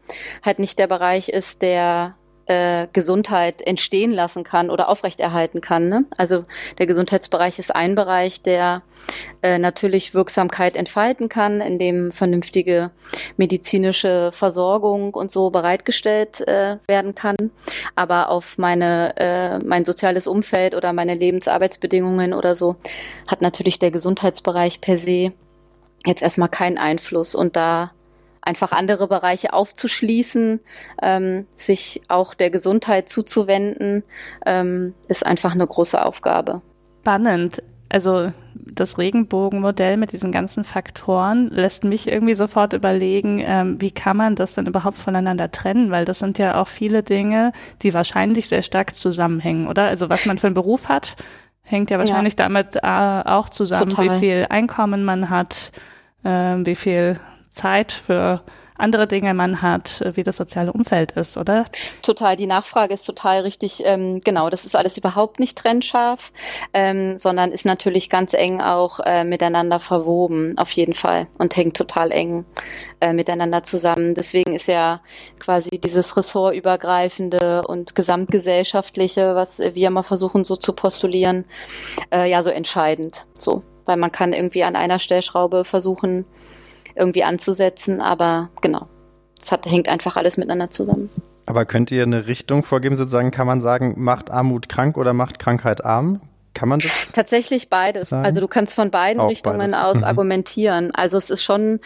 halt 0.43 0.60
nicht 0.60 0.80
der 0.80 0.88
Bereich 0.88 1.30
ist, 1.30 1.62
der 1.62 2.15
äh, 2.50 2.88
Gesundheit 2.94 3.62
entstehen 3.62 4.12
lassen 4.12 4.44
kann 4.44 4.72
oder 4.72 4.90
aufrechterhalten 4.90 5.62
kann. 5.62 5.88
Ne? 5.88 6.06
Also 6.18 6.46
der 6.80 6.88
Gesundheitsbereich 6.88 7.60
ist 7.60 7.76
ein 7.76 7.94
Bereich, 7.94 8.42
der 8.42 8.82
äh, 9.44 9.60
natürlich 9.60 10.16
Wirksamkeit 10.16 10.76
entfalten 10.76 11.30
kann, 11.30 11.62
in 11.62 11.78
dem 11.78 12.12
vernünftige 12.12 12.90
medizinische 13.38 14.32
Versorgung 14.34 15.14
und 15.14 15.30
so 15.30 15.52
bereitgestellt 15.52 16.42
äh, 16.48 16.78
werden 16.88 17.14
kann. 17.14 17.36
Aber 17.96 18.30
auf 18.30 18.58
meine 18.58 19.14
äh, 19.18 19.60
mein 19.60 19.86
soziales 19.86 20.26
Umfeld 20.26 20.74
oder 20.74 20.92
meine 20.92 21.14
Lebensarbeitsbedingungen 21.14 22.34
oder 22.34 22.56
so 22.56 22.78
hat 23.28 23.42
natürlich 23.44 23.78
der 23.78 23.92
Gesundheitsbereich 23.92 24.82
per 24.82 24.98
se 24.98 25.34
jetzt 26.04 26.24
erstmal 26.24 26.50
keinen 26.50 26.80
Einfluss 26.80 27.36
und 27.36 27.56
da 27.56 27.92
einfach 28.50 28.72
andere 28.72 29.08
Bereiche 29.08 29.54
aufzuschließen, 29.54 30.60
ähm, 31.04 31.46
sich 31.56 32.02
auch 32.08 32.34
der 32.34 32.50
Gesundheit 32.50 33.08
zuzuwenden, 33.08 34.04
ähm, 34.46 34.96
ist 35.08 35.26
einfach 35.26 35.54
eine 35.54 35.68
große 35.68 36.04
Aufgabe. 36.04 36.58
Spannend. 37.02 37.62
Also 37.92 38.32
das 38.54 38.98
Regenbogenmodell 38.98 39.98
mit 39.98 40.12
diesen 40.12 40.32
ganzen 40.32 40.64
Faktoren 40.64 41.50
lässt 41.50 41.84
mich 41.84 42.08
irgendwie 42.08 42.36
sofort 42.36 42.74
überlegen, 42.74 43.44
ähm, 43.46 43.82
wie 43.82 43.92
kann 43.92 44.18
man 44.18 44.36
das 44.36 44.56
denn 44.56 44.68
überhaupt 44.68 44.98
voneinander 44.98 45.52
trennen? 45.52 45.92
Weil 45.92 46.06
das 46.06 46.20
sind 46.20 46.38
ja 46.38 46.62
auch 46.62 46.68
viele 46.68 47.04
Dinge, 47.04 47.52
die 47.82 47.94
wahrscheinlich 47.94 48.48
sehr 48.48 48.62
stark 48.62 48.96
zusammenhängen, 48.96 49.68
oder? 49.68 49.84
Also 49.84 50.10
was 50.10 50.26
man 50.26 50.38
für 50.38 50.48
einen 50.48 50.54
Beruf 50.54 50.90
hat, 50.90 51.16
hängt 51.62 51.90
ja 51.92 52.00
wahrscheinlich 52.00 52.34
ja. 52.38 52.48
damit 52.48 52.76
äh, 52.76 53.30
auch 53.30 53.50
zusammen, 53.50 53.90
Total. 53.90 54.16
wie 54.16 54.20
viel 54.20 54.48
Einkommen 54.50 55.04
man 55.04 55.30
hat, 55.30 55.72
äh, 56.24 56.58
wie 56.58 56.76
viel 56.76 57.20
Zeit 57.52 57.92
für 57.92 58.44
andere 58.80 59.08
Dinge 59.08 59.34
man 59.34 59.62
hat, 59.62 60.02
wie 60.14 60.24
das 60.24 60.38
soziale 60.38 60.72
Umfeld 60.72 61.12
ist, 61.12 61.38
oder? 61.38 61.66
Total, 62.02 62.36
die 62.36 62.48
Nachfrage 62.48 62.94
ist 62.94 63.04
total 63.04 63.42
richtig. 63.42 63.84
Ähm, 63.86 64.20
genau, 64.20 64.50
das 64.50 64.66
ist 64.66 64.76
alles 64.76 64.98
überhaupt 64.98 65.40
nicht 65.40 65.58
trennscharf, 65.58 66.32
ähm, 66.74 67.18
sondern 67.18 67.52
ist 67.52 67.66
natürlich 67.66 68.10
ganz 68.10 68.34
eng 68.34 68.62
auch 68.62 69.00
äh, 69.02 69.24
miteinander 69.24 69.80
verwoben, 69.80 70.58
auf 70.58 70.72
jeden 70.72 70.94
Fall, 70.94 71.28
und 71.38 71.56
hängt 71.56 71.76
total 71.76 72.12
eng 72.12 72.46
äh, 73.02 73.14
miteinander 73.14 73.64
zusammen. 73.64 74.16
Deswegen 74.16 74.56
ist 74.56 74.68
ja 74.68 75.02
quasi 75.40 75.72
dieses 75.72 76.16
ressortübergreifende 76.16 77.68
und 77.68 77.96
gesamtgesellschaftliche, 77.96 79.36
was 79.36 79.60
wir 79.60 79.88
immer 79.88 80.04
versuchen 80.04 80.44
so 80.44 80.56
zu 80.56 80.74
postulieren, 80.74 81.46
äh, 82.12 82.30
ja 82.30 82.42
so 82.44 82.50
entscheidend. 82.50 83.28
So, 83.38 83.62
weil 83.86 83.98
man 83.98 84.12
kann 84.12 84.32
irgendwie 84.32 84.64
an 84.64 84.78
einer 84.78 85.00
Stellschraube 85.00 85.66
versuchen, 85.66 86.26
irgendwie 86.95 87.23
anzusetzen. 87.23 88.02
Aber 88.02 88.49
genau, 88.62 88.88
es 89.39 89.52
hat, 89.52 89.65
hängt 89.65 89.89
einfach 89.89 90.17
alles 90.17 90.38
miteinander 90.38 90.69
zusammen. 90.69 91.10
Aber 91.45 91.65
könnt 91.65 91.89
ihr 91.91 92.04
eine 92.04 92.28
Richtung 92.28 92.63
vorgeben, 92.63 92.95
sozusagen, 92.95 93.32
kann 93.32 93.47
man 93.47 93.60
sagen, 93.60 93.95
macht 93.97 94.30
Armut 94.30 94.69
krank 94.69 94.97
oder 94.97 95.13
macht 95.13 95.39
Krankheit 95.39 95.84
arm? 95.84 96.21
Kann 96.54 96.69
man 96.69 96.80
das? 96.80 97.12
Tatsächlich 97.13 97.69
beides. 97.69 98.10
Sagen? 98.10 98.25
Also 98.25 98.41
du 98.41 98.47
kannst 98.47 98.75
von 98.75 98.91
beiden 98.91 99.21
Auch 99.21 99.30
Richtungen 99.30 99.71
beides. 99.71 99.75
aus 99.75 99.97
mhm. 99.97 100.04
argumentieren. 100.04 100.91
Also 100.93 101.17
es 101.17 101.30
ist 101.30 101.43
schon, 101.43 101.80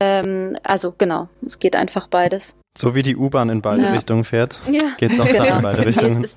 ähm, 0.00 0.56
also 0.62 0.94
genau, 0.96 1.28
es 1.44 1.58
geht 1.58 1.76
einfach 1.76 2.08
beides. 2.08 2.56
So 2.76 2.96
wie 2.96 3.02
die 3.02 3.14
U-Bahn 3.14 3.50
in 3.50 3.62
beide 3.62 3.82
ja. 3.82 3.92
Richtungen 3.92 4.24
fährt, 4.24 4.60
ja. 4.68 4.82
geht 4.98 5.12
es 5.12 5.20
auch 5.20 5.26
genau. 5.26 5.58
in 5.58 5.62
beide 5.62 5.86
Richtungen. 5.86 6.18
Nee, 6.18 6.24
ist, 6.24 6.36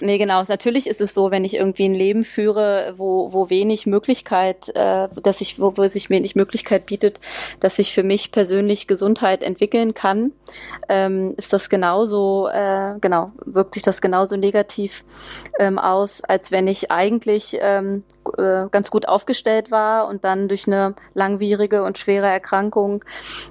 nee, 0.00 0.18
genau. 0.18 0.44
Natürlich 0.46 0.86
ist 0.86 1.00
es 1.00 1.12
so, 1.12 1.32
wenn 1.32 1.42
ich 1.42 1.54
irgendwie 1.54 1.86
ein 1.86 1.92
Leben 1.92 2.22
führe, 2.22 2.94
wo, 2.96 3.32
wo 3.32 3.50
wenig 3.50 3.86
Möglichkeit, 3.86 4.68
äh, 4.76 5.08
dass 5.20 5.40
ich, 5.40 5.58
wo, 5.58 5.76
wo 5.76 5.88
sich 5.88 6.08
wenig 6.08 6.36
Möglichkeit 6.36 6.86
bietet, 6.86 7.18
dass 7.58 7.80
ich 7.80 7.94
für 7.94 8.04
mich 8.04 8.30
persönlich 8.30 8.86
Gesundheit 8.86 9.42
entwickeln 9.42 9.92
kann, 9.92 10.30
ähm, 10.88 11.34
ist 11.36 11.52
das 11.52 11.68
genauso, 11.68 12.46
äh, 12.46 12.94
genau, 13.00 13.32
wirkt 13.44 13.74
sich 13.74 13.82
das 13.82 14.00
genauso 14.00 14.36
negativ 14.36 15.04
ähm, 15.58 15.80
aus, 15.80 16.22
als 16.22 16.52
wenn 16.52 16.68
ich 16.68 16.92
eigentlich 16.92 17.56
ähm, 17.60 18.04
äh, 18.38 18.66
ganz 18.70 18.90
gut 18.90 19.08
aufgestellt 19.08 19.70
war 19.70 20.08
und 20.08 20.24
dann 20.24 20.48
durch 20.48 20.66
eine 20.66 20.94
langwierige 21.14 21.82
und 21.82 21.98
schwere 21.98 22.26
Erkrankung 22.26 23.04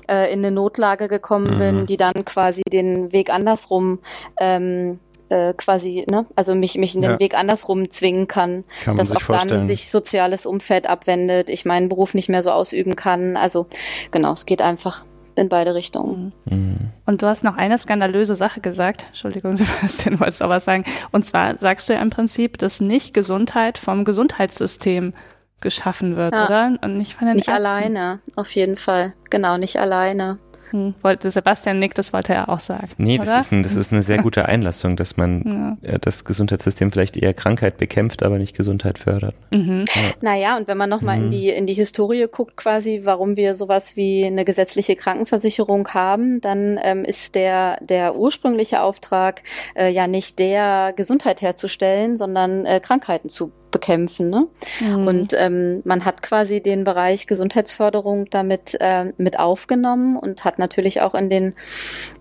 äh, 0.10 0.32
in 0.32 0.40
eine 0.40 0.52
Notlage 0.52 1.08
gekommen 1.08 1.56
mhm. 1.56 1.60
bin, 1.60 1.86
die 1.86 1.98
dann 1.98 2.26
quasi 2.26 2.62
den 2.72 3.12
Weg 3.12 3.30
andersrum 3.30 4.00
ähm, 4.40 5.00
äh, 5.32 5.54
quasi, 5.54 6.06
ne, 6.10 6.26
also 6.36 6.56
mich, 6.56 6.78
mich 6.78 6.94
in 6.94 7.02
den 7.02 7.12
ja. 7.12 7.20
Weg 7.20 7.36
andersrum 7.36 7.90
zwingen 7.90 8.28
kann, 8.28 8.66
kann 8.84 8.98
dass 8.98 9.16
auch 9.16 9.22
vorstellen. 9.22 9.62
dann 9.62 9.68
sich 9.68 9.90
soziales 9.90 10.46
Umfeld 10.46 10.88
abwendet, 10.88 11.50
ich 11.50 11.64
meinen 11.64 11.88
Beruf 11.88 12.14
nicht 12.14 12.28
mehr 12.28 12.44
so 12.44 12.52
ausüben 12.52 12.98
kann. 12.98 13.38
Also 13.38 13.68
genau, 14.12 14.34
es 14.34 14.46
geht 14.46 14.62
einfach 14.62 15.06
in 15.36 15.50
beide 15.50 15.74
Richtungen. 15.76 16.34
Mhm. 16.46 16.92
Und 17.06 17.22
du 17.22 17.28
hast 17.28 17.44
noch 17.44 17.58
eine 17.58 17.78
skandalöse 17.78 18.36
Sache 18.36 18.62
gesagt. 18.62 19.06
Entschuldigung, 19.08 19.56
Sebastian, 19.58 20.20
wolltest 20.20 20.44
auch 20.44 20.50
was 20.50 20.66
sagen. 20.66 20.86
Und 21.12 21.26
zwar 21.26 21.58
sagst 21.58 21.90
du 21.90 21.94
ja 21.94 22.02
im 22.02 22.10
Prinzip, 22.10 22.58
dass 22.58 22.80
nicht 22.80 23.14
Gesundheit 23.14 23.78
vom 23.78 24.06
Gesundheitssystem 24.06 25.14
geschaffen 25.62 26.16
wird, 26.16 26.34
ja. 26.34 26.46
oder? 26.46 26.78
Und 26.82 26.94
nicht 26.94 27.14
von 27.14 27.28
den 27.28 27.38
Nicht 27.38 27.48
Ärzten. 27.48 27.66
alleine, 27.66 28.20
auf 28.36 28.52
jeden 28.52 28.76
Fall. 28.78 29.14
Genau, 29.30 29.58
nicht 29.58 29.78
alleine. 29.78 30.40
Hm, 30.72 30.94
wollte 31.02 31.32
Sebastian 31.32 31.80
Nick, 31.80 31.96
das 31.96 32.14
wollte 32.14 32.34
er 32.34 32.50
auch 32.50 32.60
sagen. 32.60 32.90
Nee, 32.98 33.18
das 33.18 33.46
ist, 33.46 33.52
ein, 33.52 33.64
das 33.64 33.76
ist 33.76 33.92
eine 33.92 34.02
sehr 34.02 34.18
gute 34.24 34.46
Einlassung, 34.46 34.96
dass 34.96 35.18
man 35.18 35.78
ja. 35.82 35.98
das 35.98 36.26
Gesundheitssystem 36.26 36.92
vielleicht 36.92 37.18
eher 37.18 37.34
Krankheit 37.34 37.78
bekämpft, 37.78 38.24
aber 38.24 38.38
nicht 38.38 38.56
Gesundheit 38.56 39.00
fördert. 39.00 39.36
Mhm. 39.52 39.86
Ja. 39.88 40.02
Naja, 40.22 40.58
und 40.58 40.68
wenn 40.68 40.78
man 40.78 40.90
nochmal 40.90 41.18
mhm. 41.18 41.26
in 41.26 41.32
die, 41.32 41.50
in 41.50 41.66
die 41.66 41.74
Historie 41.74 42.28
guckt, 42.32 42.58
quasi, 42.58 43.02
warum 43.04 43.36
wir 43.36 43.56
sowas 43.56 43.96
wie 43.96 44.26
eine 44.26 44.46
gesetzliche 44.46 44.96
Krankenversicherung 44.96 45.88
haben, 45.90 46.42
dann 46.42 46.80
ähm, 46.84 47.06
ist 47.06 47.36
der, 47.36 47.78
der 47.82 48.16
ursprüngliche 48.16 48.82
Auftrag 48.82 49.44
äh, 49.76 49.90
ja 49.90 50.08
nicht 50.08 50.40
der, 50.40 50.94
Gesundheit 50.96 51.42
herzustellen, 51.42 52.18
sondern 52.18 52.66
äh, 52.66 52.80
Krankheiten 52.80 53.30
zu 53.30 53.52
bekämpfen. 53.72 54.30
Ne? 54.30 54.48
Mhm. 54.80 55.08
Und 55.08 55.34
ähm, 55.38 55.82
man 55.86 56.06
hat 56.06 56.22
quasi 56.22 56.62
den 56.62 56.84
Bereich 56.84 57.28
Gesundheitsförderung 57.28 58.30
damit 58.30 58.78
äh, 58.80 59.12
mit 59.18 59.40
aufgenommen 59.40 60.18
und 60.18 60.46
hat 60.46 60.60
natürlich 60.60 61.02
auch 61.02 61.16
in 61.16 61.30
den 61.30 61.54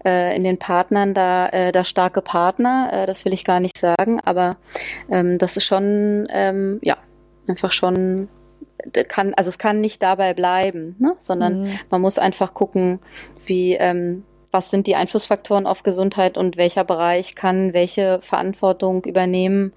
äh, 0.04 0.34
in 0.36 0.44
den 0.44 0.58
Partnern 0.58 1.14
da 1.14 1.48
äh, 1.48 1.72
da 1.72 1.84
starke 1.84 2.22
Partner. 2.22 2.90
Äh, 2.92 3.06
das 3.06 3.24
will 3.24 3.32
ich 3.32 3.44
gar 3.44 3.60
nicht 3.60 3.78
sagen, 3.78 4.20
aber 4.24 4.56
ähm, 5.10 5.38
das 5.38 5.56
ist 5.56 5.64
schon 5.64 6.26
ähm, 6.30 6.78
ja 6.82 6.96
einfach 7.46 7.72
schon 7.72 8.28
kann 9.08 9.34
also 9.34 9.48
es 9.48 9.58
kann 9.58 9.80
nicht 9.80 10.02
dabei 10.02 10.34
bleiben, 10.34 10.96
ne? 10.98 11.14
sondern 11.18 11.62
mhm. 11.62 11.70
man 11.90 12.00
muss 12.00 12.18
einfach 12.18 12.54
gucken, 12.54 13.00
wie 13.44 13.74
ähm, 13.74 14.24
was 14.50 14.70
sind 14.70 14.86
die 14.86 14.96
Einflussfaktoren 14.96 15.66
auf 15.66 15.82
Gesundheit 15.82 16.36
und 16.36 16.56
welcher 16.56 16.84
Bereich 16.84 17.34
kann 17.34 17.72
welche 17.72 18.20
Verantwortung 18.22 19.04
übernehmen 19.04 19.72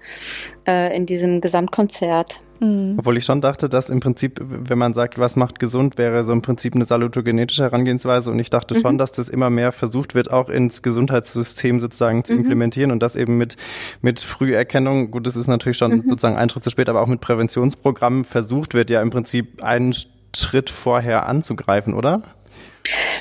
äh, 0.66 0.96
in 0.96 1.06
diesem 1.06 1.40
Gesamtkonzert. 1.40 2.40
Mhm. 2.60 2.96
Obwohl 2.98 3.16
ich 3.16 3.24
schon 3.24 3.40
dachte, 3.40 3.68
dass 3.68 3.90
im 3.90 4.00
Prinzip, 4.00 4.40
wenn 4.40 4.78
man 4.78 4.94
sagt, 4.94 5.18
was 5.18 5.36
macht 5.36 5.58
gesund, 5.58 5.98
wäre 5.98 6.22
so 6.22 6.32
im 6.32 6.42
Prinzip 6.42 6.74
eine 6.74 6.84
salutogenetische 6.84 7.62
Herangehensweise. 7.62 8.30
Und 8.30 8.38
ich 8.38 8.50
dachte 8.50 8.74
mhm. 8.74 8.80
schon, 8.80 8.98
dass 8.98 9.12
das 9.12 9.28
immer 9.28 9.50
mehr 9.50 9.72
versucht 9.72 10.14
wird, 10.14 10.30
auch 10.30 10.48
ins 10.48 10.82
Gesundheitssystem 10.82 11.80
sozusagen 11.80 12.24
zu 12.24 12.34
mhm. 12.34 12.40
implementieren 12.40 12.90
und 12.90 13.02
das 13.02 13.16
eben 13.16 13.38
mit, 13.38 13.56
mit 14.02 14.20
Früherkennung, 14.20 15.10
gut, 15.10 15.26
das 15.26 15.36
ist 15.36 15.48
natürlich 15.48 15.78
schon 15.78 15.92
mhm. 15.92 16.06
sozusagen 16.06 16.36
ein 16.36 16.48
Schritt 16.48 16.64
zu 16.64 16.70
spät, 16.70 16.88
aber 16.88 17.02
auch 17.02 17.06
mit 17.08 17.20
Präventionsprogrammen 17.20 18.24
versucht 18.24 18.74
wird, 18.74 18.90
ja 18.90 19.02
im 19.02 19.10
Prinzip 19.10 19.62
einen 19.62 19.94
Schritt 20.34 20.70
vorher 20.70 21.26
anzugreifen, 21.26 21.94
oder? 21.94 22.22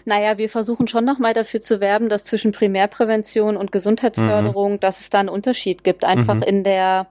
Naja, 0.06 0.38
wir 0.38 0.50
versuchen 0.50 0.88
schon 0.88 1.06
nochmal 1.06 1.34
dafür 1.34 1.62
zu 1.62 1.80
werben, 1.80 2.10
dass 2.10 2.26
zwischen 2.26 2.52
Primärprävention 2.52 3.56
und 3.56 3.72
Gesundheitsförderung, 3.72 4.74
mhm. 4.74 4.80
dass 4.80 5.00
es 5.00 5.10
da 5.10 5.20
einen 5.20 5.30
Unterschied 5.30 5.84
gibt, 5.84 6.04
einfach 6.04 6.36
mhm. 6.36 6.44
in 6.44 6.64
der, 6.64 7.08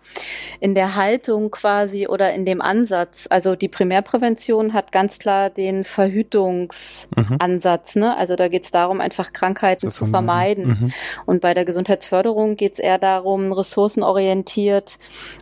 in 0.61 0.75
der 0.75 0.95
Haltung 0.95 1.51
quasi 1.51 2.07
oder 2.07 2.33
in 2.35 2.45
dem 2.45 2.61
Ansatz. 2.61 3.27
Also 3.31 3.57
die 3.57 3.69
Primärprävention 3.69 4.75
hat 4.75 4.93
ganz 4.93 5.19
klar 5.19 5.51
den 5.51 5.85
Verhütungsansatz, 5.85 7.95
mhm. 7.95 8.03
ne? 8.03 8.17
Also 8.17 8.37
da 8.37 8.49
geht 8.49 8.65
es 8.65 8.71
darum, 8.71 9.01
einfach 9.01 9.33
Krankheiten 9.33 9.91
zu 9.91 10.07
vermeiden. 10.07 10.67
Mhm. 10.67 10.93
Und 11.27 11.41
bei 11.41 11.55
der 11.55 11.65
Gesundheitsförderung 11.65 12.57
geht 12.57 12.75
es 12.75 12.79
eher 12.79 12.99
darum, 12.99 13.53
ressourcenorientiert 13.53 14.99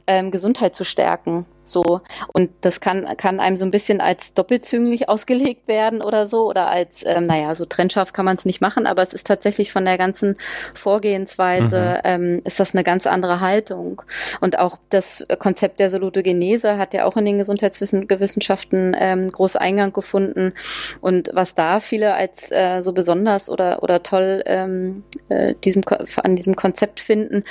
ähm, 0.07 0.31
Gesundheit 0.31 0.75
zu 0.75 0.85
stärken. 0.85 1.45
So. 1.65 2.01
Und 2.33 2.51
das 2.63 2.81
kann, 2.81 3.07
kann 3.17 3.41
einem 3.41 3.57
so 3.57 3.65
ein 3.65 3.71
bisschen 3.71 4.01
als 4.01 4.35
doppelzünglich 4.35 5.09
ausgelegt 5.09 5.69
werden 5.69 6.03
oder 6.03 6.27
so. 6.27 6.49
Oder 6.49 6.69
als, 6.69 7.05
ähm, 7.07 7.25
naja, 7.25 7.55
so 7.55 7.65
trennscharf 7.65 8.13
kann 8.13 8.25
man 8.25 8.37
es 8.37 8.45
nicht 8.45 8.61
machen, 8.61 8.87
aber 8.87 9.03
es 9.03 9.13
ist 9.13 9.27
tatsächlich 9.27 9.73
von 9.73 9.85
der 9.85 9.99
ganzen 9.99 10.37
Vorgehensweise, 10.75 12.01
mhm. 12.05 12.11
ähm, 12.23 12.43
ist 12.45 12.61
das 12.61 12.75
eine 12.75 12.85
ganz 12.85 13.07
andere 13.07 13.41
Haltung. 13.41 14.03
Und 14.41 14.59
auch 14.59 14.79
das 14.91 15.27
Konzept 15.39 15.81
der 15.81 15.91
Salutogenese 15.91 16.79
hat 16.79 16.95
ja 16.95 17.05
auch 17.05 17.17
in 17.17 17.25
den 17.25 17.39
Gesundheitswissenschaften 17.39 18.97
ähm, 18.99 19.29
groß 19.29 19.57
Eingang 19.57 19.93
gefunden. 19.93 20.53
Und 21.01 21.31
was 21.33 21.55
da 21.55 21.81
viele 21.81 22.15
als 22.15 22.51
äh, 22.51 22.81
so 22.83 22.93
besonders 22.93 23.49
oder, 23.51 23.83
oder 23.83 24.03
toll 24.03 24.43
ähm, 24.47 25.05
äh, 25.29 25.55
diesem, 25.65 25.83
an 26.23 26.37
diesem 26.37 26.57
Konzept 26.57 27.01
finden, 27.01 27.45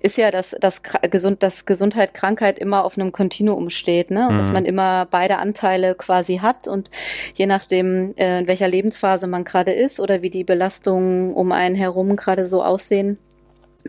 ist 0.00 0.16
ja, 0.16 0.30
dass, 0.30 0.50
dass, 0.60 0.82
gesund, 1.10 1.42
dass 1.42 1.66
Gesundheit, 1.66 2.14
Krankheit 2.14 2.58
immer 2.58 2.84
auf 2.84 2.96
einem 2.96 3.12
Kontinuum 3.12 3.63
steht, 3.70 4.10
ne? 4.10 4.28
Und 4.28 4.34
mhm. 4.34 4.38
dass 4.38 4.52
man 4.52 4.64
immer 4.64 5.06
beide 5.10 5.38
Anteile 5.38 5.94
quasi 5.94 6.38
hat 6.38 6.68
und 6.68 6.90
je 7.34 7.46
nachdem, 7.46 8.14
äh, 8.16 8.40
in 8.40 8.46
welcher 8.46 8.68
Lebensphase 8.68 9.26
man 9.26 9.44
gerade 9.44 9.72
ist 9.72 10.00
oder 10.00 10.22
wie 10.22 10.30
die 10.30 10.44
Belastungen 10.44 11.32
um 11.32 11.52
einen 11.52 11.74
herum 11.74 12.16
gerade 12.16 12.46
so 12.46 12.62
aussehen, 12.62 13.18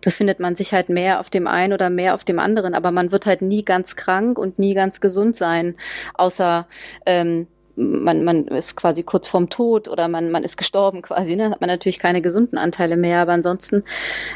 befindet 0.02 0.40
man 0.40 0.56
sich 0.56 0.74
halt 0.74 0.90
mehr 0.90 1.20
auf 1.20 1.30
dem 1.30 1.48
einen 1.48 1.74
oder 1.74 1.90
mehr 1.90 2.14
auf 2.14 2.24
dem 2.24 2.40
anderen, 2.40 2.74
aber 2.74 2.92
man 2.92 3.12
wird 3.12 3.26
halt 3.26 3.42
nie 3.42 3.64
ganz 3.64 3.96
krank 3.96 4.38
und 4.38 4.60
nie 4.60 4.74
ganz 4.74 5.00
gesund 5.00 5.36
sein, 5.36 5.76
außer 6.16 6.68
ähm, 7.06 7.48
man, 7.76 8.24
man 8.24 8.48
ist 8.48 8.76
quasi 8.76 9.04
kurz 9.04 9.28
vorm 9.28 9.50
Tod 9.50 9.88
oder 9.88 10.08
man, 10.08 10.32
man 10.32 10.44
ist 10.44 10.58
gestorben 10.58 11.02
quasi, 11.02 11.36
ne? 11.36 11.50
hat 11.50 11.62
man 11.62 11.70
natürlich 11.70 12.00
keine 12.00 12.22
gesunden 12.22 12.58
Anteile 12.58 12.98
mehr, 12.98 13.20
aber 13.20 13.34
ansonsten 13.34 13.84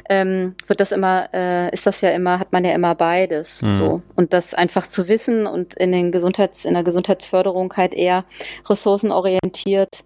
ähm, 0.10 0.56
wird 0.68 0.80
das 0.80 0.92
immer, 0.92 1.30
äh, 1.34 1.72
ist 1.74 1.86
das 1.86 2.02
ja 2.02 2.10
immer, 2.10 2.40
hat 2.40 2.52
man 2.52 2.66
ja 2.66 2.72
immer 2.74 2.96
beides. 2.96 3.62
Mhm. 3.62 3.78
So. 3.78 3.96
Und 4.16 4.34
das 4.34 4.54
einfach 4.54 4.86
zu 4.86 5.08
wissen 5.08 5.48
und 5.48 5.76
in 5.76 5.92
den 5.92 6.12
Gesundheits, 6.12 6.66
in 6.66 6.74
der 6.74 6.84
Gesundheitsförderung 6.84 7.74
halt 7.76 7.94
eher 7.94 8.26
ressourcenorientiert 8.68 10.04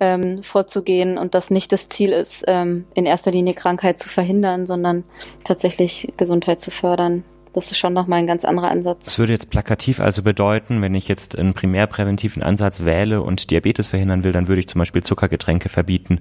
ähm, 0.00 0.42
vorzugehen 0.42 1.18
und 1.18 1.34
das 1.34 1.50
nicht 1.50 1.72
das 1.72 1.88
Ziel 1.88 2.12
ist, 2.12 2.44
ähm, 2.46 2.86
in 2.94 3.06
erster 3.06 3.30
Linie 3.30 3.54
Krankheit 3.54 3.98
zu 3.98 4.08
verhindern, 4.08 4.66
sondern 4.66 5.04
tatsächlich 5.44 6.12
Gesundheit 6.16 6.60
zu 6.60 6.70
fördern. 6.70 7.24
Das 7.52 7.70
ist 7.70 7.78
schon 7.78 7.92
nochmal 7.92 8.20
ein 8.20 8.26
ganz 8.26 8.44
anderer 8.44 8.70
Ansatz. 8.70 9.04
Das 9.04 9.18
würde 9.18 9.32
jetzt 9.32 9.50
plakativ 9.50 10.00
also 10.00 10.22
bedeuten, 10.22 10.80
wenn 10.80 10.94
ich 10.94 11.06
jetzt 11.06 11.38
einen 11.38 11.52
primärpräventiven 11.52 12.42
Ansatz 12.42 12.84
wähle 12.84 13.20
und 13.20 13.50
Diabetes 13.50 13.88
verhindern 13.88 14.24
will, 14.24 14.32
dann 14.32 14.48
würde 14.48 14.60
ich 14.60 14.68
zum 14.68 14.78
Beispiel 14.78 15.02
Zuckergetränke 15.02 15.68
verbieten. 15.68 16.20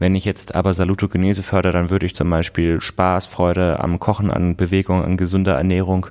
Wenn 0.00 0.16
ich 0.16 0.24
jetzt 0.24 0.54
aber 0.54 0.74
Salutogenese 0.74 1.44
fördere, 1.44 1.72
dann 1.72 1.90
würde 1.90 2.06
ich 2.06 2.14
zum 2.14 2.28
Beispiel 2.30 2.80
Spaß, 2.80 3.26
Freude 3.26 3.78
am 3.80 4.00
Kochen, 4.00 4.30
an 4.30 4.56
Bewegung, 4.56 5.04
an 5.04 5.16
gesunder 5.16 5.54
Ernährung, 5.54 6.06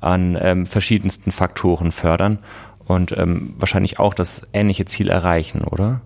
an 0.00 0.36
ähm, 0.40 0.66
verschiedensten 0.66 1.32
Faktoren 1.32 1.90
fördern 1.90 2.38
und 2.84 3.16
ähm, 3.16 3.54
wahrscheinlich 3.58 3.98
auch 3.98 4.12
das 4.12 4.46
ähnliche 4.52 4.84
Ziel 4.84 5.08
erreichen, 5.08 5.62
oder? 5.62 6.02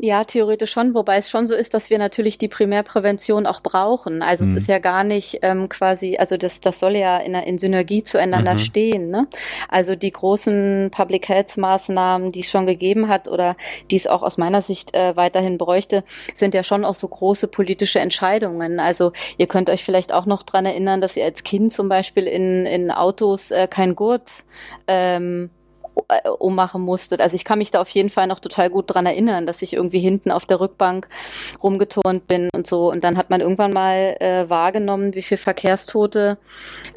Ja, 0.00 0.22
theoretisch 0.22 0.70
schon, 0.70 0.94
wobei 0.94 1.16
es 1.16 1.28
schon 1.28 1.46
so 1.46 1.56
ist, 1.56 1.74
dass 1.74 1.90
wir 1.90 1.98
natürlich 1.98 2.38
die 2.38 2.46
Primärprävention 2.46 3.46
auch 3.46 3.60
brauchen. 3.60 4.22
Also 4.22 4.44
mhm. 4.44 4.52
es 4.52 4.62
ist 4.62 4.68
ja 4.68 4.78
gar 4.78 5.02
nicht 5.02 5.40
ähm, 5.42 5.68
quasi, 5.68 6.16
also 6.16 6.36
das, 6.36 6.60
das 6.60 6.78
soll 6.78 6.94
ja 6.94 7.18
in, 7.18 7.34
in 7.34 7.58
Synergie 7.58 8.04
zueinander 8.04 8.54
mhm. 8.54 8.58
stehen. 8.60 9.10
Ne? 9.10 9.26
Also 9.68 9.96
die 9.96 10.12
großen 10.12 10.92
Public 10.92 11.28
Health 11.28 11.56
Maßnahmen, 11.56 12.30
die 12.30 12.40
es 12.40 12.50
schon 12.50 12.66
gegeben 12.66 13.08
hat 13.08 13.26
oder 13.26 13.56
die 13.90 13.96
es 13.96 14.06
auch 14.06 14.22
aus 14.22 14.38
meiner 14.38 14.62
Sicht 14.62 14.94
äh, 14.94 15.16
weiterhin 15.16 15.58
bräuchte, 15.58 16.04
sind 16.32 16.54
ja 16.54 16.62
schon 16.62 16.84
auch 16.84 16.94
so 16.94 17.08
große 17.08 17.48
politische 17.48 17.98
Entscheidungen. 17.98 18.78
Also 18.78 19.10
ihr 19.36 19.48
könnt 19.48 19.68
euch 19.68 19.82
vielleicht 19.82 20.12
auch 20.12 20.26
noch 20.26 20.44
dran 20.44 20.64
erinnern, 20.64 21.00
dass 21.00 21.16
ihr 21.16 21.24
als 21.24 21.42
Kind 21.42 21.72
zum 21.72 21.88
Beispiel 21.88 22.28
in, 22.28 22.66
in 22.66 22.92
Autos 22.92 23.50
äh, 23.50 23.66
kein 23.66 23.96
Gurt 23.96 24.44
ähm, 24.86 25.50
äh, 25.50 25.57
ummachen 26.38 26.82
musstet. 26.82 27.20
Also 27.20 27.34
ich 27.34 27.44
kann 27.44 27.58
mich 27.58 27.70
da 27.70 27.80
auf 27.80 27.88
jeden 27.90 28.08
Fall 28.08 28.26
noch 28.26 28.40
total 28.40 28.70
gut 28.70 28.92
dran 28.92 29.06
erinnern, 29.06 29.46
dass 29.46 29.62
ich 29.62 29.74
irgendwie 29.74 29.98
hinten 29.98 30.30
auf 30.30 30.46
der 30.46 30.60
Rückbank 30.60 31.08
rumgeturnt 31.62 32.26
bin 32.26 32.48
und 32.54 32.66
so. 32.66 32.90
Und 32.90 33.04
dann 33.04 33.16
hat 33.16 33.30
man 33.30 33.40
irgendwann 33.40 33.72
mal 33.72 34.16
äh, 34.20 34.48
wahrgenommen, 34.48 35.14
wie 35.14 35.22
viel 35.22 35.36
Verkehrstote 35.36 36.38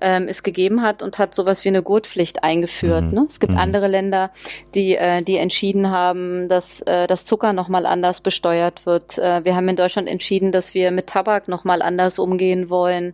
ähm, 0.02 0.28
es 0.28 0.44
gegeben 0.44 0.82
hat 0.82 1.04
und 1.04 1.20
hat 1.20 1.34
sowas 1.34 1.66
wie 1.66 1.70
eine 1.70 1.84
Gurtpflicht 1.84 2.44
eingeführt. 2.44 3.06
Mhm. 3.06 3.14
Ne? 3.14 3.26
Es 3.28 3.40
gibt 3.40 3.54
mhm. 3.54 3.60
andere 3.60 3.88
Länder, 3.88 4.32
die, 4.76 4.96
äh, 4.96 5.22
die 5.22 5.38
entschieden 5.38 5.90
haben, 5.90 6.48
dass 6.48 6.82
äh, 6.82 7.08
das 7.08 7.26
Zucker 7.26 7.54
nochmal 7.54 7.86
anders 7.86 8.22
besteuert 8.22 8.86
wird. 8.86 9.18
Äh, 9.18 9.44
wir 9.44 9.56
haben 9.56 9.68
in 9.68 9.76
Deutschland 9.76 10.08
entschieden, 10.08 10.52
dass 10.52 10.74
wir 10.74 10.92
mit 10.92 11.08
Tabak 11.08 11.48
nochmal 11.48 11.82
anders 11.82 12.20
umgehen 12.20 12.70
wollen, 12.70 13.14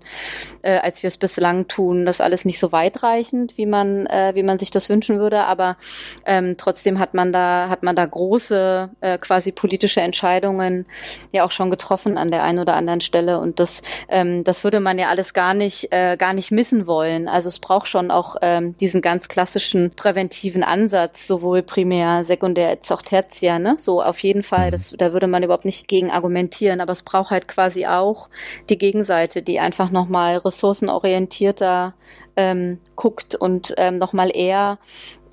äh, 0.62 0.78
als 0.78 1.04
wir 1.04 1.08
es 1.08 1.18
bislang 1.18 1.68
tun. 1.68 2.06
Das 2.06 2.22
alles 2.22 2.46
nicht 2.46 2.60
so 2.60 2.72
weitreichend, 2.72 3.58
wie 3.58 3.66
man, 3.66 4.06
äh, 4.08 4.34
wie 4.36 4.44
man 4.44 4.60
sich 4.60 4.72
das 4.72 4.90
wünschen 4.90 5.20
würde, 5.20 5.46
aber 5.46 5.77
ähm, 6.26 6.56
trotzdem 6.58 7.00
hat 7.00 7.14
man 7.14 7.32
da, 7.32 7.70
hat 7.70 7.84
man 7.84 7.96
da 7.96 8.06
große 8.06 8.90
äh, 9.02 9.18
quasi 9.18 9.52
politische 9.52 10.02
Entscheidungen 10.02 10.86
ja 11.32 11.44
auch 11.44 11.52
schon 11.52 11.70
getroffen 11.70 12.18
an 12.18 12.30
der 12.30 12.44
einen 12.44 12.60
oder 12.60 12.76
anderen 12.76 13.02
Stelle. 13.02 13.40
Und 13.40 13.60
das, 13.60 13.82
ähm, 14.10 14.44
das 14.44 14.64
würde 14.64 14.80
man 14.80 15.00
ja 15.00 15.10
alles 15.10 15.34
gar 15.34 15.54
nicht, 15.54 15.92
äh, 15.92 16.18
gar 16.18 16.34
nicht 16.34 16.52
missen 16.52 16.88
wollen. 16.88 17.28
Also 17.28 17.50
es 17.50 17.60
braucht 17.60 17.88
schon 17.88 18.12
auch 18.12 18.36
ähm, 18.42 18.76
diesen 18.78 19.02
ganz 19.02 19.28
klassischen 19.28 19.92
präventiven 19.92 20.64
Ansatz, 20.64 21.28
sowohl 21.28 21.64
primär, 21.64 22.24
sekundär 22.24 22.70
als 22.70 22.92
auch 22.92 23.02
tertiär, 23.02 23.60
ne? 23.60 23.76
So 23.78 24.02
auf 24.02 24.20
jeden 24.20 24.44
Fall, 24.44 24.72
das, 24.72 24.94
da 24.98 25.14
würde 25.14 25.28
man 25.28 25.44
überhaupt 25.44 25.66
nicht 25.66 25.88
gegen 25.88 26.12
argumentieren, 26.12 26.82
aber 26.82 26.94
es 26.94 27.04
braucht 27.04 27.32
halt 27.32 27.48
quasi 27.48 27.86
auch 27.86 28.30
die 28.70 28.78
Gegenseite, 28.78 29.42
die 29.42 29.60
einfach 29.60 29.92
nochmal 29.92 30.38
ressourcenorientierter 30.38 31.94
ähm, 32.36 32.80
guckt 32.96 33.36
und 33.36 33.74
ähm, 33.78 33.98
nochmal 33.98 34.32
eher 34.34 34.78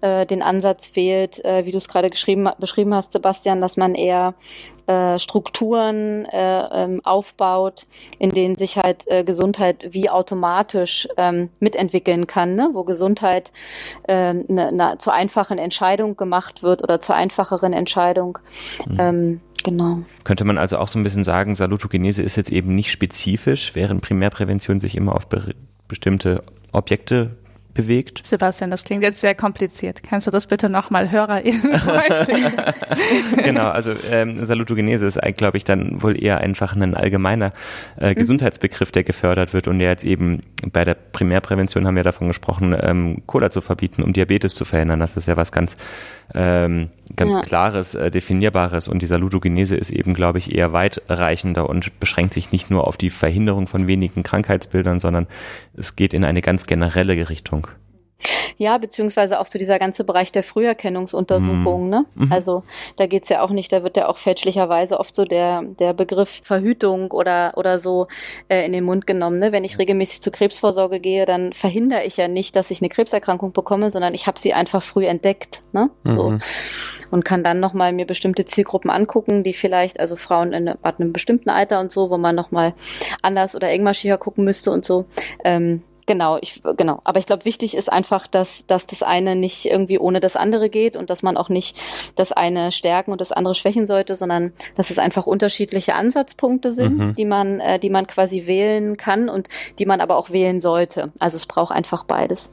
äh, 0.05 0.27
den 0.27 0.43
Ansatz 0.43 0.95
wählt, 0.97 1.43
äh, 1.47 1.65
wie 1.65 1.71
du 1.71 1.79
es 1.79 1.89
gerade 1.89 2.11
beschrieben 2.11 2.95
hast, 2.95 3.13
Sebastian, 3.13 3.63
dass 3.63 3.79
man 3.79 3.95
eher 3.95 4.35
äh, 4.87 5.19
Strukturen 5.19 6.27
äh, 6.27 6.85
ähm, 6.85 7.01
aufbaut, 7.05 7.87
in 8.19 8.29
denen 8.29 8.57
sich 8.57 8.77
halt 8.77 9.05
äh, 9.07 9.25
Gesundheit 9.25 9.95
wie 9.95 10.11
automatisch 10.11 11.09
ähm, 11.17 11.49
mitentwickeln 11.59 12.27
kann, 12.27 12.55
ne? 12.55 12.69
wo 12.75 12.85
Gesundheit 12.85 13.51
äh, 14.07 14.35
ne, 14.35 14.73
ne, 14.73 14.97
zur 14.99 15.15
einfachen 15.15 15.57
Entscheidung 15.57 16.19
gemacht 16.19 16.63
wird 16.63 16.83
oder 16.83 17.01
zur 17.01 17.15
einfacheren 17.15 17.73
Entscheidung. 17.73 18.39
Mhm. 18.87 18.97
Ähm, 19.01 19.41
genau. 19.63 20.01
Könnte 20.25 20.45
man 20.45 20.59
also 20.59 20.77
auch 20.77 20.89
so 20.89 20.99
ein 20.99 21.03
bisschen 21.03 21.25
sagen, 21.25 21.55
Salutogenese 21.55 22.23
ist 22.23 22.37
jetzt 22.37 22.53
eben 22.53 22.75
nicht 22.75 22.91
spezifisch, 22.91 23.75
während 23.75 24.03
Primärprävention 24.03 24.81
sich 24.81 24.97
immer 24.97 25.15
auf 25.15 25.29
be 25.29 25.55
bestimmte 25.87 26.43
Objekte 26.73 27.37
bewegt. 27.75 28.25
Sebastian, 28.25 28.71
das 28.71 28.85
klingt 28.85 29.03
jetzt 29.03 29.21
sehr 29.21 29.35
kompliziert. 29.35 30.03
Kannst 30.03 30.27
du 30.27 30.31
das 30.31 30.47
bitte 30.47 30.71
nochmal 30.71 31.11
HörerInnen 31.11 31.63
Genau, 33.45 33.69
also 33.69 33.95
ähm, 34.11 34.45
Salutogenese 34.45 35.07
ist, 35.07 35.21
glaube 35.37 35.59
ich, 35.59 35.65
dann 35.65 36.03
wohl 36.03 36.23
eher 36.23 36.39
einfach 36.39 36.75
ein 36.77 36.95
allgemeiner 36.95 37.53
äh, 38.01 38.11
mhm. 38.11 38.15
Gesundheitsbegriff, 38.15 38.93
der 38.93 39.05
gefördert 39.05 39.53
wird 39.53 39.69
und 39.69 39.79
der 39.81 39.91
jetzt 39.91 40.05
eben 40.05 40.43
bei 40.73 40.85
der 40.85 40.95
Primärprävention 40.95 41.87
haben 41.87 41.97
wir 41.97 42.05
davon 42.05 42.29
gesprochen, 42.29 42.77
ähm, 42.81 43.23
Cola 43.27 43.51
zu 43.51 43.61
verbieten, 43.61 44.03
um 44.03 44.13
Diabetes 44.13 44.55
zu 44.55 44.65
verhindern. 44.65 45.01
Das 45.01 45.17
ist 45.17 45.27
ja 45.27 45.37
was 45.37 45.53
ganz 45.53 45.77
ähm, 46.33 46.91
ganz 47.17 47.35
ja. 47.35 47.41
klares, 47.43 47.95
äh, 47.95 48.11
definierbares 48.11 48.89
und 48.89 49.03
die 49.03 49.07
Salutogenese 49.07 49.77
ist 49.77 49.91
eben, 49.91 50.15
glaube 50.15 50.39
ich, 50.39 50.55
eher 50.55 50.73
weitreichender 50.73 51.69
und 51.69 52.01
beschränkt 52.01 52.35
sich 52.35 52.53
nicht 52.53 52.71
nur 52.71 52.87
auf 52.87 52.97
die 52.97 53.11
Verhinderung 53.11 53.67
von 53.67 53.87
wenigen 53.87 54.23
Krankheitsbildern, 54.23 55.01
sondern 55.01 55.27
es 55.77 55.97
geht 55.97 56.15
in 56.15 56.25
eine 56.25 56.41
ganz 56.41 56.67
generelle 56.67 57.29
Richtung. 57.29 57.69
Ja, 58.57 58.79
beziehungsweise 58.79 59.41
auch 59.41 59.47
so 59.47 59.59
dieser 59.59 59.79
ganze 59.79 60.05
Bereich 60.05 60.33
der 60.33 60.43
Früherkennungsuntersuchungen. 60.43 61.85
Mhm. 61.85 61.91
Ne? 61.91 62.05
Mhm. 62.15 62.33
Also 62.33 62.63
da 62.97 63.07
geht's 63.07 63.29
ja 63.29 63.43
auch 63.43 63.51
nicht, 63.51 63.73
da 63.73 63.83
wird 63.83 63.97
ja 63.97 64.09
auch 64.09 64.19
fälschlicherweise 64.19 65.01
oft 65.01 65.15
so 65.15 65.25
der, 65.25 65.63
der 65.63 65.93
Begriff 65.93 66.41
Verhütung 66.45 67.11
oder, 67.11 67.53
oder 67.57 67.79
so 67.79 68.07
äh, 68.49 68.65
in 68.65 68.73
den 68.73 68.85
Mund 68.85 69.07
genommen. 69.07 69.39
Ne? 69.39 69.53
Wenn 69.53 69.65
ich 69.65 69.79
regelmäßig 69.79 70.23
zur 70.23 70.33
Krebsvorsorge 70.33 71.01
gehe, 71.01 71.27
dann 71.27 71.53
verhindere 71.53 72.05
ich 72.05 72.17
ja 72.17 72.29
nicht, 72.29 72.57
dass 72.57 72.71
ich 72.71 72.81
eine 72.81 72.89
Krebserkrankung 72.89 73.53
bekomme, 73.53 73.91
sondern 73.91 74.15
ich 74.15 74.27
habe 74.27 74.39
sie 74.39 74.55
einfach 74.55 74.83
früh 74.83 75.07
entdeckt. 75.07 75.63
Ne? 75.73 75.91
Mhm. 76.05 76.13
So. 76.13 76.39
Und 77.11 77.25
kann 77.25 77.45
dann 77.45 77.61
nochmal 77.61 77.93
mir 77.93 78.07
bestimmte 78.07 78.45
Zielgruppen 78.45 78.91
angucken, 78.91 79.43
die 79.43 79.53
vielleicht, 79.53 80.01
also 80.01 80.17
Frauen 80.17 80.53
in 80.53 80.69
einem 80.69 81.13
bestimmten 81.13 81.51
Alter 81.51 81.81
und 81.81 81.91
so, 81.91 82.11
wo 82.11 82.19
man 82.19 82.35
nochmal 82.35 82.75
anders 83.23 83.55
oder 83.55 83.69
engmaschiger 83.69 84.19
gucken 84.19 84.45
müsste 84.45 84.71
und 84.71 84.85
so. 84.85 85.07
Ähm, 85.45 85.83
Genau, 86.07 86.39
ich, 86.41 86.63
genau. 86.77 87.01
Aber 87.05 87.19
ich 87.19 87.27
glaube, 87.27 87.45
wichtig 87.45 87.77
ist 87.77 87.91
einfach, 87.91 88.27
dass, 88.27 88.67
dass 88.67 88.87
das 88.87 89.03
eine 89.03 89.37
nicht 89.37 89.65
irgendwie 89.65 89.99
ohne 89.99 90.21
das 90.21 90.37
andere 90.37 90.69
geht 90.69 90.97
und 90.97 91.09
dass 91.09 91.23
man 91.23 91.37
auch 91.37 91.49
nicht 91.49 91.77
das 92.15 92.33
eine 92.33 92.73
stärken 92.73 93.13
und 93.13 93.21
das 93.21 93.33
andere 93.33 93.55
schwächen 93.55 93.87
sollte, 93.87 94.15
sondern 94.15 94.53
dass 94.75 94.91
es 94.91 94.99
einfach 94.99 95.27
unterschiedliche 95.27 95.95
Ansatzpunkte 95.95 96.73
sind, 96.73 96.99
mhm. 96.99 97.15
die 97.15 97.25
man, 97.25 97.61
äh, 97.61 97.79
die 97.79 97.91
man 97.91 98.07
quasi 98.07 98.47
wählen 98.47 98.97
kann 98.97 99.29
und 99.29 99.49
die 99.79 99.87
man 99.87 100.01
aber 100.01 100.17
auch 100.17 100.31
wählen 100.31 100.61
sollte. 100.61 101.13
Also 101.19 101.37
es 101.37 101.47
braucht 101.47 101.73
einfach 101.73 102.05
beides. 102.05 102.53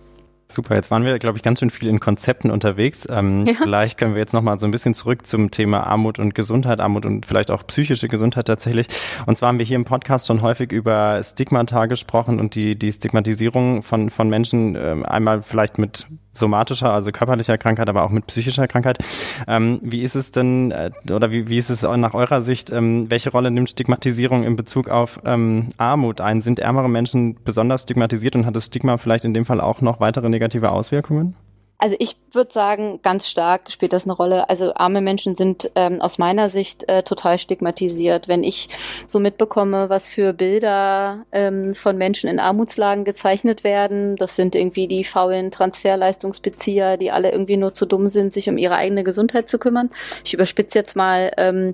Super, 0.51 0.75
jetzt 0.75 0.91
waren 0.91 1.05
wir, 1.05 1.17
glaube 1.19 1.37
ich, 1.37 1.43
ganz 1.43 1.59
schön 1.59 1.69
viel 1.69 1.87
in 1.87 1.99
Konzepten 1.99 2.51
unterwegs. 2.51 3.07
Ähm, 3.09 3.45
ja. 3.47 3.53
Vielleicht 3.53 3.97
können 3.97 4.13
wir 4.13 4.19
jetzt 4.19 4.33
nochmal 4.33 4.59
so 4.59 4.65
ein 4.65 4.71
bisschen 4.71 4.93
zurück 4.93 5.25
zum 5.25 5.49
Thema 5.51 5.87
Armut 5.87 6.19
und 6.19 6.35
Gesundheit, 6.35 6.79
Armut 6.79 7.05
und 7.05 7.25
vielleicht 7.25 7.51
auch 7.51 7.65
psychische 7.67 8.07
Gesundheit 8.07 8.47
tatsächlich. 8.47 8.87
Und 9.25 9.37
zwar 9.37 9.49
haben 9.49 9.59
wir 9.59 9.65
hier 9.65 9.77
im 9.77 9.85
Podcast 9.85 10.27
schon 10.27 10.41
häufig 10.41 10.71
über 10.71 11.21
Stigmata 11.23 11.85
gesprochen 11.85 12.39
und 12.39 12.55
die, 12.55 12.77
die 12.77 12.91
Stigmatisierung 12.91 13.81
von, 13.81 14.09
von 14.09 14.29
Menschen, 14.29 14.75
äh, 14.75 14.97
einmal 15.05 15.41
vielleicht 15.41 15.77
mit 15.77 16.07
somatischer, 16.33 16.91
also 16.91 17.11
körperlicher 17.11 17.57
Krankheit, 17.57 17.89
aber 17.89 18.03
auch 18.03 18.09
mit 18.09 18.27
psychischer 18.27 18.67
Krankheit. 18.67 18.99
Ähm, 19.47 19.79
wie 19.83 20.01
ist 20.01 20.15
es 20.15 20.31
denn, 20.31 20.71
äh, 20.71 20.91
oder 21.11 21.31
wie, 21.31 21.47
wie 21.47 21.57
ist 21.57 21.69
es 21.69 21.83
nach 21.83 22.13
eurer 22.13 22.41
Sicht, 22.41 22.71
ähm, 22.71 23.09
welche 23.09 23.31
Rolle 23.31 23.51
nimmt 23.51 23.69
Stigmatisierung 23.69 24.43
in 24.43 24.55
Bezug 24.55 24.89
auf 24.89 25.19
ähm, 25.25 25.69
Armut 25.77 26.21
ein? 26.21 26.41
Sind 26.41 26.59
ärmere 26.59 26.89
Menschen 26.89 27.37
besonders 27.43 27.83
stigmatisiert 27.83 28.35
und 28.35 28.45
hat 28.45 28.55
das 28.55 28.67
Stigma 28.67 28.97
vielleicht 28.97 29.25
in 29.25 29.33
dem 29.33 29.45
Fall 29.45 29.61
auch 29.61 29.81
noch 29.81 29.99
weitere 29.99 30.29
negative 30.29 30.71
Auswirkungen? 30.71 31.35
Also 31.81 31.95
ich 31.97 32.15
würde 32.31 32.53
sagen, 32.53 32.99
ganz 33.01 33.27
stark 33.27 33.71
spielt 33.71 33.91
das 33.91 34.03
eine 34.03 34.13
Rolle. 34.13 34.47
Also 34.51 34.75
arme 34.75 35.01
Menschen 35.01 35.33
sind 35.33 35.71
ähm, 35.73 35.99
aus 35.99 36.19
meiner 36.19 36.51
Sicht 36.51 36.87
äh, 36.87 37.01
total 37.01 37.39
stigmatisiert. 37.39 38.27
Wenn 38.27 38.43
ich 38.43 38.69
so 39.07 39.19
mitbekomme, 39.19 39.89
was 39.89 40.11
für 40.11 40.31
Bilder 40.31 41.25
ähm, 41.31 41.73
von 41.73 41.97
Menschen 41.97 42.29
in 42.29 42.37
Armutslagen 42.37 43.03
gezeichnet 43.03 43.63
werden, 43.63 44.15
das 44.15 44.35
sind 44.35 44.53
irgendwie 44.53 44.87
die 44.87 45.03
faulen 45.03 45.49
Transferleistungsbezieher, 45.49 46.97
die 46.97 47.09
alle 47.09 47.31
irgendwie 47.31 47.57
nur 47.57 47.73
zu 47.73 47.87
dumm 47.87 48.09
sind, 48.09 48.31
sich 48.31 48.47
um 48.47 48.59
ihre 48.59 48.75
eigene 48.75 49.03
Gesundheit 49.03 49.49
zu 49.49 49.57
kümmern. 49.57 49.89
Ich 50.23 50.35
überspitze 50.35 50.77
jetzt 50.77 50.95
mal. 50.95 51.31
Ähm, 51.37 51.73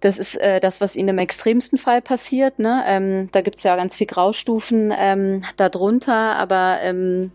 das 0.00 0.18
ist 0.18 0.36
äh, 0.36 0.60
das, 0.60 0.80
was 0.80 0.96
ihnen 0.96 1.10
im 1.10 1.18
extremsten 1.18 1.76
Fall 1.76 2.00
passiert. 2.00 2.58
Ne? 2.58 2.82
Ähm, 2.86 3.28
da 3.32 3.42
gibt's 3.42 3.64
ja 3.64 3.76
ganz 3.76 3.96
viel 3.96 4.06
Graustufen 4.06 4.94
ähm, 4.96 5.44
darunter, 5.58 6.36
aber 6.36 6.78
ähm, 6.80 7.32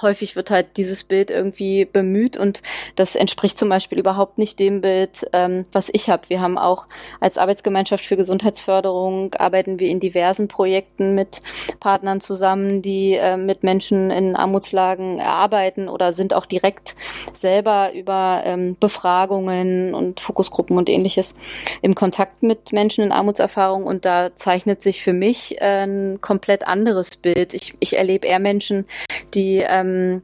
häufig 0.00 0.36
wird 0.36 0.50
halt 0.50 0.76
dieses 0.76 1.04
Bild 1.04 1.30
irgendwie 1.30 1.84
bemüht 1.84 2.36
und 2.36 2.62
das 2.96 3.16
entspricht 3.16 3.58
zum 3.58 3.68
Beispiel 3.68 3.98
überhaupt 3.98 4.38
nicht 4.38 4.58
dem 4.58 4.80
Bild, 4.80 5.26
ähm, 5.32 5.66
was 5.72 5.88
ich 5.92 6.08
habe. 6.08 6.28
Wir 6.28 6.40
haben 6.40 6.58
auch 6.58 6.86
als 7.18 7.38
Arbeitsgemeinschaft 7.38 8.04
für 8.04 8.16
Gesundheitsförderung 8.16 9.34
arbeiten 9.34 9.78
wir 9.78 9.88
in 9.88 10.00
diversen 10.00 10.48
Projekten 10.48 11.14
mit 11.14 11.40
Partnern 11.80 12.20
zusammen, 12.20 12.82
die 12.82 13.14
äh, 13.14 13.36
mit 13.36 13.62
Menschen 13.62 14.10
in 14.10 14.36
Armutslagen 14.36 15.20
arbeiten 15.20 15.88
oder 15.88 16.12
sind 16.12 16.34
auch 16.34 16.46
direkt 16.46 16.94
selber 17.32 17.92
über 17.92 18.42
ähm, 18.44 18.76
Befragungen 18.78 19.94
und 19.94 20.20
Fokusgruppen 20.20 20.76
und 20.78 20.88
ähnliches 20.88 21.34
im 21.82 21.94
Kontakt 21.94 22.42
mit 22.42 22.72
Menschen 22.72 23.04
in 23.04 23.12
Armutserfahrung 23.12 23.84
und 23.84 24.04
da 24.04 24.34
zeichnet 24.34 24.82
sich 24.82 25.02
für 25.02 25.12
mich 25.12 25.60
äh, 25.60 25.84
ein 25.84 26.20
komplett 26.20 26.66
anderes 26.66 27.16
Bild. 27.16 27.54
Ich, 27.54 27.74
ich 27.80 27.96
erlebe 27.96 28.26
eher 28.26 28.38
Menschen, 28.38 28.86
die 29.34 29.58
äh, 29.62 29.79
ähm, 29.80 30.22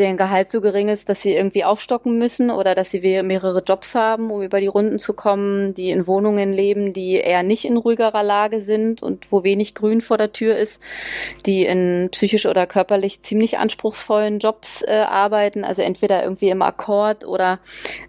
deren 0.00 0.16
Gehalt 0.16 0.50
so 0.50 0.60
gering 0.60 0.88
ist, 0.88 1.08
dass 1.10 1.22
sie 1.22 1.34
irgendwie 1.34 1.62
aufstocken 1.62 2.16
müssen 2.18 2.50
oder 2.50 2.74
dass 2.74 2.90
sie 2.90 3.00
mehrere 3.22 3.62
Jobs 3.62 3.94
haben, 3.94 4.30
um 4.30 4.42
über 4.42 4.60
die 4.60 4.66
Runden 4.66 4.98
zu 4.98 5.12
kommen, 5.12 5.74
die 5.74 5.90
in 5.90 6.06
Wohnungen 6.06 6.52
leben, 6.52 6.92
die 6.94 7.16
eher 7.16 7.42
nicht 7.42 7.66
in 7.66 7.76
ruhigerer 7.76 8.22
Lage 8.22 8.62
sind 8.62 9.02
und 9.02 9.30
wo 9.30 9.44
wenig 9.44 9.74
Grün 9.74 10.00
vor 10.00 10.16
der 10.16 10.32
Tür 10.32 10.56
ist, 10.56 10.82
die 11.44 11.66
in 11.66 12.08
psychisch 12.10 12.46
oder 12.46 12.66
körperlich 12.66 13.22
ziemlich 13.22 13.58
anspruchsvollen 13.58 14.38
Jobs 14.38 14.82
äh, 14.82 15.04
arbeiten, 15.06 15.64
also 15.64 15.82
entweder 15.82 16.22
irgendwie 16.22 16.48
im 16.48 16.62
Akkord 16.62 17.26
oder 17.26 17.60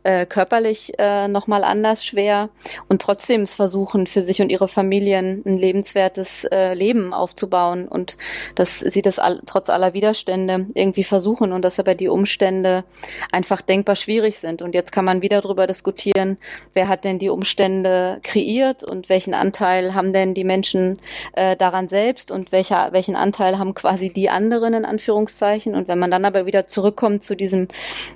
äh, 0.03 0.25
körperlich 0.25 0.93
äh, 0.97 1.27
nochmal 1.27 1.65
anders 1.65 2.05
schwer. 2.05 2.49
Und 2.87 3.01
trotzdem 3.01 3.41
es 3.41 3.55
versuchen, 3.55 4.07
für 4.07 4.21
sich 4.21 4.41
und 4.41 4.49
ihre 4.49 4.69
Familien 4.69 5.41
ein 5.45 5.55
lebenswertes 5.55 6.45
äh, 6.45 6.73
Leben 6.73 7.13
aufzubauen 7.13 7.87
und 7.89 8.15
dass 8.55 8.79
sie 8.79 9.01
das 9.01 9.19
all, 9.19 9.41
trotz 9.45 9.69
aller 9.69 9.93
Widerstände 9.93 10.67
irgendwie 10.73 11.03
versuchen 11.03 11.51
und 11.51 11.63
das 11.63 11.80
aber 11.81 11.95
die 11.95 12.07
Umstände 12.07 12.85
einfach 13.31 13.61
denkbar 13.61 13.95
schwierig 13.95 14.39
sind. 14.39 14.61
Und 14.61 14.73
jetzt 14.73 14.91
kann 14.91 15.03
man 15.03 15.21
wieder 15.21 15.41
darüber 15.41 15.67
diskutieren, 15.67 16.37
wer 16.73 16.87
hat 16.87 17.03
denn 17.03 17.19
die 17.19 17.29
Umstände 17.29 18.19
kreiert 18.23 18.83
und 18.83 19.09
welchen 19.09 19.33
Anteil 19.33 19.93
haben 19.93 20.13
denn 20.13 20.33
die 20.33 20.43
Menschen 20.43 20.99
äh, 21.33 21.55
daran 21.57 21.87
selbst 21.87 22.31
und 22.31 22.51
welcher, 22.51 22.93
welchen 22.93 23.15
Anteil 23.15 23.57
haben 23.57 23.73
quasi 23.73 24.13
die 24.13 24.29
anderen 24.29 24.73
in 24.73 24.85
Anführungszeichen. 24.85 25.75
Und 25.75 25.87
wenn 25.87 25.99
man 25.99 26.11
dann 26.11 26.25
aber 26.25 26.45
wieder 26.45 26.67
zurückkommt 26.67 27.23
zu 27.23 27.35
diesem 27.35 27.67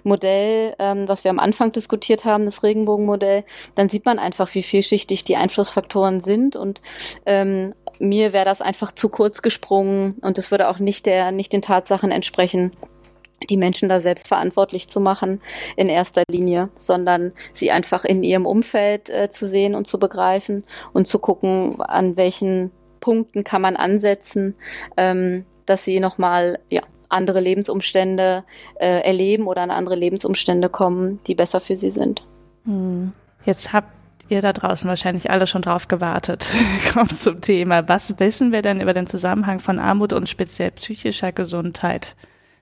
Modell, 0.03 0.75
ähm, 0.79 1.07
was 1.07 1.23
wir 1.23 1.31
am 1.31 1.39
Anfang 1.39 1.71
diskutiert 1.71 2.23
haben, 2.25 2.45
das 2.45 2.63
Regenbogenmodell, 2.63 3.43
dann 3.75 3.89
sieht 3.89 4.05
man 4.05 4.19
einfach, 4.19 4.53
wie 4.53 4.63
vielschichtig 4.63 5.25
die 5.25 5.35
Einflussfaktoren 5.35 6.19
sind 6.19 6.55
und 6.55 6.81
ähm, 7.25 7.73
mir 7.99 8.33
wäre 8.33 8.45
das 8.45 8.61
einfach 8.61 8.91
zu 8.91 9.09
kurz 9.09 9.41
gesprungen 9.41 10.15
und 10.21 10.37
es 10.37 10.51
würde 10.51 10.69
auch 10.69 10.79
nicht 10.79 11.05
der, 11.05 11.31
nicht 11.31 11.53
den 11.53 11.61
Tatsachen 11.61 12.11
entsprechen, 12.11 12.71
die 13.49 13.57
Menschen 13.57 13.89
da 13.89 13.99
selbst 13.99 14.27
verantwortlich 14.27 14.87
zu 14.87 14.99
machen 14.99 15.41
in 15.75 15.89
erster 15.89 16.23
Linie, 16.29 16.69
sondern 16.77 17.33
sie 17.53 17.71
einfach 17.71 18.05
in 18.05 18.23
ihrem 18.23 18.45
Umfeld 18.45 19.09
äh, 19.09 19.29
zu 19.29 19.45
sehen 19.47 19.75
und 19.75 19.87
zu 19.87 19.99
begreifen 19.99 20.63
und 20.93 21.07
zu 21.07 21.19
gucken, 21.19 21.81
an 21.81 22.17
welchen 22.17 22.71
Punkten 22.99 23.43
kann 23.43 23.61
man 23.61 23.75
ansetzen, 23.75 24.55
ähm, 24.97 25.45
dass 25.65 25.83
sie 25.83 25.99
nochmal 25.99 26.59
ja, 26.69 26.81
andere 27.09 27.39
Lebensumstände 27.39 28.43
äh, 28.79 29.01
erleben 29.01 29.47
oder 29.47 29.61
an 29.61 29.71
andere 29.71 29.95
Lebensumstände 29.95 30.69
kommen, 30.69 31.19
die 31.27 31.35
besser 31.35 31.59
für 31.59 31.75
sie 31.75 31.91
sind. 31.91 32.25
Hm. 32.65 33.11
Jetzt 33.45 33.73
habt 33.73 33.91
ihr 34.27 34.41
da 34.41 34.53
draußen 34.53 34.89
wahrscheinlich 34.89 35.29
alle 35.29 35.45
schon 35.45 35.61
drauf 35.61 35.87
gewartet. 35.87 36.47
Kommt 36.93 37.15
zum 37.15 37.41
Thema. 37.41 37.87
Was 37.87 38.19
wissen 38.19 38.51
wir 38.51 38.61
denn 38.61 38.81
über 38.81 38.93
den 38.93 39.07
Zusammenhang 39.07 39.59
von 39.59 39.77
Armut 39.77 40.13
und 40.13 40.29
speziell 40.29 40.71
psychischer 40.71 41.31
Gesundheit? 41.31 42.15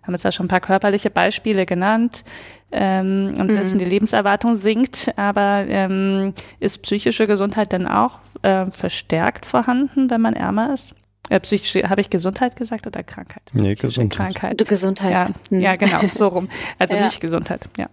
Haben 0.03 0.13
jetzt 0.13 0.25
da 0.25 0.31
schon 0.31 0.45
ein 0.45 0.49
paar 0.49 0.59
körperliche 0.59 1.09
Beispiele 1.09 1.65
genannt 1.65 2.23
ähm, 2.71 3.35
und 3.37 3.49
mhm. 3.49 3.59
wissen, 3.59 3.79
die 3.79 3.85
Lebenserwartung 3.85 4.55
sinkt, 4.55 5.13
aber 5.15 5.65
ähm, 5.67 6.33
ist 6.59 6.81
psychische 6.83 7.27
Gesundheit 7.27 7.71
denn 7.71 7.87
auch 7.87 8.19
äh, 8.41 8.65
verstärkt 8.71 9.45
vorhanden, 9.45 10.09
wenn 10.09 10.21
man 10.21 10.33
ärmer 10.33 10.73
ist? 10.73 10.95
Äh, 11.29 11.39
psychische, 11.39 11.89
habe 11.89 12.01
ich 12.01 12.09
Gesundheit 12.09 12.55
gesagt 12.55 12.85
oder 12.85 13.01
Krankheit? 13.01 13.43
Nee, 13.53 13.75
Gesundheit. 13.75 14.35
Krankheit. 14.35 14.61
Du 14.61 14.65
Gesundheit. 14.65 15.11
Ja, 15.11 15.29
hm. 15.49 15.61
ja 15.61 15.75
genau, 15.75 16.01
so 16.11 16.27
rum. 16.27 16.49
Also 16.79 16.95
ja. 16.97 17.05
nicht 17.05 17.21
Gesundheit, 17.21 17.67
ja. 17.77 17.87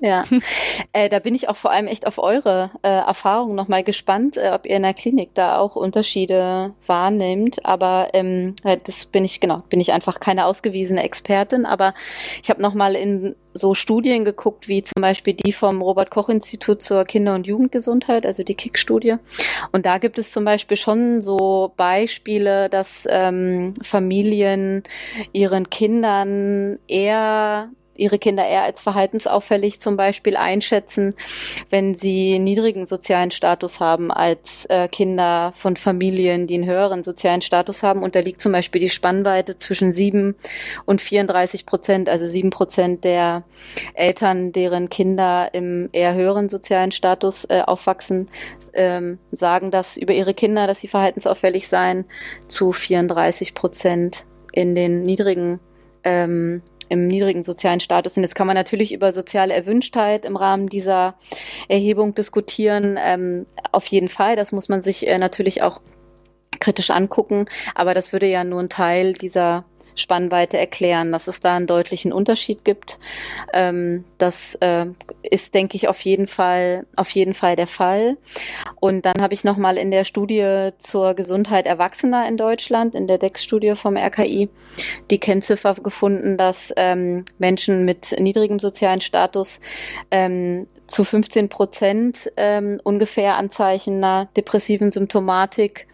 Ja, 0.00 0.24
äh, 0.92 1.08
da 1.08 1.18
bin 1.18 1.34
ich 1.34 1.48
auch 1.48 1.56
vor 1.56 1.70
allem 1.70 1.86
echt 1.86 2.06
auf 2.06 2.18
eure 2.18 2.70
äh, 2.82 2.88
Erfahrungen 2.88 3.54
nochmal 3.54 3.82
gespannt, 3.82 4.36
äh, 4.36 4.50
ob 4.52 4.66
ihr 4.66 4.76
in 4.76 4.82
der 4.82 4.94
Klinik 4.94 5.30
da 5.34 5.58
auch 5.58 5.76
Unterschiede 5.76 6.74
wahrnimmt. 6.86 7.64
Aber 7.64 8.08
ähm, 8.12 8.54
äh, 8.64 8.76
das 8.82 9.06
bin 9.06 9.24
ich, 9.24 9.40
genau, 9.40 9.62
bin 9.68 9.80
ich 9.80 9.92
einfach 9.92 10.20
keine 10.20 10.46
ausgewiesene 10.46 11.02
Expertin. 11.02 11.66
Aber 11.66 11.94
ich 12.42 12.50
habe 12.50 12.62
nochmal 12.62 12.94
in 12.94 13.34
so 13.54 13.74
Studien 13.74 14.24
geguckt, 14.24 14.68
wie 14.68 14.82
zum 14.82 15.00
Beispiel 15.00 15.34
die 15.34 15.52
vom 15.52 15.80
Robert-Koch-Institut 15.80 16.82
zur 16.82 17.04
Kinder- 17.04 17.34
und 17.34 17.46
Jugendgesundheit, 17.46 18.26
also 18.26 18.42
die 18.42 18.54
KIK-Studie. 18.54 19.16
Und 19.72 19.86
da 19.86 19.98
gibt 19.98 20.18
es 20.18 20.30
zum 20.30 20.44
Beispiel 20.44 20.76
schon 20.76 21.22
so 21.22 21.72
Beispiele, 21.76 22.68
dass 22.68 23.06
ähm, 23.10 23.72
Familien 23.82 24.82
ihren 25.32 25.70
Kindern 25.70 26.78
eher 26.86 27.70
ihre 27.98 28.18
Kinder 28.18 28.46
eher 28.46 28.62
als 28.62 28.82
verhaltensauffällig 28.82 29.80
zum 29.80 29.96
Beispiel 29.96 30.36
einschätzen, 30.36 31.14
wenn 31.70 31.94
sie 31.94 32.38
niedrigen 32.38 32.86
sozialen 32.86 33.30
Status 33.30 33.80
haben 33.80 34.10
als 34.10 34.66
äh, 34.66 34.88
Kinder 34.88 35.52
von 35.54 35.76
Familien, 35.76 36.46
die 36.46 36.54
einen 36.54 36.66
höheren 36.66 37.02
sozialen 37.02 37.40
Status 37.40 37.82
haben. 37.82 38.02
Und 38.02 38.14
da 38.14 38.20
liegt 38.20 38.40
zum 38.40 38.52
Beispiel 38.52 38.80
die 38.80 38.90
Spannweite 38.90 39.56
zwischen 39.56 39.90
sieben 39.90 40.36
und 40.84 41.00
34 41.00 41.66
Prozent, 41.66 42.08
also 42.08 42.26
sieben 42.26 42.50
Prozent 42.50 43.04
der 43.04 43.44
Eltern, 43.94 44.52
deren 44.52 44.88
Kinder 44.88 45.50
im 45.52 45.88
eher 45.92 46.14
höheren 46.14 46.48
sozialen 46.48 46.92
Status 46.92 47.44
äh, 47.46 47.62
aufwachsen, 47.64 48.28
ähm, 48.72 49.18
sagen 49.30 49.70
das 49.70 49.96
über 49.96 50.14
ihre 50.14 50.34
Kinder, 50.34 50.66
dass 50.66 50.80
sie 50.80 50.88
verhaltensauffällig 50.88 51.68
seien, 51.68 52.04
zu 52.48 52.72
34 52.72 53.54
Prozent 53.54 54.26
in 54.52 54.74
den 54.74 55.02
niedrigen 55.02 55.60
ähm, 56.04 56.62
im 56.88 57.06
niedrigen 57.06 57.42
sozialen 57.42 57.80
Status. 57.80 58.16
Und 58.16 58.22
jetzt 58.22 58.34
kann 58.34 58.46
man 58.46 58.56
natürlich 58.56 58.92
über 58.92 59.12
soziale 59.12 59.54
Erwünschtheit 59.54 60.24
im 60.24 60.36
Rahmen 60.36 60.68
dieser 60.68 61.14
Erhebung 61.68 62.14
diskutieren. 62.14 62.98
Ähm, 62.98 63.46
auf 63.72 63.86
jeden 63.86 64.08
Fall, 64.08 64.36
das 64.36 64.52
muss 64.52 64.68
man 64.68 64.82
sich 64.82 65.06
äh, 65.06 65.18
natürlich 65.18 65.62
auch 65.62 65.80
kritisch 66.60 66.90
angucken. 66.90 67.46
Aber 67.74 67.94
das 67.94 68.12
würde 68.12 68.26
ja 68.26 68.44
nur 68.44 68.60
ein 68.60 68.68
Teil 68.68 69.12
dieser 69.12 69.64
Spannweite 69.96 70.58
erklären, 70.58 71.10
dass 71.10 71.26
es 71.26 71.40
da 71.40 71.56
einen 71.56 71.66
deutlichen 71.66 72.12
Unterschied 72.12 72.64
gibt. 72.64 72.98
Ähm, 73.52 74.04
das 74.18 74.54
äh, 74.56 74.86
ist, 75.22 75.54
denke 75.54 75.76
ich, 75.76 75.88
auf 75.88 76.00
jeden 76.02 76.26
Fall 76.26 76.86
auf 76.94 77.10
jeden 77.10 77.34
Fall 77.34 77.56
der 77.56 77.66
Fall. 77.66 78.16
Und 78.80 79.06
dann 79.06 79.20
habe 79.20 79.34
ich 79.34 79.44
noch 79.44 79.56
mal 79.56 79.76
in 79.76 79.90
der 79.90 80.04
Studie 80.04 80.70
zur 80.78 81.14
Gesundheit 81.14 81.66
Erwachsener 81.66 82.28
in 82.28 82.36
Deutschland, 82.36 82.94
in 82.94 83.06
der 83.06 83.18
DEX-Studie 83.18 83.74
vom 83.74 83.96
RKI, 83.96 84.48
die 85.10 85.18
Kennziffer 85.18 85.74
gefunden, 85.74 86.36
dass 86.36 86.72
ähm, 86.76 87.24
Menschen 87.38 87.84
mit 87.84 88.14
niedrigem 88.18 88.58
sozialen 88.58 89.00
Status 89.00 89.60
ähm, 90.10 90.66
zu 90.86 91.04
15 91.04 91.48
Prozent 91.48 92.32
ähm, 92.36 92.80
ungefähr 92.84 93.36
Anzeichen 93.36 93.96
einer 93.96 94.26
depressiven 94.36 94.90
Symptomatik 94.90 95.86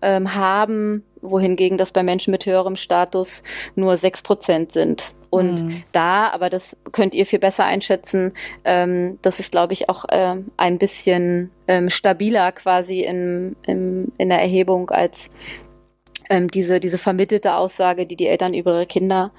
ähm, 0.00 0.34
haben, 0.34 1.04
wohingegen 1.22 1.78
das 1.78 1.92
bei 1.92 2.02
Menschen 2.02 2.30
mit 2.32 2.44
höherem 2.44 2.76
Status 2.76 3.42
nur 3.74 3.96
sechs 3.96 4.22
Prozent 4.22 4.72
sind. 4.72 5.14
Und 5.30 5.64
mhm. 5.64 5.82
da, 5.92 6.28
aber 6.28 6.50
das 6.50 6.76
könnt 6.92 7.14
ihr 7.14 7.24
viel 7.24 7.38
besser 7.38 7.64
einschätzen, 7.64 8.34
ähm, 8.64 9.18
das 9.22 9.40
ist, 9.40 9.50
glaube 9.50 9.72
ich, 9.72 9.88
auch 9.88 10.04
ähm, 10.10 10.50
ein 10.58 10.76
bisschen 10.76 11.50
ähm, 11.68 11.88
stabiler 11.88 12.52
quasi 12.52 13.00
in, 13.00 13.56
in, 13.66 14.12
in 14.18 14.28
der 14.28 14.42
Erhebung 14.42 14.90
als 14.90 15.30
ähm, 16.28 16.48
diese, 16.48 16.80
diese 16.80 16.98
vermittelte 16.98 17.54
Aussage, 17.54 18.04
die 18.04 18.16
die 18.16 18.26
Eltern 18.26 18.52
über 18.52 18.74
ihre 18.74 18.86
Kinder 18.86 19.32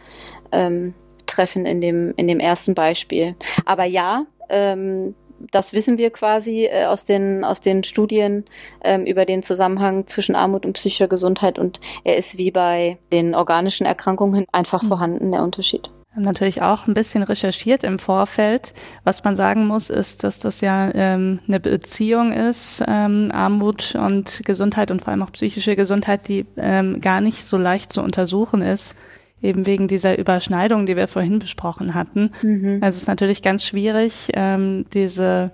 ähm, 0.52 0.96
treffen 1.28 1.68
in 1.68 1.80
dem, 1.80 2.14
in 2.18 2.28
dem 2.28 2.40
ersten 2.40 2.74
Beispiel. 2.74 3.36
Aber 3.66 3.84
ja, 3.84 4.26
ähm, 4.50 5.16
das 5.52 5.74
wissen 5.74 5.98
wir 5.98 6.10
quasi 6.10 6.66
äh, 6.66 6.86
aus, 6.86 7.06
den, 7.06 7.44
aus 7.44 7.62
den 7.62 7.84
Studien 7.84 8.46
ähm, 8.84 9.06
über 9.06 9.26
den 9.26 9.44
Zusammenhang 9.44 10.08
zwischen 10.08 10.36
Armut 10.36 10.66
und 10.66 10.74
psychischer 10.74 11.08
Gesundheit 11.08 11.60
und 11.60 11.80
er 12.04 12.18
ist 12.18 12.38
wie 12.38 12.52
bei 12.52 12.98
den 13.12 13.36
organischen 13.36 13.86
Erkrankungen 13.86 14.46
einfach 14.52 14.84
mhm. 14.84 14.88
vorhanden, 14.88 15.32
der 15.32 15.44
Unterschied. 15.44 15.92
Haben 16.16 16.24
natürlich 16.24 16.62
auch 16.62 16.86
ein 16.86 16.94
bisschen 16.94 17.24
recherchiert 17.24 17.84
im 17.84 17.98
Vorfeld. 17.98 18.76
Was 19.04 19.24
man 19.24 19.36
sagen 19.36 19.66
muss, 19.66 19.90
ist, 19.90 20.24
dass 20.24 20.40
das 20.40 20.62
ja 20.62 20.92
ähm, 20.94 21.40
eine 21.48 21.60
Beziehung 21.60 22.32
ist, 22.32 22.84
ähm, 22.88 23.30
Armut 23.34 23.96
und 23.96 24.44
Gesundheit 24.46 24.92
und 24.92 25.02
vor 25.02 25.10
allem 25.10 25.24
auch 25.24 25.32
psychische 25.32 25.76
Gesundheit, 25.76 26.28
die 26.28 26.46
ähm, 26.56 27.02
gar 27.02 27.20
nicht 27.20 27.44
so 27.44 27.58
leicht 27.58 27.92
zu 27.92 28.04
untersuchen 28.04 28.62
ist 28.62 28.96
eben 29.44 29.66
wegen 29.66 29.88
dieser 29.88 30.18
Überschneidung, 30.18 30.86
die 30.86 30.96
wir 30.96 31.08
vorhin 31.08 31.40
besprochen 31.40 31.94
hatten. 31.94 32.32
Mhm. 32.42 32.80
Also 32.82 32.96
es 32.96 33.04
ist 33.04 33.08
natürlich 33.08 33.42
ganz 33.42 33.66
schwierig, 33.66 34.30
ähm, 34.34 34.86
diese 34.94 35.52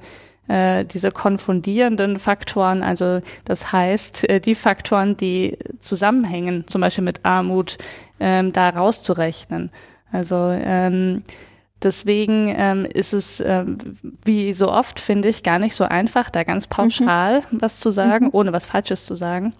äh, 0.50 0.84
diese 0.84 1.12
konfundierenden 1.12 2.18
Faktoren, 2.18 2.82
also 2.82 3.22
das 3.46 3.72
heißt, 3.72 4.28
äh, 4.28 4.40
die 4.42 4.56
Faktoren, 4.56 5.16
die 5.16 5.60
zusammenhängen, 5.80 6.66
zum 6.68 6.82
Beispiel 6.82 7.04
mit 7.04 7.24
Armut, 7.24 7.78
ähm, 8.20 8.52
da 8.52 8.70
rauszurechnen. 8.70 9.70
Also 10.12 10.50
ähm, 10.50 11.22
deswegen 11.84 12.54
ähm, 12.58 12.86
ist 12.86 13.14
es, 13.14 13.40
ähm, 13.46 13.78
wie 14.26 14.54
so 14.54 14.72
oft, 14.72 15.00
finde 15.00 15.30
ich, 15.30 15.44
gar 15.44 15.60
nicht 15.60 15.76
so 15.76 15.84
einfach, 15.84 16.32
da 16.32 16.44
ganz 16.44 16.66
pauschal 16.66 17.42
mhm. 17.52 17.62
was 17.62 17.80
zu 17.80 17.92
sagen, 17.92 18.26
mhm. 18.26 18.32
ohne 18.34 18.52
was 18.52 18.66
Falsches 18.66 19.06
zu 19.06 19.14
sagen. 19.14 19.54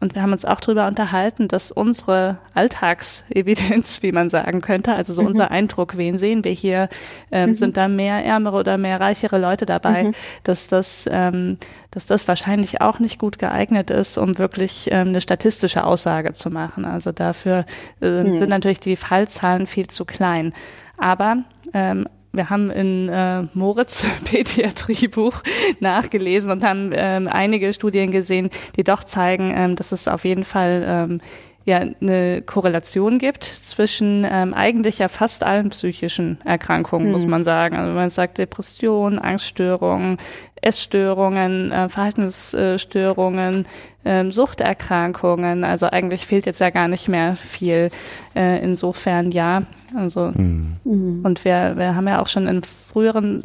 Und 0.00 0.14
wir 0.14 0.22
haben 0.22 0.32
uns 0.32 0.44
auch 0.44 0.60
darüber 0.60 0.86
unterhalten, 0.86 1.48
dass 1.48 1.72
unsere 1.72 2.38
Alltagsevidenz, 2.54 4.02
wie 4.02 4.12
man 4.12 4.30
sagen 4.30 4.60
könnte, 4.60 4.94
also 4.94 5.12
so 5.12 5.22
mhm. 5.22 5.28
unser 5.28 5.50
Eindruck, 5.50 5.96
wen 5.96 6.18
sehen 6.18 6.44
wir 6.44 6.52
hier, 6.52 6.88
ähm, 7.32 7.50
mhm. 7.50 7.56
sind 7.56 7.76
da 7.76 7.88
mehr 7.88 8.24
ärmere 8.24 8.56
oder 8.58 8.78
mehr 8.78 9.00
reichere 9.00 9.38
Leute 9.38 9.66
dabei, 9.66 10.04
mhm. 10.04 10.14
dass 10.44 10.68
das, 10.68 11.08
ähm, 11.10 11.58
dass 11.90 12.06
das 12.06 12.28
wahrscheinlich 12.28 12.80
auch 12.80 13.00
nicht 13.00 13.18
gut 13.18 13.38
geeignet 13.38 13.90
ist, 13.90 14.18
um 14.18 14.38
wirklich 14.38 14.88
ähm, 14.92 15.08
eine 15.08 15.20
statistische 15.20 15.84
Aussage 15.84 16.32
zu 16.32 16.50
machen. 16.50 16.84
Also 16.84 17.10
dafür 17.10 17.64
äh, 18.00 18.22
mhm. 18.22 18.38
sind 18.38 18.50
natürlich 18.50 18.80
die 18.80 18.96
Fallzahlen 18.96 19.66
viel 19.66 19.88
zu 19.88 20.04
klein. 20.04 20.52
Aber 20.96 21.38
ähm, 21.74 22.06
wir 22.38 22.48
haben 22.48 22.70
in 22.70 23.10
äh, 23.10 23.42
Moritz 23.52 24.06
Pädiatriebuch 24.24 25.42
nachgelesen 25.80 26.50
und 26.50 26.64
haben 26.64 26.92
ähm, 26.94 27.28
einige 27.28 27.74
Studien 27.74 28.10
gesehen, 28.10 28.48
die 28.76 28.84
doch 28.84 29.04
zeigen, 29.04 29.52
ähm, 29.54 29.76
dass 29.76 29.92
es 29.92 30.08
auf 30.08 30.24
jeden 30.24 30.44
Fall 30.44 30.84
ähm, 30.86 31.20
ja 31.64 31.80
eine 32.00 32.40
Korrelation 32.42 33.18
gibt 33.18 33.44
zwischen 33.44 34.26
ähm, 34.28 34.54
eigentlich 34.54 35.00
ja 35.00 35.08
fast 35.08 35.42
allen 35.42 35.68
psychischen 35.68 36.40
Erkrankungen, 36.44 37.06
hm. 37.06 37.12
muss 37.12 37.26
man 37.26 37.44
sagen. 37.44 37.76
Also 37.76 37.92
man 37.92 38.10
sagt 38.10 38.38
Depression, 38.38 39.18
Angststörungen, 39.18 40.16
Essstörungen, 40.62 41.70
äh, 41.70 41.88
Verhaltensstörungen, 41.88 43.66
äh, 44.08 44.30
Suchterkrankungen. 44.30 45.64
Also 45.64 45.86
eigentlich 45.86 46.26
fehlt 46.26 46.46
jetzt 46.46 46.60
ja 46.60 46.70
gar 46.70 46.88
nicht 46.88 47.08
mehr 47.08 47.36
viel. 47.36 47.90
Äh, 48.34 48.62
insofern 48.62 49.30
ja. 49.30 49.62
Also 49.94 50.32
mhm. 50.34 51.20
und 51.24 51.44
wir, 51.44 51.74
wir 51.76 51.94
haben 51.94 52.08
ja 52.08 52.20
auch 52.20 52.28
schon 52.28 52.46
in 52.46 52.62
früheren 52.62 53.42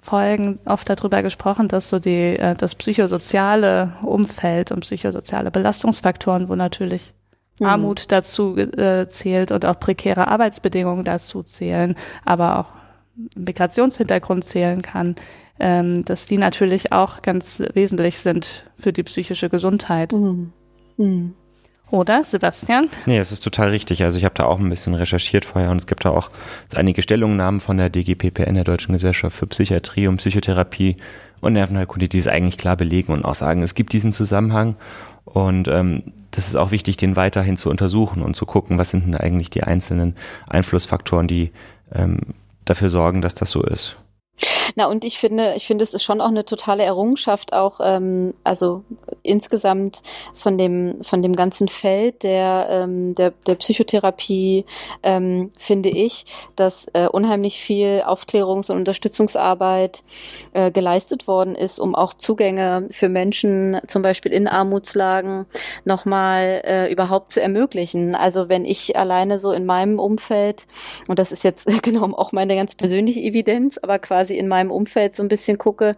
Folgen 0.00 0.58
oft 0.64 0.88
darüber 0.88 1.22
gesprochen, 1.22 1.68
dass 1.68 1.90
so 1.90 1.98
die 1.98 2.36
äh, 2.38 2.54
das 2.54 2.74
psychosoziale 2.74 3.92
Umfeld 4.02 4.72
und 4.72 4.80
psychosoziale 4.80 5.50
Belastungsfaktoren, 5.50 6.48
wo 6.48 6.54
natürlich 6.54 7.12
mhm. 7.58 7.66
Armut 7.66 8.10
dazu 8.10 8.56
äh, 8.56 9.08
zählt 9.08 9.52
und 9.52 9.64
auch 9.66 9.78
prekäre 9.78 10.28
Arbeitsbedingungen 10.28 11.04
dazu 11.04 11.42
zählen, 11.42 11.96
aber 12.24 12.58
auch 12.58 12.68
Migrationshintergrund 13.36 14.44
zählen 14.44 14.80
kann, 14.82 15.16
ähm, 15.60 16.04
dass 16.04 16.26
die 16.26 16.38
natürlich 16.38 16.92
auch 16.92 17.22
ganz 17.22 17.62
wesentlich 17.74 18.18
sind 18.18 18.64
für 18.76 18.92
die 18.92 19.02
psychische 19.02 19.48
Gesundheit. 19.48 20.12
Mhm. 20.12 20.52
Mhm. 20.96 21.34
Oder, 21.90 22.22
Sebastian? 22.22 22.88
Nee, 23.06 23.18
es 23.18 23.32
ist 23.32 23.40
total 23.40 23.70
richtig. 23.70 24.04
Also 24.04 24.16
ich 24.16 24.24
habe 24.24 24.34
da 24.36 24.44
auch 24.44 24.60
ein 24.60 24.70
bisschen 24.70 24.94
recherchiert 24.94 25.44
vorher 25.44 25.70
und 25.70 25.78
es 25.78 25.88
gibt 25.88 26.04
da 26.04 26.10
auch 26.10 26.30
einige 26.74 27.02
Stellungnahmen 27.02 27.58
von 27.58 27.78
der 27.78 27.90
DGPPN, 27.90 28.54
der 28.54 28.64
Deutschen 28.64 28.92
Gesellschaft 28.92 29.36
für 29.36 29.48
Psychiatrie 29.48 30.06
und 30.06 30.18
Psychotherapie 30.18 30.96
und 31.40 31.54
Nervenheilkunde, 31.54 32.08
die 32.08 32.18
es 32.18 32.28
eigentlich 32.28 32.58
klar 32.58 32.76
belegen 32.76 33.12
und 33.12 33.24
auch 33.24 33.34
sagen, 33.34 33.62
es 33.62 33.74
gibt 33.74 33.92
diesen 33.92 34.12
Zusammenhang 34.12 34.76
und 35.24 35.66
ähm, 35.66 36.12
das 36.30 36.46
ist 36.46 36.56
auch 36.56 36.70
wichtig, 36.70 36.96
den 36.96 37.16
weiterhin 37.16 37.56
zu 37.56 37.70
untersuchen 37.70 38.22
und 38.22 38.36
zu 38.36 38.46
gucken, 38.46 38.78
was 38.78 38.90
sind 38.90 39.06
denn 39.06 39.16
eigentlich 39.16 39.50
die 39.50 39.64
einzelnen 39.64 40.14
Einflussfaktoren, 40.48 41.26
die 41.26 41.50
ähm, 41.92 42.20
dafür 42.64 42.88
sorgen, 42.88 43.20
dass 43.20 43.34
das 43.34 43.50
so 43.50 43.62
ist. 43.62 43.96
Na 44.76 44.86
und 44.86 45.04
ich 45.04 45.18
finde, 45.18 45.54
ich 45.56 45.66
finde, 45.66 45.84
es 45.84 45.94
ist 45.94 46.02
schon 46.02 46.20
auch 46.20 46.28
eine 46.28 46.44
totale 46.44 46.82
Errungenschaft, 46.82 47.52
auch 47.52 47.80
ähm, 47.82 48.34
also 48.44 48.82
insgesamt 49.22 50.02
von 50.34 50.58
dem 50.58 51.02
von 51.02 51.22
dem 51.22 51.34
ganzen 51.36 51.68
Feld 51.68 52.22
der 52.22 52.66
ähm, 52.70 53.14
der, 53.14 53.32
der 53.46 53.54
Psychotherapie 53.56 54.64
ähm, 55.02 55.50
finde 55.58 55.90
ich, 55.90 56.24
dass 56.56 56.86
äh, 56.92 57.06
unheimlich 57.06 57.60
viel 57.60 58.02
Aufklärungs- 58.06 58.70
und 58.70 58.78
Unterstützungsarbeit 58.78 60.02
äh, 60.52 60.70
geleistet 60.70 61.26
worden 61.26 61.54
ist, 61.54 61.78
um 61.78 61.94
auch 61.94 62.14
Zugänge 62.14 62.88
für 62.90 63.08
Menschen, 63.08 63.80
zum 63.86 64.02
Beispiel 64.02 64.32
in 64.32 64.48
Armutslagen, 64.48 65.46
nochmal 65.84 66.62
äh, 66.64 66.92
überhaupt 66.92 67.32
zu 67.32 67.42
ermöglichen. 67.42 68.14
Also 68.14 68.48
wenn 68.48 68.64
ich 68.64 68.96
alleine 68.96 69.38
so 69.38 69.52
in 69.52 69.66
meinem 69.66 69.98
Umfeld 69.98 70.66
und 71.08 71.18
das 71.18 71.32
ist 71.32 71.44
jetzt 71.44 71.66
genau 71.82 72.04
auch 72.16 72.32
meine 72.32 72.56
ganz 72.56 72.74
persönliche 72.74 73.20
Evidenz, 73.20 73.78
aber 73.78 73.98
quasi 73.98 74.29
quasi 74.30 74.38
in 74.38 74.48
meinem 74.48 74.70
Umfeld 74.70 75.14
so 75.14 75.22
ein 75.22 75.28
bisschen 75.28 75.58
gucke, 75.58 75.94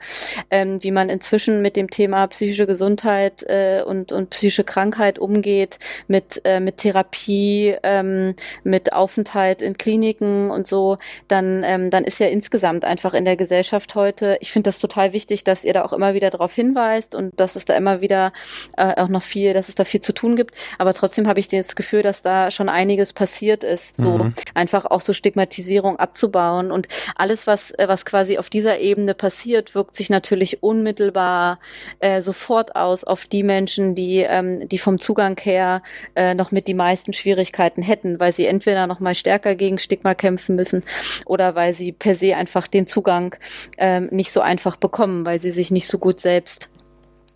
ähm, 0.51 0.83
wie 0.83 0.91
man 0.91 1.09
inzwischen 1.09 1.61
mit 1.63 1.77
dem 1.77 1.91
Thema 1.91 2.27
psychische 2.29 2.67
Gesundheit 2.67 3.43
äh, 3.45 3.83
und, 3.85 4.13
und 4.13 4.31
psychische 4.31 4.65
Krankheit 4.65 5.19
umgeht, 5.19 5.79
mit, 6.09 6.41
äh, 6.45 6.61
mit 6.61 6.79
Therapie, 6.79 7.77
ähm, 7.83 8.35
mit 8.65 8.93
Aufenthalt 8.93 9.63
in 9.63 9.77
Kliniken 9.77 10.51
und 10.51 10.67
so, 10.67 10.99
dann, 11.29 11.63
ähm, 11.65 11.91
dann 11.91 12.05
ist 12.05 12.21
ja 12.21 12.29
insgesamt 12.29 12.85
einfach 12.85 13.15
in 13.15 13.25
der 13.25 13.37
Gesellschaft 13.37 13.95
heute, 13.95 14.39
ich 14.41 14.53
finde 14.53 14.69
das 14.69 14.79
total 14.79 15.13
wichtig, 15.13 15.45
dass 15.45 15.65
ihr 15.65 15.75
da 15.75 15.85
auch 15.85 15.93
immer 15.93 16.15
wieder 16.15 16.31
darauf 16.31 16.55
hinweist 16.55 17.15
und 17.15 17.39
dass 17.39 17.57
es 17.57 17.65
da 17.65 17.77
immer 17.77 18.01
wieder 18.01 18.33
äh, 18.77 19.01
auch 19.01 19.09
noch 19.09 19.23
viel, 19.23 19.53
dass 19.53 19.69
es 19.69 19.75
da 19.75 19.85
viel 19.85 20.01
zu 20.01 20.13
tun 20.13 20.37
gibt. 20.37 20.55
Aber 20.79 20.95
trotzdem 20.95 21.29
habe 21.29 21.41
ich 21.41 21.49
das 21.49 21.77
Gefühl, 21.77 22.03
dass 22.03 22.23
da 22.23 22.51
schon 22.51 22.69
einiges 22.69 23.13
passiert 23.13 23.65
ist, 23.65 23.97
so 23.97 24.19
mhm. 24.19 24.35
einfach 24.55 24.87
auch 24.87 25.01
so 25.01 25.13
Stigmatisierung 25.13 25.97
abzubauen 25.97 26.71
und 26.71 26.89
alles, 27.17 27.47
was, 27.47 27.73
äh, 27.73 27.89
was 27.89 28.05
quasi 28.13 28.37
auf 28.37 28.51
dieser 28.51 28.79
Ebene 28.79 29.15
passiert, 29.15 29.75
wirkt 29.75 29.97
sich 29.97 30.11
natürlich 30.11 30.63
unmittelbar 30.63 31.59
äh, 31.99 32.21
sofort 32.21 32.77
aus 32.77 33.05
auf 33.05 33.25
die 33.25 33.43
Menschen, 33.43 33.95
die, 33.95 34.19
ähm, 34.19 34.69
die 34.69 34.77
vom 34.77 34.99
Zugang 34.99 35.41
her 35.41 35.83
äh, 36.15 36.35
noch 36.35 36.51
mit 36.51 36.69
die 36.69 36.75
meisten 36.75 37.15
Schwierigkeiten 37.15 37.81
hätten, 37.81 38.21
weil 38.21 38.35
sie 38.35 38.45
entweder 38.45 38.87
noch 38.87 39.01
mal 39.01 39.15
stärker 39.15 39.55
gegen 39.55 39.79
Stigma 39.79 40.15
kämpfen 40.15 40.57
müssen 40.57 40.85
oder 41.25 41.55
weil 41.55 41.73
sie 41.73 41.91
per 41.91 42.15
se 42.15 42.37
einfach 42.37 42.67
den 42.67 42.87
Zugang 42.87 43.35
ähm, 43.79 44.09
nicht 44.11 44.31
so 44.31 44.43
einfach 44.43 44.77
bekommen, 44.77 45.25
weil 45.25 45.39
sie 45.39 45.51
sich 45.51 45.71
nicht 45.71 45.87
so 45.87 45.97
gut 45.97 46.21
selbst 46.21 46.69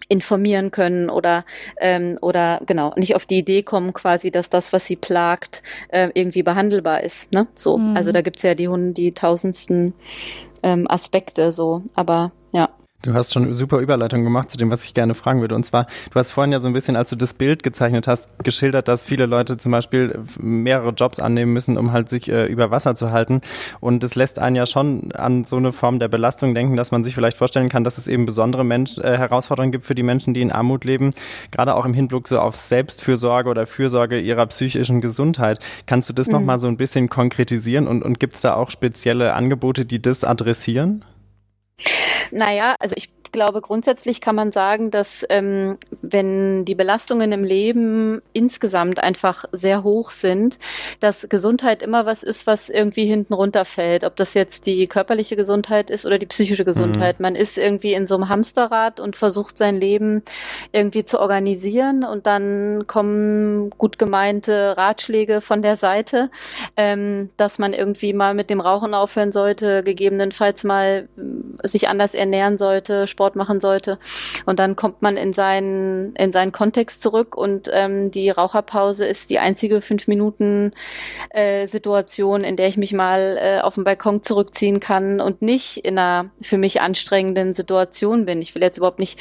informieren 0.08 0.70
können 0.70 1.10
oder 1.10 1.44
ähm, 1.80 2.16
oder 2.20 2.60
genau 2.66 2.92
nicht 2.96 3.14
auf 3.14 3.26
die 3.26 3.38
Idee 3.38 3.62
kommen 3.62 3.92
quasi, 3.92 4.30
dass 4.30 4.50
das, 4.50 4.72
was 4.72 4.86
sie 4.86 4.96
plagt, 4.96 5.62
äh, 5.88 6.10
irgendwie 6.14 6.42
behandelbar 6.42 7.02
ist. 7.02 7.32
Ne? 7.32 7.46
So, 7.54 7.76
mhm. 7.76 7.96
also 7.96 8.12
da 8.12 8.22
gibt's 8.22 8.42
ja 8.42 8.54
die 8.54 8.68
Hunde, 8.68 8.92
die 8.92 9.12
tausendsten 9.12 9.94
ähm, 10.62 10.86
Aspekte 10.88 11.52
so, 11.52 11.82
aber 11.94 12.32
ja. 12.52 12.68
Du 13.06 13.14
hast 13.14 13.32
schon 13.32 13.52
super 13.52 13.78
Überleitung 13.78 14.24
gemacht 14.24 14.50
zu 14.50 14.56
dem, 14.56 14.70
was 14.70 14.84
ich 14.84 14.92
gerne 14.92 15.14
fragen 15.14 15.40
würde. 15.40 15.54
Und 15.54 15.64
zwar, 15.64 15.86
du 16.10 16.18
hast 16.18 16.32
vorhin 16.32 16.50
ja 16.50 16.58
so 16.58 16.66
ein 16.66 16.72
bisschen, 16.72 16.96
als 16.96 17.10
du 17.10 17.16
das 17.16 17.34
Bild 17.34 17.62
gezeichnet 17.62 18.08
hast, 18.08 18.28
geschildert, 18.42 18.88
dass 18.88 19.04
viele 19.04 19.26
Leute 19.26 19.58
zum 19.58 19.70
Beispiel 19.70 20.18
mehrere 20.40 20.90
Jobs 20.90 21.20
annehmen 21.20 21.52
müssen, 21.52 21.78
um 21.78 21.92
halt 21.92 22.08
sich 22.08 22.28
äh, 22.28 22.46
über 22.46 22.72
Wasser 22.72 22.96
zu 22.96 23.12
halten. 23.12 23.42
Und 23.78 24.02
das 24.02 24.16
lässt 24.16 24.40
einen 24.40 24.56
ja 24.56 24.66
schon 24.66 25.12
an 25.12 25.44
so 25.44 25.56
eine 25.56 25.70
Form 25.70 26.00
der 26.00 26.08
Belastung 26.08 26.52
denken, 26.52 26.76
dass 26.76 26.90
man 26.90 27.04
sich 27.04 27.14
vielleicht 27.14 27.36
vorstellen 27.36 27.68
kann, 27.68 27.84
dass 27.84 27.96
es 27.96 28.08
eben 28.08 28.26
besondere 28.26 28.64
Mensch, 28.64 28.98
äh, 28.98 29.16
Herausforderungen 29.16 29.70
gibt 29.70 29.84
für 29.84 29.94
die 29.94 30.02
Menschen, 30.02 30.34
die 30.34 30.42
in 30.42 30.50
Armut 30.50 30.84
leben. 30.84 31.12
Gerade 31.52 31.76
auch 31.76 31.84
im 31.84 31.94
Hinblick 31.94 32.26
so 32.26 32.40
auf 32.40 32.56
Selbstfürsorge 32.56 33.48
oder 33.48 33.66
Fürsorge 33.66 34.18
ihrer 34.18 34.46
psychischen 34.46 35.00
Gesundheit. 35.00 35.60
Kannst 35.86 36.08
du 36.08 36.12
das 36.12 36.26
mhm. 36.26 36.32
nochmal 36.34 36.58
so 36.58 36.66
ein 36.66 36.76
bisschen 36.76 37.08
konkretisieren 37.08 37.86
und, 37.86 38.02
und 38.02 38.18
gibt 38.18 38.34
es 38.34 38.40
da 38.40 38.54
auch 38.54 38.70
spezielle 38.70 39.34
Angebote, 39.34 39.86
die 39.86 40.02
das 40.02 40.24
adressieren? 40.24 41.04
Naja, 42.30 42.76
also 42.78 42.94
ich 42.96 43.10
glaube, 43.36 43.60
grundsätzlich 43.60 44.22
kann 44.22 44.34
man 44.34 44.50
sagen, 44.50 44.90
dass 44.90 45.22
ähm, 45.28 45.76
wenn 46.00 46.64
die 46.64 46.74
Belastungen 46.74 47.32
im 47.32 47.44
Leben 47.44 48.22
insgesamt 48.32 48.98
einfach 48.98 49.44
sehr 49.52 49.84
hoch 49.84 50.10
sind, 50.10 50.58
dass 51.00 51.28
Gesundheit 51.28 51.82
immer 51.82 52.06
was 52.06 52.22
ist, 52.22 52.46
was 52.46 52.70
irgendwie 52.70 53.04
hinten 53.04 53.34
runterfällt. 53.34 54.04
Ob 54.04 54.16
das 54.16 54.32
jetzt 54.32 54.64
die 54.64 54.86
körperliche 54.86 55.36
Gesundheit 55.36 55.90
ist 55.90 56.06
oder 56.06 56.16
die 56.16 56.24
psychische 56.24 56.64
Gesundheit. 56.64 57.20
Mhm. 57.20 57.24
Man 57.24 57.34
ist 57.34 57.58
irgendwie 57.58 57.92
in 57.92 58.06
so 58.06 58.14
einem 58.14 58.30
Hamsterrad 58.30 59.00
und 59.00 59.16
versucht 59.16 59.58
sein 59.58 59.78
Leben 59.78 60.22
irgendwie 60.72 61.04
zu 61.04 61.20
organisieren 61.20 62.04
und 62.04 62.26
dann 62.26 62.86
kommen 62.86 63.68
gut 63.76 63.98
gemeinte 63.98 64.78
Ratschläge 64.78 65.42
von 65.42 65.60
der 65.60 65.76
Seite, 65.76 66.30
ähm, 66.78 67.28
dass 67.36 67.58
man 67.58 67.74
irgendwie 67.74 68.14
mal 68.14 68.32
mit 68.32 68.48
dem 68.48 68.60
Rauchen 68.60 68.94
aufhören 68.94 69.30
sollte, 69.30 69.82
gegebenenfalls 69.82 70.64
mal 70.64 71.06
äh, 71.18 71.68
sich 71.68 71.88
anders 71.88 72.14
ernähren 72.14 72.56
sollte, 72.56 73.06
Sport 73.06 73.25
Sport 73.26 73.36
machen 73.36 73.58
sollte. 73.60 73.98
Und 74.44 74.58
dann 74.60 74.76
kommt 74.76 75.02
man 75.02 75.16
in 75.16 75.32
seinen, 75.32 76.14
in 76.14 76.30
seinen 76.30 76.52
Kontext 76.52 77.00
zurück 77.00 77.36
und 77.36 77.68
ähm, 77.72 78.10
die 78.12 78.30
Raucherpause 78.30 79.04
ist 79.04 79.30
die 79.30 79.40
einzige 79.40 79.80
fünf 79.80 80.06
Minuten 80.06 80.72
äh, 81.30 81.66
Situation, 81.66 82.42
in 82.42 82.56
der 82.56 82.68
ich 82.68 82.76
mich 82.76 82.92
mal 82.92 83.38
äh, 83.40 83.60
auf 83.60 83.74
den 83.74 83.84
Balkon 83.84 84.22
zurückziehen 84.22 84.78
kann 84.78 85.20
und 85.20 85.42
nicht 85.42 85.78
in 85.78 85.98
einer 85.98 86.30
für 86.40 86.58
mich 86.58 86.80
anstrengenden 86.80 87.52
Situation 87.52 88.26
bin. 88.26 88.40
Ich 88.40 88.54
will 88.54 88.62
jetzt 88.62 88.78
überhaupt 88.78 89.00
nicht 89.00 89.18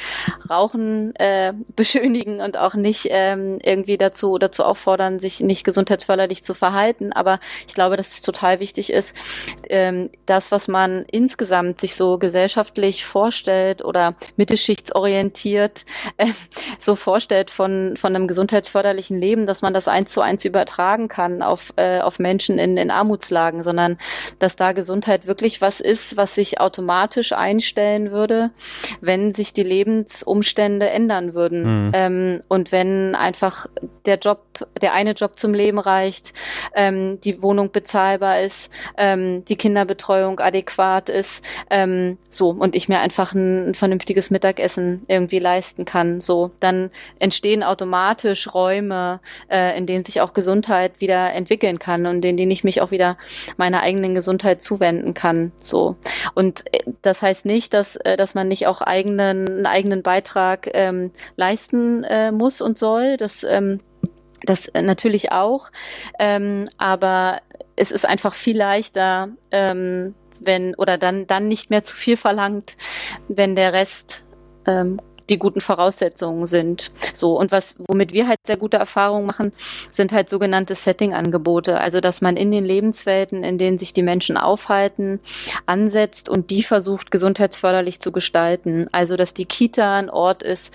Rauchen 0.48 1.14
äh, 1.16 1.52
beschönigen 1.76 2.40
und 2.40 2.56
auch 2.56 2.74
nicht 2.74 3.08
ähm, 3.10 3.58
irgendwie 3.62 3.96
dazu 3.96 4.38
dazu 4.38 4.62
auffordern, 4.62 5.18
sich 5.18 5.40
nicht 5.40 5.64
gesundheitsförderlich 5.64 6.44
zu 6.44 6.54
verhalten. 6.54 7.12
Aber 7.12 7.40
ich 7.66 7.74
glaube, 7.74 7.96
dass 7.96 8.12
es 8.12 8.22
total 8.22 8.60
wichtig 8.60 8.92
ist, 8.92 9.16
ähm, 9.68 10.10
das, 10.26 10.52
was 10.52 10.68
man 10.68 11.04
insgesamt 11.10 11.80
sich 11.80 11.96
so 11.96 12.18
gesellschaftlich 12.18 13.04
vorstellt 13.04 13.82
oder 13.86 14.14
mittelschichtsorientiert 14.36 15.84
äh, 16.16 16.26
so 16.78 16.96
vorstellt 16.96 17.50
von, 17.50 17.96
von 17.96 18.14
einem 18.14 18.26
gesundheitsförderlichen 18.28 19.18
Leben, 19.18 19.46
dass 19.46 19.62
man 19.62 19.72
das 19.72 19.88
eins 19.88 20.12
zu 20.12 20.20
eins 20.20 20.44
übertragen 20.44 21.08
kann 21.08 21.42
auf, 21.42 21.72
äh, 21.76 22.00
auf 22.00 22.18
Menschen 22.18 22.58
in, 22.58 22.76
in 22.76 22.90
Armutslagen, 22.90 23.62
sondern 23.62 23.98
dass 24.38 24.56
da 24.56 24.72
Gesundheit 24.72 25.26
wirklich 25.26 25.60
was 25.60 25.80
ist, 25.80 26.16
was 26.16 26.34
sich 26.34 26.60
automatisch 26.60 27.32
einstellen 27.32 28.10
würde, 28.10 28.50
wenn 29.00 29.32
sich 29.32 29.52
die 29.52 29.62
Lebensumstände 29.62 30.88
ändern 30.90 31.34
würden. 31.34 31.86
Mhm. 31.86 31.92
Ähm, 31.94 32.42
und 32.48 32.72
wenn 32.72 33.14
einfach 33.14 33.66
der 34.04 34.18
Job, 34.18 34.45
der 34.80 34.92
eine 34.92 35.12
Job 35.12 35.38
zum 35.38 35.54
Leben 35.54 35.78
reicht, 35.78 36.32
ähm, 36.74 37.20
die 37.20 37.42
Wohnung 37.42 37.72
bezahlbar 37.72 38.40
ist, 38.40 38.70
ähm, 38.96 39.44
die 39.44 39.56
Kinderbetreuung 39.56 40.40
adäquat 40.40 41.08
ist, 41.08 41.44
ähm, 41.70 42.18
so 42.28 42.50
und 42.50 42.74
ich 42.74 42.88
mir 42.88 43.00
einfach 43.00 43.32
ein, 43.32 43.70
ein 43.70 43.74
vernünftiges 43.74 44.30
Mittagessen 44.30 45.04
irgendwie 45.08 45.38
leisten 45.38 45.84
kann. 45.84 46.20
So, 46.20 46.50
dann 46.60 46.90
entstehen 47.18 47.62
automatisch 47.62 48.52
Räume, 48.54 49.20
äh, 49.48 49.76
in 49.76 49.86
denen 49.86 50.04
sich 50.04 50.20
auch 50.20 50.32
Gesundheit 50.32 51.00
wieder 51.00 51.32
entwickeln 51.32 51.78
kann 51.78 52.06
und 52.06 52.24
in 52.24 52.36
denen 52.36 52.50
ich 52.50 52.64
mich 52.64 52.80
auch 52.80 52.90
wieder 52.90 53.16
meiner 53.56 53.82
eigenen 53.82 54.14
Gesundheit 54.14 54.60
zuwenden 54.60 55.14
kann. 55.14 55.52
So 55.58 55.96
und 56.34 56.64
äh, 56.72 56.80
das 57.02 57.22
heißt 57.22 57.46
nicht, 57.46 57.74
dass 57.74 57.96
äh, 57.96 58.16
dass 58.16 58.34
man 58.34 58.48
nicht 58.48 58.66
auch 58.66 58.80
eigenen 58.80 59.46
einen 59.48 59.66
eigenen 59.66 60.02
Beitrag 60.02 60.68
ähm, 60.74 61.10
leisten 61.36 62.04
äh, 62.04 62.32
muss 62.32 62.60
und 62.60 62.78
soll. 62.78 63.16
Das 63.16 63.44
ähm, 63.44 63.80
das 64.42 64.70
natürlich 64.74 65.32
auch, 65.32 65.70
ähm, 66.18 66.64
aber 66.78 67.40
es 67.76 67.90
ist 67.90 68.06
einfach 68.06 68.34
viel 68.34 68.56
leichter, 68.56 69.28
ähm, 69.50 70.14
wenn 70.40 70.74
oder 70.74 70.98
dann 70.98 71.26
dann 71.26 71.48
nicht 71.48 71.70
mehr 71.70 71.82
zu 71.82 71.96
viel 71.96 72.16
verlangt, 72.16 72.74
wenn 73.28 73.54
der 73.54 73.72
Rest 73.72 74.26
ähm, 74.66 75.00
die 75.28 75.38
guten 75.38 75.60
Voraussetzungen 75.60 76.46
sind. 76.46 76.88
So 77.14 77.38
und 77.38 77.52
was 77.52 77.76
womit 77.88 78.12
wir 78.12 78.28
halt 78.28 78.38
sehr 78.46 78.56
gute 78.56 78.76
Erfahrungen 78.76 79.26
machen, 79.26 79.52
sind 79.90 80.12
halt 80.12 80.28
sogenannte 80.28 80.74
Setting-Angebote, 80.74 81.80
also 81.80 82.00
dass 82.00 82.20
man 82.20 82.36
in 82.36 82.50
den 82.50 82.64
Lebenswelten, 82.64 83.44
in 83.44 83.58
denen 83.58 83.78
sich 83.78 83.92
die 83.92 84.02
Menschen 84.02 84.36
aufhalten, 84.36 85.20
ansetzt 85.66 86.28
und 86.28 86.50
die 86.50 86.62
versucht 86.62 87.10
gesundheitsförderlich 87.10 88.00
zu 88.00 88.12
gestalten. 88.12 88.86
Also 88.92 89.16
dass 89.16 89.34
die 89.34 89.46
Kita 89.46 89.96
ein 89.96 90.10
Ort 90.10 90.42
ist, 90.42 90.72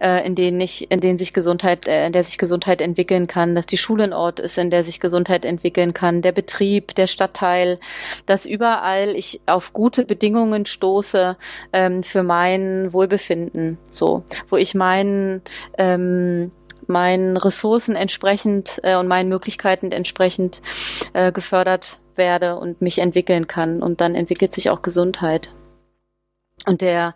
äh, 0.00 0.26
in 0.26 0.34
dem 0.34 0.60
ich, 0.60 0.90
in 0.90 1.00
dem 1.00 1.16
sich 1.16 1.32
Gesundheit, 1.32 1.86
äh, 1.86 2.06
in 2.06 2.12
der 2.12 2.24
sich 2.24 2.38
Gesundheit 2.38 2.80
entwickeln 2.80 3.26
kann, 3.26 3.54
dass 3.54 3.66
die 3.66 3.78
Schule 3.78 4.04
ein 4.04 4.12
Ort 4.12 4.40
ist, 4.40 4.58
in 4.58 4.70
der 4.70 4.84
sich 4.84 5.00
Gesundheit 5.00 5.44
entwickeln 5.44 5.94
kann, 5.94 6.22
der 6.22 6.32
Betrieb, 6.32 6.94
der 6.94 7.06
Stadtteil, 7.06 7.78
dass 8.26 8.46
überall 8.46 9.14
ich 9.16 9.40
auf 9.46 9.72
gute 9.72 10.04
Bedingungen 10.04 10.66
stoße 10.66 11.36
ähm, 11.72 12.02
für 12.02 12.22
mein 12.22 12.92
Wohlbefinden 12.92 13.78
so, 13.94 14.24
wo 14.48 14.56
ich 14.56 14.74
meinen 14.74 15.42
ähm, 15.78 16.50
meinen 16.86 17.36
Ressourcen 17.36 17.96
entsprechend 17.96 18.80
äh, 18.82 18.96
und 18.96 19.08
meinen 19.08 19.28
Möglichkeiten 19.28 19.92
entsprechend 19.92 20.60
äh, 21.12 21.32
gefördert 21.32 22.00
werde 22.16 22.56
und 22.56 22.82
mich 22.82 22.98
entwickeln 22.98 23.46
kann 23.46 23.82
und 23.82 24.00
dann 24.00 24.14
entwickelt 24.14 24.52
sich 24.52 24.70
auch 24.70 24.82
Gesundheit. 24.82 25.54
Und 26.66 26.80
der 26.80 27.14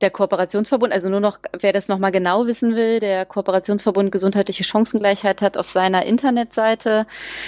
der 0.00 0.10
Kooperationsverbund, 0.10 0.92
also 0.92 1.08
nur 1.08 1.20
noch, 1.20 1.38
wer 1.58 1.72
das 1.72 1.88
nochmal 1.88 2.12
genau 2.12 2.46
wissen 2.46 2.76
will, 2.76 3.00
der 3.00 3.24
Kooperationsverbund 3.26 4.12
Gesundheitliche 4.12 4.64
Chancengleichheit 4.64 5.42
hat 5.42 5.56
auf 5.56 5.68
seiner 5.68 6.04
Internetseite 6.06 7.06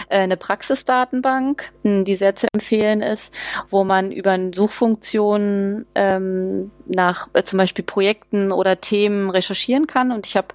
äh, 0.09 0.19
eine 0.19 0.37
Praxisdatenbank, 0.37 1.73
die 1.85 2.17
sehr 2.17 2.35
zu 2.35 2.47
empfehlen 2.53 3.03
ist, 3.03 3.35
wo 3.71 3.85
man 3.85 4.13
über 4.13 4.37
Suchfunktionen 4.53 5.87
ähm, 5.95 6.71
nach 6.87 7.29
äh, 7.33 7.43
zum 7.43 7.59
Beispiel 7.59 7.85
Projekten 7.85 8.53
oder 8.53 8.81
Themen 8.81 9.31
recherchieren 9.31 9.87
kann. 9.87 10.13
Und 10.13 10.27
ich 10.27 10.37
habe 10.37 10.49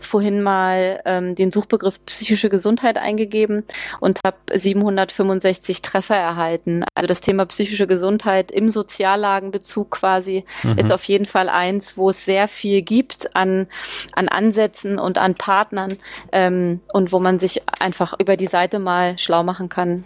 vorhin 0.00 0.42
mal 0.42 1.00
ähm, 1.04 1.34
den 1.34 1.50
Suchbegriff 1.50 2.04
psychische 2.06 2.48
Gesundheit 2.48 2.98
eingegeben 2.98 3.64
und 4.00 4.20
habe 4.24 4.36
765 4.52 5.82
Treffer 5.82 6.16
erhalten. 6.16 6.84
Also 6.94 7.06
das 7.06 7.20
Thema 7.20 7.46
psychische 7.46 7.86
Gesundheit 7.86 8.50
im 8.50 8.68
Soziallagenbezug 8.68 9.90
quasi 9.90 10.44
mhm. 10.62 10.78
ist 10.78 10.92
auf 10.92 11.04
jeden 11.04 11.26
Fall 11.26 11.47
eins, 11.48 11.96
wo 11.96 12.10
es 12.10 12.24
sehr 12.24 12.48
viel 12.48 12.82
gibt 12.82 13.34
an, 13.36 13.66
an 14.14 14.28
Ansätzen 14.28 14.98
und 14.98 15.18
an 15.18 15.34
Partnern 15.34 15.96
ähm, 16.32 16.80
und 16.92 17.12
wo 17.12 17.20
man 17.20 17.38
sich 17.38 17.62
einfach 17.80 18.14
über 18.18 18.36
die 18.36 18.46
Seite 18.46 18.78
mal 18.78 19.18
schlau 19.18 19.42
machen 19.42 19.68
kann. 19.68 20.04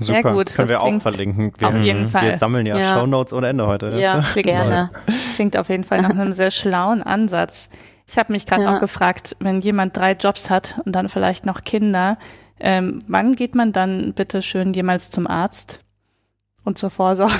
Super, 0.00 0.22
Sehr 0.22 0.32
gut. 0.32 0.54
können 0.54 0.68
wir 0.70 0.82
auch 0.82 1.00
verlinken. 1.02 1.52
Wir, 1.58 1.68
auf 1.68 1.76
jeden 1.76 2.08
Fall. 2.08 2.22
Wir 2.22 2.38
sammeln 2.38 2.64
ja, 2.64 2.78
ja. 2.78 2.94
Shownotes 2.94 3.34
ohne 3.34 3.48
Ende 3.48 3.66
heute. 3.66 3.98
Ja, 3.98 4.24
gerne. 4.34 4.88
Klingt 5.34 5.58
auf 5.58 5.68
jeden 5.68 5.84
Fall 5.84 6.00
nach 6.00 6.10
einem 6.10 6.32
sehr 6.32 6.50
schlauen 6.50 7.02
Ansatz. 7.02 7.68
Ich 8.06 8.18
habe 8.18 8.32
mich 8.32 8.46
gerade 8.46 8.62
ja. 8.62 8.74
auch 8.74 8.80
gefragt, 8.80 9.36
wenn 9.40 9.60
jemand 9.60 9.96
drei 9.96 10.12
Jobs 10.12 10.48
hat 10.48 10.80
und 10.84 10.92
dann 10.92 11.10
vielleicht 11.10 11.44
noch 11.44 11.64
Kinder, 11.64 12.16
ähm, 12.58 12.98
wann 13.08 13.36
geht 13.36 13.54
man 13.54 13.72
dann 13.72 14.14
bitte 14.14 14.42
schön 14.42 14.72
jemals 14.72 15.10
zum 15.10 15.26
Arzt 15.26 15.80
und 16.64 16.78
zur 16.78 16.90
Vorsorge? 16.90 17.34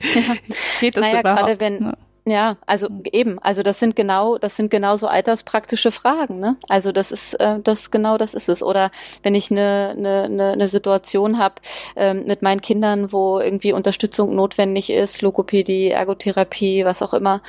Ja. 0.00 0.34
geht 0.80 0.96
das 0.96 1.02
naja, 1.02 1.20
überhaupt? 1.20 1.40
Gerade 1.40 1.60
wenn, 1.60 1.92
ja, 2.26 2.56
also 2.64 2.88
eben, 3.12 3.38
also 3.40 3.62
das 3.62 3.78
sind 3.78 3.96
genau, 3.96 4.38
das 4.38 4.56
sind 4.56 4.70
genau 4.70 4.96
so 4.96 5.08
alterspraktische 5.08 5.92
Fragen, 5.92 6.40
ne? 6.40 6.56
Also 6.70 6.90
das 6.90 7.12
ist, 7.12 7.34
äh, 7.34 7.58
das 7.60 7.90
genau 7.90 8.16
das 8.16 8.32
ist 8.32 8.48
es. 8.48 8.62
Oder 8.62 8.90
wenn 9.22 9.34
ich 9.34 9.50
eine, 9.50 9.94
eine, 9.94 10.22
eine, 10.22 10.52
eine 10.52 10.68
Situation 10.70 11.38
habe 11.38 11.56
ähm, 11.96 12.24
mit 12.26 12.40
meinen 12.40 12.62
Kindern, 12.62 13.12
wo 13.12 13.40
irgendwie 13.40 13.74
Unterstützung 13.74 14.34
notwendig 14.34 14.88
ist, 14.88 15.20
Logopädie, 15.20 15.90
Ergotherapie, 15.90 16.86
was 16.86 17.02
auch 17.02 17.12
immer, 17.12 17.42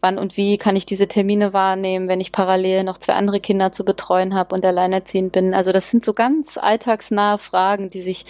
wann 0.00 0.18
und 0.18 0.36
wie 0.36 0.58
kann 0.58 0.74
ich 0.74 0.86
diese 0.86 1.06
Termine 1.06 1.52
wahrnehmen, 1.52 2.08
wenn 2.08 2.20
ich 2.20 2.32
parallel 2.32 2.82
noch 2.82 2.98
zwei 2.98 3.12
andere 3.12 3.38
Kinder 3.38 3.70
zu 3.70 3.84
betreuen 3.84 4.34
habe 4.34 4.56
und 4.56 4.64
alleinerziehend 4.64 5.30
bin. 5.30 5.54
Also 5.54 5.70
das 5.70 5.92
sind 5.92 6.04
so 6.04 6.14
ganz 6.14 6.58
alltagsnahe 6.58 7.38
Fragen, 7.38 7.90
die 7.90 8.02
sich, 8.02 8.26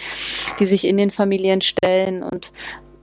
die 0.59 0.67
sich 0.67 0.85
in 0.85 0.97
den 0.97 1.09
Familien 1.09 1.61
stellen 1.61 2.21
und 2.21 2.51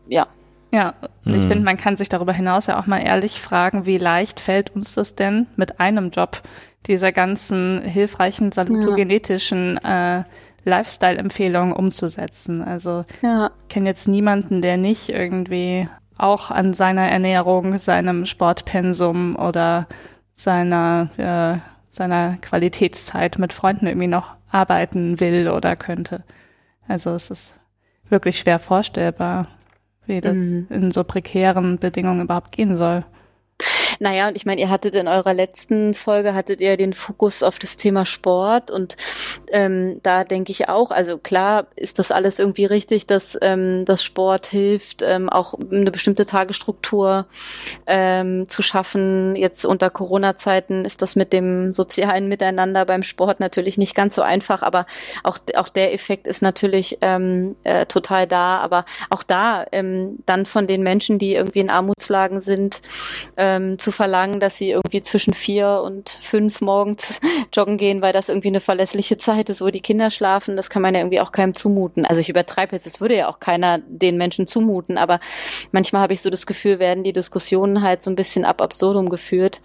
ja, 0.07 0.29
ja, 0.75 0.95
mhm. 1.23 1.35
ich 1.35 1.43
finde, 1.43 1.65
man 1.65 1.77
kann 1.77 1.97
sich 1.97 2.09
darüber 2.09 2.33
hinaus 2.33 2.67
ja 2.67 2.81
auch 2.81 2.87
mal 2.87 2.99
ehrlich 2.99 3.41
fragen, 3.41 3.87
wie 3.87 3.97
leicht 3.97 4.41
fällt 4.41 4.75
uns 4.75 4.95
das 4.95 5.15
denn 5.15 5.47
mit 5.55 5.79
einem 5.79 6.11
Job, 6.11 6.43
dieser 6.87 7.13
ganzen 7.13 7.81
hilfreichen 7.83 8.51
salutogenetischen 8.51 9.79
äh, 9.85 10.25
Lifestyle-Empfehlungen 10.65 11.73
umzusetzen. 11.73 12.61
Also 12.61 13.05
ja. 13.23 13.53
ich 13.63 13.69
kenne 13.69 13.89
jetzt 13.89 14.09
niemanden, 14.09 14.61
der 14.61 14.77
nicht 14.77 15.11
irgendwie 15.11 15.89
auch 16.19 16.51
an 16.51 16.75
seiner 16.75 17.09
Ernährung, 17.09 17.79
seinem 17.79 18.27
Sportpensum 18.27 19.37
oder 19.37 19.87
seiner, 20.35 21.09
äh, 21.17 21.59
seiner 21.89 22.37
Qualitätszeit 22.39 23.39
mit 23.39 23.53
Freunden 23.53 23.87
irgendwie 23.87 24.09
noch 24.09 24.35
arbeiten 24.51 25.21
will 25.21 25.49
oder 25.49 25.77
könnte. 25.77 26.25
Also 26.89 27.11
es 27.11 27.31
ist 27.31 27.55
wirklich 28.09 28.41
schwer 28.41 28.59
vorstellbar 28.59 29.47
wie 30.07 30.21
das 30.21 30.37
mhm. 30.37 30.67
in 30.71 30.91
so 30.91 31.05
prekären 31.05 31.79
Bedingungen 31.79 32.23
überhaupt 32.23 32.53
gehen 32.53 32.77
soll. 32.77 33.05
Naja, 34.01 34.29
und 34.29 34.37
ich 34.37 34.47
meine, 34.47 34.61
ihr 34.61 34.71
hattet 34.71 34.95
in 34.95 35.09
eurer 35.09 35.35
letzten 35.35 35.95
Folge, 35.95 36.35
hattet 36.35 36.61
ihr 36.61 36.77
den 36.77 36.93
Fokus 36.93 37.43
auf 37.43 37.59
das 37.59 37.77
Thema 37.77 38.07
Sport 38.07 38.71
und 38.71 38.97
ähm, 39.51 40.01
da 40.03 40.25
denke 40.25 40.53
ich 40.53 40.69
auch, 40.69 40.91
also 40.91 41.19
klar 41.19 41.67
ist 41.77 41.99
das 41.99 42.11
alles 42.11 42.39
irgendwie 42.39 42.65
richtig, 42.65 43.07
dass 43.07 43.39
ähm, 43.41 43.85
das 43.85 44.03
Sport 44.03 44.47
hilft, 44.47 45.03
ähm, 45.03 45.29
auch 45.29 45.55
eine 45.71 45.91
bestimmte 45.91 46.27
Tagesstruktur 46.27 47.27
ähm, 47.87 48.49
zu 48.49 48.63
schaffen. 48.63 49.37
Jetzt 49.37 49.65
unter 49.65 49.91
Corona-Zeiten 49.91 50.85
ist 50.85 51.03
das 51.03 51.17
mit 51.17 51.33
dem 51.33 51.73
sozialen 51.73 52.29
Miteinander 52.29 52.85
beim 52.85 53.03
Sport 53.03 53.41
natürlich 53.41 53.79
nicht 53.79 53.95
ganz 53.95 54.15
so 54.15 54.23
einfach, 54.23 54.63
aber 54.63 54.87
auch, 55.23 55.39
auch 55.57 55.69
der 55.69 55.93
Effekt 55.95 56.27
ist 56.27 56.43
natürlich 56.43 56.99
ähm, 57.01 57.57
äh, 57.65 57.87
total 57.87 58.27
da. 58.27 58.59
Aber 58.59 58.85
auch 59.11 59.23
da 59.23 59.67
ähm, 59.73 60.19
dann 60.27 60.47
von 60.47 60.67
den 60.67 60.83
Menschen, 60.83 61.19
die 61.19 61.35
irgendwie 61.35 61.61
in 61.61 61.71
Armutslagen 61.71 62.41
sind, 62.41 62.83
ähm, 63.37 63.79
zu 63.85 63.93
verlangen, 63.93 64.41
dass 64.41 64.57
sie 64.57 64.71
irgendwie 64.71 65.03
zwischen 65.03 65.35
vier 65.35 65.83
und 65.85 66.09
fünf 66.09 66.63
morgens 66.63 67.21
joggen 67.53 67.77
gehen, 67.77 68.01
weil 68.01 68.15
das 68.15 68.31
irgendwie 68.31 68.49
eine 68.49 68.61
verlässliche 68.61 69.19
Zeit 69.19 69.51
ist, 69.51 69.61
wo 69.61 69.69
die 69.69 69.83
Kinder 69.83 70.11
schlafen, 70.11 70.57
das 70.57 70.71
kann 70.71 70.81
man 70.81 70.95
ja 70.95 71.01
irgendwie 71.01 71.21
auch 71.21 71.33
keinem 71.33 71.53
zumuten. 71.53 72.07
Also 72.07 72.23
ich 72.23 72.31
übertreibe 72.31 72.75
jetzt, 72.75 72.87
das 72.87 73.03
würde 73.03 73.17
ja 73.17 73.29
auch 73.29 73.41
keiner 73.41 73.79
den 73.87 74.17
Menschen 74.17 74.47
zumuten, 74.47 74.97
aber 74.97 75.21
manchmal 75.71 76.01
habe 76.01 76.15
ich 76.15 76.23
so 76.23 76.31
das 76.31 76.47
Gefühl, 76.47 76.79
werden 76.79 77.05
die 77.05 77.13
Diskussionen 77.13 77.83
halt 77.83 78.03
so 78.03 78.11
ein 78.11 78.17
bisschen 78.17 78.47
ab 78.47 78.63
absurdum 78.63 79.11
geführt. 79.11 79.61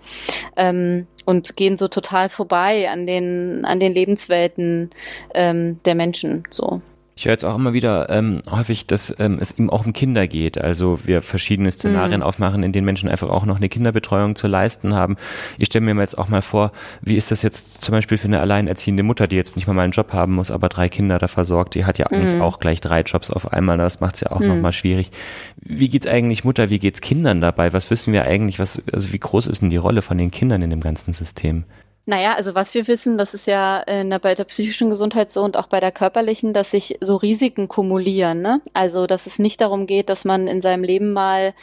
Ähm, 0.57 1.07
und 1.25 1.55
gehen 1.55 1.77
so 1.77 1.87
total 1.87 2.27
vorbei 2.27 2.89
an 2.89 3.05
den 3.05 3.63
an 3.63 3.79
den 3.79 3.93
Lebenswelten 3.93 4.89
ähm, 5.35 5.79
der 5.85 5.93
Menschen 5.93 6.43
so. 6.49 6.81
Ich 7.19 7.25
höre 7.25 7.33
jetzt 7.33 7.43
auch 7.43 7.57
immer 7.57 7.73
wieder 7.73 8.09
ähm, 8.09 8.41
häufig, 8.49 8.87
dass 8.87 9.13
ähm, 9.19 9.39
es 9.41 9.57
ihm 9.59 9.69
auch 9.69 9.85
um 9.85 9.91
Kinder 9.91 10.25
geht. 10.25 10.57
Also 10.57 10.99
wir 11.03 11.21
verschiedene 11.21 11.69
Szenarien 11.69 12.21
mhm. 12.21 12.25
aufmachen, 12.25 12.63
in 12.63 12.71
denen 12.71 12.85
Menschen 12.85 13.09
einfach 13.09 13.27
auch 13.27 13.45
noch 13.45 13.57
eine 13.57 13.67
Kinderbetreuung 13.67 14.37
zu 14.37 14.47
leisten 14.47 14.95
haben. 14.95 15.17
Ich 15.57 15.65
stelle 15.65 15.83
mir 15.83 15.99
jetzt 15.99 16.17
auch 16.17 16.29
mal 16.29 16.41
vor, 16.41 16.71
wie 17.01 17.17
ist 17.17 17.29
das 17.29 17.41
jetzt 17.41 17.81
zum 17.81 17.91
Beispiel 17.91 18.17
für 18.17 18.29
eine 18.29 18.39
alleinerziehende 18.39 19.03
Mutter, 19.03 19.27
die 19.27 19.35
jetzt 19.35 19.57
nicht 19.57 19.67
mal 19.67 19.77
einen 19.77 19.91
Job 19.91 20.13
haben 20.13 20.33
muss, 20.33 20.49
aber 20.49 20.69
drei 20.69 20.87
Kinder 20.87 21.17
da 21.17 21.27
versorgt. 21.27 21.75
Die 21.75 21.83
hat 21.83 21.99
ja 21.99 22.07
eigentlich 22.07 22.35
mhm. 22.35 22.41
auch 22.41 22.61
gleich 22.61 22.79
drei 22.79 23.01
Jobs 23.01 23.31
auf 23.31 23.51
einmal. 23.51 23.77
Das 23.77 23.99
macht 23.99 24.15
es 24.15 24.21
ja 24.21 24.31
auch 24.31 24.39
mhm. 24.39 24.47
nochmal 24.47 24.71
schwierig. 24.71 25.11
Wie 25.57 25.89
geht's 25.89 26.07
eigentlich 26.07 26.45
Mutter? 26.45 26.69
Wie 26.69 26.79
geht's 26.79 27.01
Kindern 27.01 27.41
dabei? 27.41 27.73
Was 27.73 27.91
wissen 27.91 28.13
wir 28.13 28.23
eigentlich? 28.23 28.59
Was, 28.59 28.81
also 28.93 29.11
wie 29.11 29.19
groß 29.19 29.47
ist 29.47 29.61
denn 29.61 29.69
die 29.69 29.75
Rolle 29.75 30.01
von 30.03 30.17
den 30.17 30.31
Kindern 30.31 30.61
in 30.61 30.69
dem 30.69 30.79
ganzen 30.79 31.11
System? 31.11 31.65
Naja, 32.09 32.33
also 32.33 32.55
was 32.55 32.73
wir 32.73 32.87
wissen, 32.87 33.19
das 33.19 33.35
ist 33.35 33.45
ja 33.45 33.83
äh, 33.85 34.03
bei 34.19 34.33
der 34.33 34.45
psychischen 34.45 34.89
Gesundheit 34.89 35.31
so 35.31 35.43
und 35.43 35.55
auch 35.55 35.67
bei 35.67 35.79
der 35.79 35.91
körperlichen, 35.91 36.53
dass 36.53 36.71
sich 36.71 36.97
so 37.01 37.17
Risiken 37.17 37.67
kumulieren. 37.67 38.41
Ne? 38.41 38.61
Also 38.73 39.05
dass 39.05 39.27
es 39.27 39.37
nicht 39.37 39.61
darum 39.61 39.85
geht, 39.85 40.09
dass 40.09 40.25
man 40.25 40.47
in 40.47 40.59
seinem 40.59 40.83
Leben 40.83 41.13
mal 41.13 41.53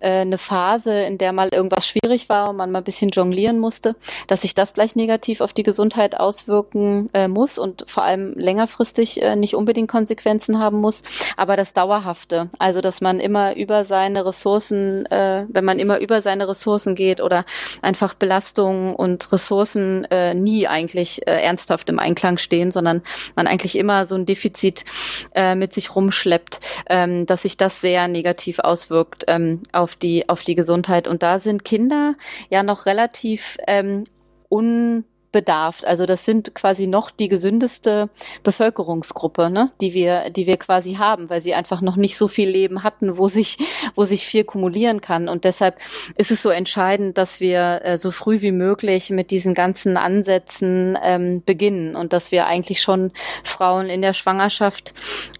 äh, 0.00 0.20
eine 0.20 0.36
Phase, 0.36 0.92
in 1.04 1.16
der 1.16 1.32
mal 1.32 1.48
irgendwas 1.50 1.88
schwierig 1.88 2.28
war 2.28 2.50
und 2.50 2.56
man 2.56 2.70
mal 2.70 2.80
ein 2.80 2.84
bisschen 2.84 3.08
jonglieren 3.08 3.58
musste, 3.58 3.96
dass 4.26 4.42
sich 4.42 4.52
das 4.52 4.74
gleich 4.74 4.96
negativ 4.96 5.40
auf 5.40 5.54
die 5.54 5.62
Gesundheit 5.62 6.20
auswirken 6.20 7.08
äh, 7.14 7.26
muss 7.26 7.58
und 7.58 7.86
vor 7.88 8.02
allem 8.02 8.34
längerfristig 8.34 9.22
äh, 9.22 9.34
nicht 9.34 9.54
unbedingt 9.54 9.88
Konsequenzen 9.88 10.58
haben 10.58 10.78
muss. 10.78 11.04
Aber 11.38 11.56
das 11.56 11.72
Dauerhafte, 11.72 12.50
also 12.58 12.82
dass 12.82 13.00
man 13.00 13.18
immer 13.18 13.56
über 13.56 13.86
seine 13.86 14.26
Ressourcen, 14.26 15.06
äh, 15.06 15.46
wenn 15.48 15.64
man 15.64 15.78
immer 15.78 16.00
über 16.00 16.20
seine 16.20 16.48
Ressourcen 16.48 16.96
geht 16.96 17.22
oder 17.22 17.46
einfach 17.80 18.12
Belastungen 18.12 18.94
und 18.94 19.32
Ressourcen 19.32 19.85
äh, 20.10 20.34
nie 20.34 20.66
eigentlich 20.66 21.26
äh, 21.26 21.42
ernsthaft 21.42 21.88
im 21.88 21.98
Einklang 21.98 22.38
stehen, 22.38 22.70
sondern 22.70 23.02
man 23.34 23.46
eigentlich 23.46 23.76
immer 23.76 24.06
so 24.06 24.14
ein 24.14 24.26
Defizit 24.26 24.84
äh, 25.34 25.54
mit 25.54 25.72
sich 25.72 25.94
rumschleppt, 25.94 26.60
ähm, 26.88 27.26
dass 27.26 27.42
sich 27.42 27.56
das 27.56 27.80
sehr 27.80 28.08
negativ 28.08 28.58
auswirkt 28.58 29.24
ähm, 29.28 29.62
auf 29.72 29.96
die 29.96 30.28
auf 30.28 30.42
die 30.42 30.54
Gesundheit. 30.54 31.08
Und 31.08 31.22
da 31.22 31.40
sind 31.40 31.64
Kinder 31.64 32.14
ja 32.48 32.62
noch 32.62 32.86
relativ 32.86 33.56
ähm, 33.66 34.04
un 34.50 35.04
bedarf. 35.36 35.82
Also 35.84 36.06
das 36.06 36.24
sind 36.24 36.54
quasi 36.54 36.86
noch 36.86 37.10
die 37.10 37.28
gesündeste 37.28 38.08
Bevölkerungsgruppe, 38.42 39.50
ne, 39.50 39.70
die 39.82 39.92
wir, 39.92 40.30
die 40.30 40.46
wir 40.46 40.56
quasi 40.56 40.94
haben, 40.94 41.28
weil 41.28 41.42
sie 41.42 41.52
einfach 41.52 41.82
noch 41.82 41.96
nicht 41.96 42.16
so 42.16 42.26
viel 42.26 42.48
Leben 42.48 42.82
hatten, 42.82 43.18
wo 43.18 43.28
sich, 43.28 43.58
wo 43.94 44.06
sich 44.06 44.26
viel 44.26 44.44
kumulieren 44.44 45.02
kann. 45.02 45.28
Und 45.28 45.44
deshalb 45.44 45.76
ist 46.16 46.30
es 46.30 46.42
so 46.42 46.48
entscheidend, 46.48 47.18
dass 47.18 47.38
wir 47.38 47.82
äh, 47.84 47.98
so 47.98 48.10
früh 48.12 48.40
wie 48.40 48.50
möglich 48.50 49.10
mit 49.10 49.30
diesen 49.30 49.52
ganzen 49.52 49.98
Ansätzen 49.98 50.96
ähm, 51.02 51.42
beginnen 51.44 51.96
und 51.96 52.14
dass 52.14 52.32
wir 52.32 52.46
eigentlich 52.46 52.80
schon 52.80 53.12
Frauen 53.44 53.90
in 53.90 54.00
der 54.00 54.14
Schwangerschaft 54.14 54.94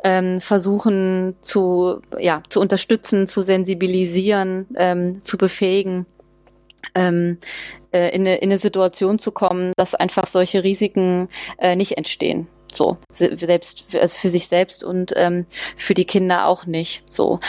ähm, 0.04 0.42
versuchen 0.42 1.36
zu, 1.40 2.02
ja, 2.18 2.42
zu 2.50 2.60
unterstützen, 2.60 3.26
zu 3.26 3.40
sensibilisieren, 3.40 4.66
ähm, 4.76 5.20
zu 5.20 5.38
befähigen 5.38 6.04
ähm, 6.96 7.38
äh, 7.92 8.08
in, 8.08 8.22
eine, 8.22 8.36
in 8.36 8.50
eine 8.50 8.58
Situation 8.58 9.18
zu 9.18 9.30
kommen, 9.30 9.72
dass 9.76 9.94
einfach 9.94 10.26
solche 10.26 10.64
Risiken 10.64 11.28
äh, 11.58 11.76
nicht 11.76 11.96
entstehen. 11.96 12.48
So, 12.72 12.96
selbst 13.10 13.86
also 13.94 14.18
für 14.18 14.30
sich 14.30 14.48
selbst 14.48 14.84
und 14.84 15.12
ähm, 15.16 15.46
für 15.76 15.94
die 15.94 16.04
Kinder 16.04 16.46
auch 16.46 16.66
nicht. 16.66 17.04
So. 17.08 17.40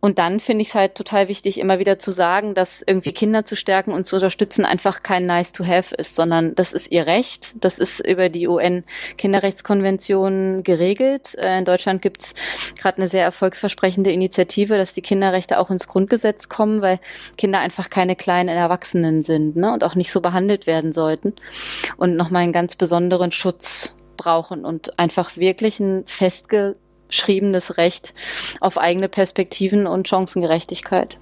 Und 0.00 0.18
dann 0.18 0.40
finde 0.40 0.62
ich 0.62 0.68
es 0.68 0.74
halt 0.74 0.94
total 0.94 1.28
wichtig, 1.28 1.60
immer 1.60 1.78
wieder 1.78 1.98
zu 1.98 2.10
sagen, 2.10 2.54
dass 2.54 2.82
irgendwie 2.84 3.12
Kinder 3.12 3.44
zu 3.44 3.54
stärken 3.54 3.92
und 3.92 4.06
zu 4.06 4.16
unterstützen 4.16 4.64
einfach 4.64 5.02
kein 5.02 5.26
nice 5.26 5.52
to 5.52 5.66
have 5.66 5.94
ist, 5.94 6.16
sondern 6.16 6.54
das 6.54 6.72
ist 6.72 6.90
ihr 6.90 7.06
Recht. 7.06 7.52
Das 7.60 7.78
ist 7.78 8.00
über 8.00 8.30
die 8.30 8.48
UN-Kinderrechtskonvention 8.48 10.62
geregelt. 10.62 11.36
Äh, 11.38 11.58
in 11.58 11.66
Deutschland 11.66 12.00
gibt 12.00 12.22
es 12.22 12.32
gerade 12.78 12.96
eine 12.96 13.08
sehr 13.08 13.24
erfolgsversprechende 13.24 14.10
Initiative, 14.10 14.78
dass 14.78 14.94
die 14.94 15.02
Kinderrechte 15.02 15.58
auch 15.58 15.70
ins 15.70 15.86
Grundgesetz 15.86 16.48
kommen, 16.48 16.80
weil 16.80 16.98
Kinder 17.36 17.60
einfach 17.60 17.90
keine 17.90 18.16
kleinen 18.16 18.48
Erwachsenen 18.48 19.20
sind 19.20 19.56
ne, 19.56 19.70
und 19.70 19.84
auch 19.84 19.96
nicht 19.96 20.12
so 20.12 20.22
behandelt 20.22 20.66
werden 20.66 20.94
sollten 20.94 21.34
und 21.98 22.16
nochmal 22.16 22.44
einen 22.44 22.54
ganz 22.54 22.74
besonderen 22.74 23.32
Schutz 23.32 23.94
brauchen 24.20 24.64
und 24.64 24.98
einfach 24.98 25.36
wirklich 25.36 25.80
ein 25.80 26.04
festgeschriebenes 26.06 27.76
Recht 27.76 28.14
auf 28.60 28.78
eigene 28.78 29.08
Perspektiven 29.08 29.86
und 29.86 30.08
Chancengerechtigkeit. 30.08 31.18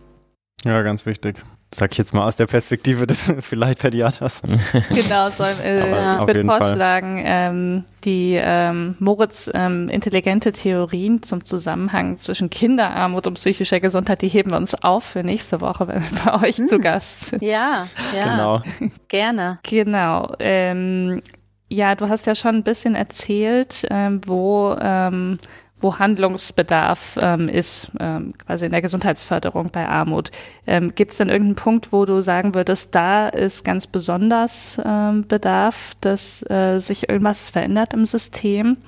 Ja, 0.65 0.83
ganz 0.83 1.07
wichtig. 1.07 1.43
Sag 1.75 1.93
ich 1.93 1.99
jetzt 1.99 2.15
mal 2.15 2.27
aus 2.27 2.37
der 2.37 2.47
Perspektive 2.47 3.07
des 3.07 3.33
vielleicht 3.41 3.81
Pädiaters. 3.81 4.41
Genau, 4.91 5.31
so, 5.31 5.45
äh, 5.45 6.19
ich 6.21 6.27
würde 6.27 6.45
vorschlagen, 6.45 7.23
ähm, 7.25 7.85
die 8.05 8.39
ähm, 8.41 8.97
Moritz 8.99 9.51
ähm, 9.53 9.89
intelligente 9.89 10.53
Theorien 10.53 11.23
zum 11.23 11.45
Zusammenhang 11.45 12.17
zwischen 12.17 12.49
Kinderarmut 12.49 13.27
und 13.27 13.35
psychischer 13.35 13.81
Gesundheit, 13.81 14.23
die 14.23 14.29
heben 14.29 14.51
wir 14.51 14.57
uns 14.57 14.75
auf 14.83 15.05
für 15.05 15.23
nächste 15.23 15.61
Woche, 15.61 15.89
wenn 15.89 16.03
wir 16.03 16.25
bei 16.25 16.49
euch 16.49 16.57
hm. 16.57 16.69
zu 16.69 16.79
Gast 16.79 17.27
sind. 17.27 17.43
Ja, 17.43 17.87
ja. 18.17 18.25
Genau. 18.25 18.63
Gerne. 19.09 19.59
Genau. 19.63 20.33
Ähm, 20.39 21.23
ja, 21.69 21.95
du 21.95 22.09
hast 22.09 22.27
ja 22.27 22.35
schon 22.35 22.57
ein 22.57 22.63
bisschen 22.63 22.95
erzählt, 22.95 23.87
ähm, 23.91 24.21
wo, 24.27 24.77
ähm, 24.81 25.39
wo 25.81 25.99
Handlungsbedarf 25.99 27.19
ähm, 27.21 27.49
ist, 27.49 27.91
ähm, 28.01 28.33
quasi 28.39 28.67
in 28.67 28.73
der 28.73 28.83
Gesundheitsförderung 28.83 29.71
bei 29.71 29.87
Armut. 29.87 30.31
Ähm, 30.67 30.95
Gibt 30.95 31.13
es 31.13 31.19
denn 31.19 31.29
irgendeinen 31.29 31.57
Punkt, 31.57 31.93
wo 31.93 32.05
du 32.05 32.23
sagen 32.23 32.55
würdest, 32.55 32.95
da 32.95 33.29
ist 33.29 33.65
ganz 33.65 33.87
besonders 33.87 34.81
ähm, 34.85 35.27
Bedarf, 35.29 35.95
dass 36.01 36.43
äh, 36.51 36.79
sich 36.79 37.09
irgendwas 37.09 37.51
verändert 37.51 37.93
im 37.93 38.07
System? 38.07 38.79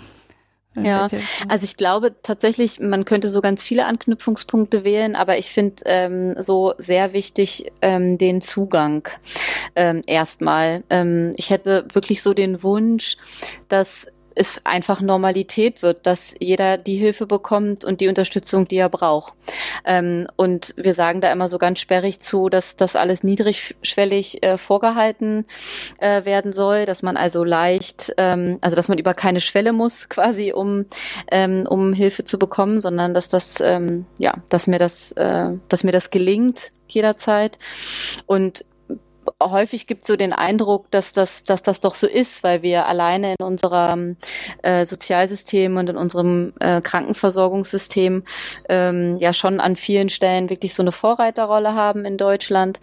Ja, 0.77 1.09
also 1.49 1.65
ich 1.65 1.77
glaube 1.77 2.15
tatsächlich, 2.23 2.79
man 2.79 3.05
könnte 3.05 3.29
so 3.29 3.41
ganz 3.41 3.63
viele 3.63 3.87
Anknüpfungspunkte 3.87 4.85
wählen, 4.85 5.17
aber 5.17 5.37
ich 5.37 5.51
finde 5.51 5.83
ähm, 5.87 6.41
so 6.41 6.75
sehr 6.79 7.13
wichtig 7.13 7.73
ähm, 7.83 8.19
den 8.19 8.41
Zugang 8.41 9.09
ähm, 9.75 10.03
erstmal. 10.07 10.85
Ähm, 10.89 11.33
ich 11.37 11.51
hätte 11.51 11.87
wirklich 11.93 12.23
so 12.23 12.35
den 12.35 12.63
Wunsch, 12.63 13.17
dass 13.69 14.07
es 14.35 14.65
einfach 14.65 15.01
Normalität 15.01 15.83
wird, 15.83 16.07
dass 16.07 16.35
jeder 16.39 16.79
die 16.79 16.97
Hilfe 16.97 17.27
bekommt 17.27 17.85
und 17.85 18.01
die 18.01 18.09
Unterstützung, 18.09 18.67
die 18.69 18.77
er 18.77 18.89
braucht. 18.89 19.35
Ähm, 19.85 20.27
und 20.37 20.75
wir 20.77 20.95
sagen 20.95 21.21
da 21.21 21.31
immer 21.33 21.49
so 21.49 21.59
ganz 21.59 21.81
sperrig 21.81 22.21
zu, 22.21 22.49
dass 22.49 22.77
das 22.77 22.97
alles 22.97 23.23
niedrigschwellig 23.23 24.43
äh, 24.43 24.59
vorgehalten 24.59 25.47
äh, 25.99 26.25
werden 26.25 26.53
soll, 26.53 26.87
dass 26.87 27.03
man 27.03 27.17
also 27.17 27.45
leicht, 27.45 28.13
ähm, 28.17 28.59
also 28.61 28.77
dass 28.77 28.89
man 28.89 28.99
über 28.99 29.15
keine 29.15 29.41
Schwelle 29.41 29.73
muss 29.73 30.09
quasi, 30.09 30.53
um 30.53 30.87
ähm, 31.31 31.67
um 31.69 31.93
Hilfe 31.93 32.25
zu 32.25 32.39
bekommen, 32.39 32.81
sondern 32.81 33.15
dass 33.15 33.29
das 33.29 33.61
ähm, 33.61 34.07
ja, 34.19 34.35
dass 34.49 34.67
mir 34.67 34.79
das, 34.79 35.13
äh, 35.13 35.51
dass 35.69 35.85
mir 35.85 35.93
das 35.93 36.11
gelingt 36.11 36.71
jederzeit. 36.89 37.59
Und 38.27 38.65
häufig 39.43 39.87
gibt 39.87 40.03
es 40.03 40.09
so 40.09 40.17
den 40.17 40.33
Eindruck, 40.33 40.91
dass 40.91 41.13
das, 41.13 41.45
dass 41.45 41.63
das 41.63 41.81
doch 41.81 41.95
so 41.95 42.07
ist, 42.07 42.43
weil 42.43 42.63
wir 42.63 42.87
alleine 42.87 43.35
in 43.39 43.45
unserem 43.45 44.17
äh, 44.63 44.85
Sozialsystem 44.85 45.77
und 45.77 45.89
in 45.89 45.97
unserem 45.97 46.53
äh, 46.61 46.81
Krankenversorgungssystem 46.81 48.23
ähm, 48.69 49.17
ja 49.19 49.33
schon 49.33 49.61
an 49.61 49.77
vielen 49.77 50.09
Stellen 50.09 50.51
wirklich 50.51 50.75
so 50.75 50.83
eine 50.83 50.93
Vorreiterrolle 50.93 51.75
haben 51.75 52.05
in 52.05 52.17
Deutschland. 52.17 52.81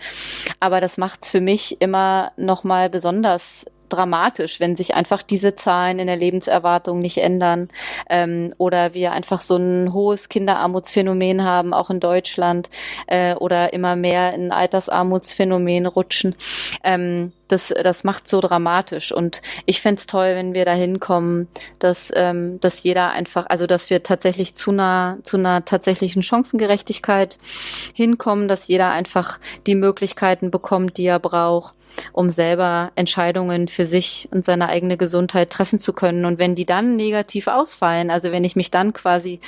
Aber 0.60 0.82
das 0.82 0.98
macht 0.98 1.24
es 1.24 1.32
für 1.32 1.42
mich 1.42 1.82
immer 1.82 2.32
noch 2.38 2.64
mal 2.64 2.90
besonders 2.90 3.66
dramatisch, 3.90 4.60
wenn 4.60 4.76
sich 4.76 4.96
einfach 4.96 5.22
diese 5.22 5.56
Zahlen 5.56 6.00
in 6.00 6.08
der 6.08 6.16
Lebenserwartung 6.16 7.00
nicht 7.00 7.18
ändern 7.18 7.70
ähm, 8.10 8.54
oder 8.58 8.94
wir 8.94 9.12
einfach 9.12 9.42
so 9.42 9.58
ein 9.58 9.94
hohes 9.94 10.30
Kinderarmutsphänomen 10.30 11.44
haben, 11.44 11.74
auch 11.74 11.90
in 11.90 12.00
Deutschland, 12.00 12.70
äh, 13.08 13.36
oder 13.36 13.74
immer 13.74 13.96
mehr 13.96 14.34
in 14.34 14.52
Altersarmutsphänomen 14.52 15.86
rutschen. 15.86 16.36
Ähm, 16.84 17.32
das, 17.48 17.74
das 17.84 18.04
macht 18.04 18.28
so 18.28 18.42
dramatisch. 18.42 19.12
Und 19.12 19.42
ich 19.66 19.82
fände 19.82 20.02
toll, 20.06 20.36
wenn 20.36 20.54
wir 20.54 20.66
da 20.66 20.74
hinkommen, 20.74 21.48
dass, 21.80 22.12
ähm, 22.16 22.60
dass 22.60 22.84
jeder 22.84 23.12
einfach, 23.12 23.46
also 23.50 23.68
dass 23.68 23.90
wir 23.90 24.04
tatsächlich 24.04 24.56
zu 24.56 24.72
einer, 24.72 25.18
zu 25.24 25.38
einer 25.38 25.66
tatsächlichen 25.66 26.24
Chancengerechtigkeit 26.24 27.38
hinkommen, 27.94 28.48
dass 28.48 28.68
jeder 28.68 28.92
einfach 28.92 29.40
die 29.66 29.76
Möglichkeiten 29.76 30.52
bekommt, 30.52 30.98
die 30.98 31.06
er 31.06 31.20
braucht, 31.20 31.76
um 32.12 32.30
selber 32.30 32.92
Entscheidungen 32.96 33.68
für 33.68 33.86
sich 33.86 34.28
und 34.32 34.44
seine 34.44 34.70
eigene 34.70 34.98
Gesundheit 34.98 35.50
treffen 35.50 35.80
zu 35.80 35.94
können. 35.94 36.26
Und 36.26 36.40
wenn 36.40 36.56
die 36.56 36.66
dann 36.66 36.96
negativ 36.96 37.48
ausfallen, 37.48 38.12
also 38.12 38.32
wenn 38.32 38.44
ich 38.44 38.56
mich 38.56 38.72
dann 38.72 38.94
quasi 38.94 39.40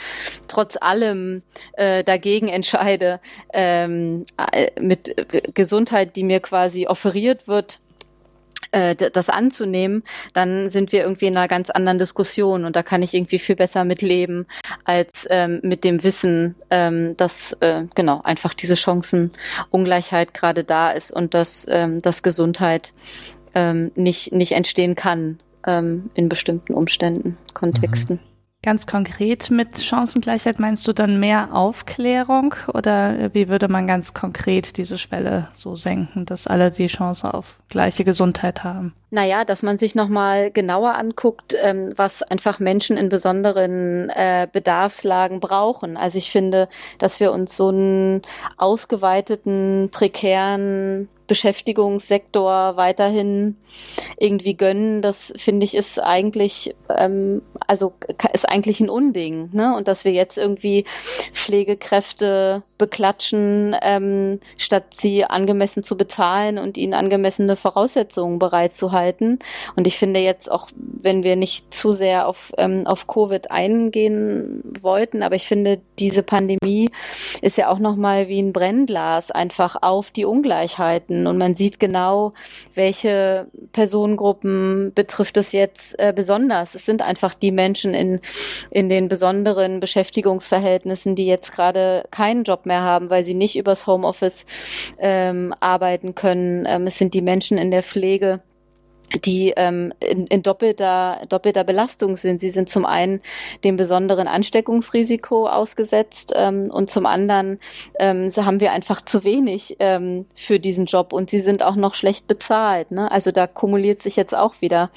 trotz 0.47 0.77
allem 0.77 1.43
äh, 1.73 2.03
dagegen 2.03 2.47
entscheide, 2.47 3.19
ähm, 3.53 4.25
äh, 4.51 4.71
mit 4.79 5.15
Gesundheit, 5.53 6.15
die 6.15 6.23
mir 6.23 6.39
quasi 6.39 6.87
offeriert 6.87 7.47
wird, 7.47 7.79
äh, 8.71 8.95
das 8.95 9.29
anzunehmen, 9.29 10.03
dann 10.33 10.69
sind 10.69 10.91
wir 10.91 11.01
irgendwie 11.01 11.27
in 11.27 11.37
einer 11.37 11.47
ganz 11.47 11.69
anderen 11.69 11.99
Diskussion 11.99 12.65
und 12.65 12.75
da 12.75 12.83
kann 12.83 13.01
ich 13.01 13.13
irgendwie 13.13 13.39
viel 13.39 13.55
besser 13.55 13.83
mitleben 13.83 14.45
als 14.83 15.27
ähm, 15.29 15.59
mit 15.63 15.83
dem 15.83 16.03
Wissen, 16.03 16.55
ähm, 16.69 17.15
dass 17.17 17.53
äh, 17.61 17.83
genau 17.95 18.21
einfach 18.23 18.53
diese 18.53 18.75
Chancenungleichheit 18.75 20.33
gerade 20.33 20.63
da 20.63 20.91
ist 20.91 21.11
und 21.11 21.33
dass, 21.33 21.67
ähm, 21.69 21.99
dass 21.99 22.23
Gesundheit 22.23 22.91
ähm, 23.55 23.91
nicht 23.95 24.31
nicht 24.31 24.51
entstehen 24.51 24.95
kann 24.95 25.39
ähm, 25.65 26.09
in 26.13 26.29
bestimmten 26.29 26.73
Umständen, 26.73 27.37
Kontexten. 27.53 28.17
Mhm. 28.17 28.28
Ganz 28.61 28.85
konkret 28.85 29.51
mit 29.51 29.81
Chancengleichheit 29.81 30.59
meinst 30.59 30.85
du 30.85 30.91
dann 30.91 31.17
mehr 31.17 31.53
Aufklärung 31.53 32.55
oder 32.73 33.33
wie 33.33 33.47
würde 33.47 33.69
man 33.69 33.87
ganz 33.87 34.13
konkret 34.13 34.75
diese 34.75 34.97
Schwelle 34.97 35.47
so 35.55 35.77
senken, 35.77 36.25
dass 36.25 36.45
alle 36.45 36.69
die 36.69 36.87
Chance 36.87 37.33
auf 37.33 37.57
gleiche 37.69 38.03
Gesundheit 38.03 38.65
haben? 38.65 38.93
Naja, 39.11 39.43
dass 39.43 39.63
man 39.63 39.79
sich 39.79 39.95
nochmal 39.95 40.51
genauer 40.51 40.95
anguckt, 40.95 41.55
ähm, 41.59 41.93
was 41.95 42.21
einfach 42.21 42.59
Menschen 42.59 42.95
in 42.95 43.09
besonderen 43.09 44.09
äh, 44.09 44.47
Bedarfslagen 44.51 45.39
brauchen. 45.39 45.97
Also 45.97 46.19
ich 46.19 46.31
finde, 46.31 46.67
dass 46.99 47.19
wir 47.19 47.31
uns 47.31 47.57
so 47.57 47.69
einen 47.69 48.21
ausgeweiteten, 48.57 49.89
prekären 49.91 51.09
Beschäftigungssektor 51.29 52.75
weiterhin 52.75 53.55
irgendwie 54.17 54.55
gönnen, 54.55 55.01
das 55.01 55.31
finde 55.37 55.63
ich 55.63 55.75
ist 55.75 55.99
eigentlich, 55.99 56.75
ähm, 56.89 57.43
also 57.67 57.93
ist 58.33 58.49
eigentlich 58.49 58.79
ein 58.79 58.89
Unding, 58.89 59.49
ne? 59.53 59.75
Und 59.77 59.87
dass 59.87 60.05
wir 60.05 60.11
jetzt 60.11 60.37
irgendwie 60.37 60.85
Pflegekräfte 61.33 62.63
beklatschen, 62.79 63.75
ähm, 63.83 64.39
statt 64.57 64.85
sie 64.95 65.25
angemessen 65.25 65.83
zu 65.83 65.95
bezahlen 65.95 66.57
und 66.57 66.77
ihnen 66.77 66.95
angemessene 66.95 67.55
Voraussetzungen 67.55 68.39
bereitzuhalten. 68.39 69.37
Und 69.75 69.85
ich 69.85 69.99
finde 69.99 70.21
jetzt 70.21 70.49
auch, 70.49 70.69
wenn 70.75 71.21
wir 71.23 71.35
nicht 71.35 71.71
zu 71.71 71.91
sehr 71.91 72.27
auf, 72.27 72.51
ähm, 72.57 72.87
auf 72.87 73.05
Covid 73.05 73.51
eingehen 73.51 74.63
wollten, 74.81 75.21
aber 75.21 75.35
ich 75.35 75.47
finde, 75.47 75.79
diese 75.99 76.23
Pandemie 76.23 76.89
ist 77.41 77.57
ja 77.57 77.69
auch 77.69 77.79
nochmal 77.79 78.29
wie 78.29 78.41
ein 78.41 78.53
Brennglas 78.53 79.29
einfach 79.29 79.75
auf 79.81 80.09
die 80.09 80.25
Ungleichheiten 80.25 81.27
und 81.27 81.37
man 81.37 81.55
sieht 81.55 81.79
genau, 81.79 82.33
welche 82.73 83.47
Personengruppen 83.73 84.93
betrifft 84.95 85.35
es 85.37 85.51
jetzt 85.51 85.99
äh, 85.99 86.13
besonders. 86.15 86.75
Es 86.75 86.85
sind 86.85 87.01
einfach 87.01 87.35
die 87.35 87.51
Menschen 87.51 87.93
in, 87.93 88.21
in 88.71 88.87
den 88.87 89.09
besonderen 89.09 89.81
Beschäftigungsverhältnissen, 89.81 91.15
die 91.15 91.25
jetzt 91.25 91.51
gerade 91.51 92.05
keinen 92.11 92.43
Job 92.45 92.65
mehr 92.69 92.81
haben, 92.81 93.09
weil 93.09 93.25
sie 93.25 93.33
nicht 93.33 93.57
übers 93.57 93.85
Homeoffice 93.85 94.45
ähm, 94.99 95.53
arbeiten 95.59 96.15
können. 96.15 96.65
Ähm, 96.65 96.87
es 96.87 96.97
sind 96.97 97.13
die 97.13 97.21
Menschen 97.21 97.57
in 97.57 97.71
der 97.71 97.83
Pflege, 97.83 98.41
die 99.25 99.53
ähm, 99.55 99.93
in, 99.99 100.27
in 100.27 100.43
doppelter, 100.43 101.21
doppelter 101.29 101.63
Belastung 101.63 102.15
sind. 102.15 102.39
Sie 102.39 102.49
sind 102.49 102.69
zum 102.69 102.85
einen 102.85 103.21
dem 103.63 103.75
besonderen 103.75 104.27
Ansteckungsrisiko 104.27 105.47
ausgesetzt 105.47 106.33
ähm, 106.35 106.69
und 106.71 106.89
zum 106.89 107.05
anderen 107.05 107.59
ähm, 107.99 108.29
so 108.29 108.45
haben 108.45 108.59
wir 108.59 108.71
einfach 108.71 109.01
zu 109.01 109.23
wenig 109.23 109.77
ähm, 109.79 110.25
für 110.35 110.59
diesen 110.59 110.85
Job 110.85 111.13
und 111.13 111.29
sie 111.29 111.39
sind 111.39 111.63
auch 111.63 111.75
noch 111.75 111.95
schlecht 111.95 112.27
bezahlt. 112.27 112.91
Ne? 112.91 113.11
Also 113.11 113.31
da 113.31 113.47
kumuliert 113.47 114.01
sich 114.01 114.15
jetzt 114.15 114.35
auch 114.35 114.61
wieder 114.61 114.91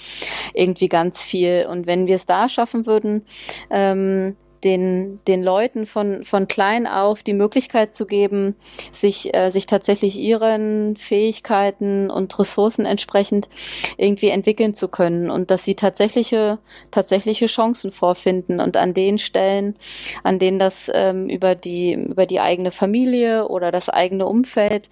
irgendwie 0.55 0.89
ganz 0.89 1.23
viel. 1.23 1.66
Und 1.70 1.87
wenn 1.87 2.07
wir 2.07 2.16
es 2.16 2.27
da 2.27 2.49
schaffen 2.49 2.87
würden, 2.87 3.25
ähm, 3.70 4.37
den, 4.65 5.21
den 5.27 5.43
Leuten 5.43 5.87
von, 5.87 6.25
von 6.25 6.49
klein 6.49 6.87
auf 6.87 7.23
die 7.23 7.35
Möglichkeit 7.35 7.95
zu 7.95 8.07
geben, 8.07 8.57
sich, 8.93 9.35
äh, 9.35 9.51
sich 9.51 9.67
tatsächlich 9.67 10.17
ihren 10.17 10.97
Fähigkeiten 10.97 12.11
und 12.11 12.39
Ressourcen 12.39 12.87
entsprechend 12.87 13.49
irgendwie 13.97 14.29
entwickeln 14.29 14.75
zu 14.75 14.89
können 14.89 15.31
und 15.31 15.51
dass 15.51 15.65
sie 15.65 15.75
tatsächliche, 15.75 16.59
tatsächliche 16.91 17.47
Chancen 17.47 17.91
vorfinden 17.91 18.61
und 18.61 18.77
an 18.77 18.95
den 18.95 19.19
Stellen, 19.19 19.77
an 20.23 20.39
denen 20.39 20.59
das 20.59 20.91
ähm, 20.95 21.29
über 21.29 21.55
die, 21.55 21.93
über 21.95 22.27
die 22.27 22.41
eigene 22.41 22.71
Familie 22.71 23.49
oder 23.49 23.73
das 23.73 23.89
eigene 23.89 24.27
Umfeld 24.27 24.89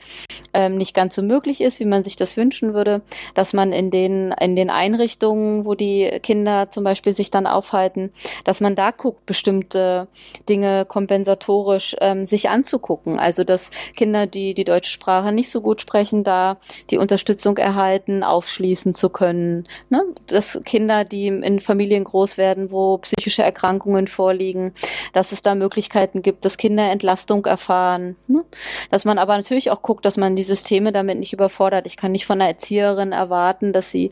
ähm, 0.53 0.77
nicht 0.77 0.95
ganz 0.95 1.14
so 1.14 1.23
möglich 1.23 1.61
ist, 1.61 1.81
wie 1.81 1.85
man 1.85 2.05
sich 2.05 2.16
das 2.16 2.37
wünschen 2.37 2.75
würde, 2.75 3.03
dass 3.35 3.53
man 3.53 3.73
in 3.73 3.91
den, 3.91 4.33
in 4.33 4.57
den 4.57 4.71
Einrichtungen, 4.71 5.64
wo 5.64 5.75
die 5.75 6.18
Kinder 6.23 6.71
zum 6.71 6.85
Beispiel 6.85 7.14
sich 7.14 7.31
dann 7.31 7.47
aufhalten, 7.47 8.11
dass 8.45 8.61
man 8.61 8.75
da 8.75 8.91
guckt, 8.91 9.27
bestimmte 9.61 10.08
Dinge 10.48 10.84
kompensatorisch 10.84 11.96
ähm, 12.00 12.24
sich 12.24 12.48
anzugucken. 12.48 13.18
Also 13.18 13.44
dass 13.44 13.70
Kinder, 13.96 14.26
die 14.26 14.54
die 14.54 14.64
deutsche 14.64 14.90
Sprache 14.90 15.32
nicht 15.32 15.50
so 15.50 15.61
gut 15.61 15.80
sprechen, 15.80 16.24
da 16.24 16.58
die 16.90 16.98
Unterstützung 16.98 17.58
erhalten, 17.58 18.22
aufschließen 18.22 18.94
zu 18.94 19.11
können. 19.11 19.66
Ne? 19.90 20.02
Dass 20.26 20.61
Kinder, 20.64 21.04
die 21.04 21.28
in 21.28 21.61
Familien 21.61 22.04
groß 22.04 22.38
werden, 22.38 22.70
wo 22.70 22.98
psychische 22.98 23.42
Erkrankungen 23.42 24.06
vorliegen, 24.06 24.72
dass 25.12 25.32
es 25.32 25.42
da 25.42 25.54
Möglichkeiten 25.54 26.22
gibt, 26.22 26.44
dass 26.44 26.56
Kinder 26.56 26.90
Entlastung 26.90 27.44
erfahren. 27.46 28.16
Ne? 28.26 28.44
Dass 28.90 29.04
man 29.04 29.18
aber 29.18 29.36
natürlich 29.36 29.70
auch 29.70 29.82
guckt, 29.82 30.04
dass 30.04 30.16
man 30.16 30.36
die 30.36 30.42
Systeme 30.42 30.92
damit 30.92 31.18
nicht 31.18 31.32
überfordert. 31.32 31.86
Ich 31.86 31.96
kann 31.96 32.12
nicht 32.12 32.26
von 32.26 32.40
einer 32.40 32.50
Erzieherin 32.50 33.12
erwarten, 33.12 33.72
dass 33.72 33.90
sie, 33.90 34.11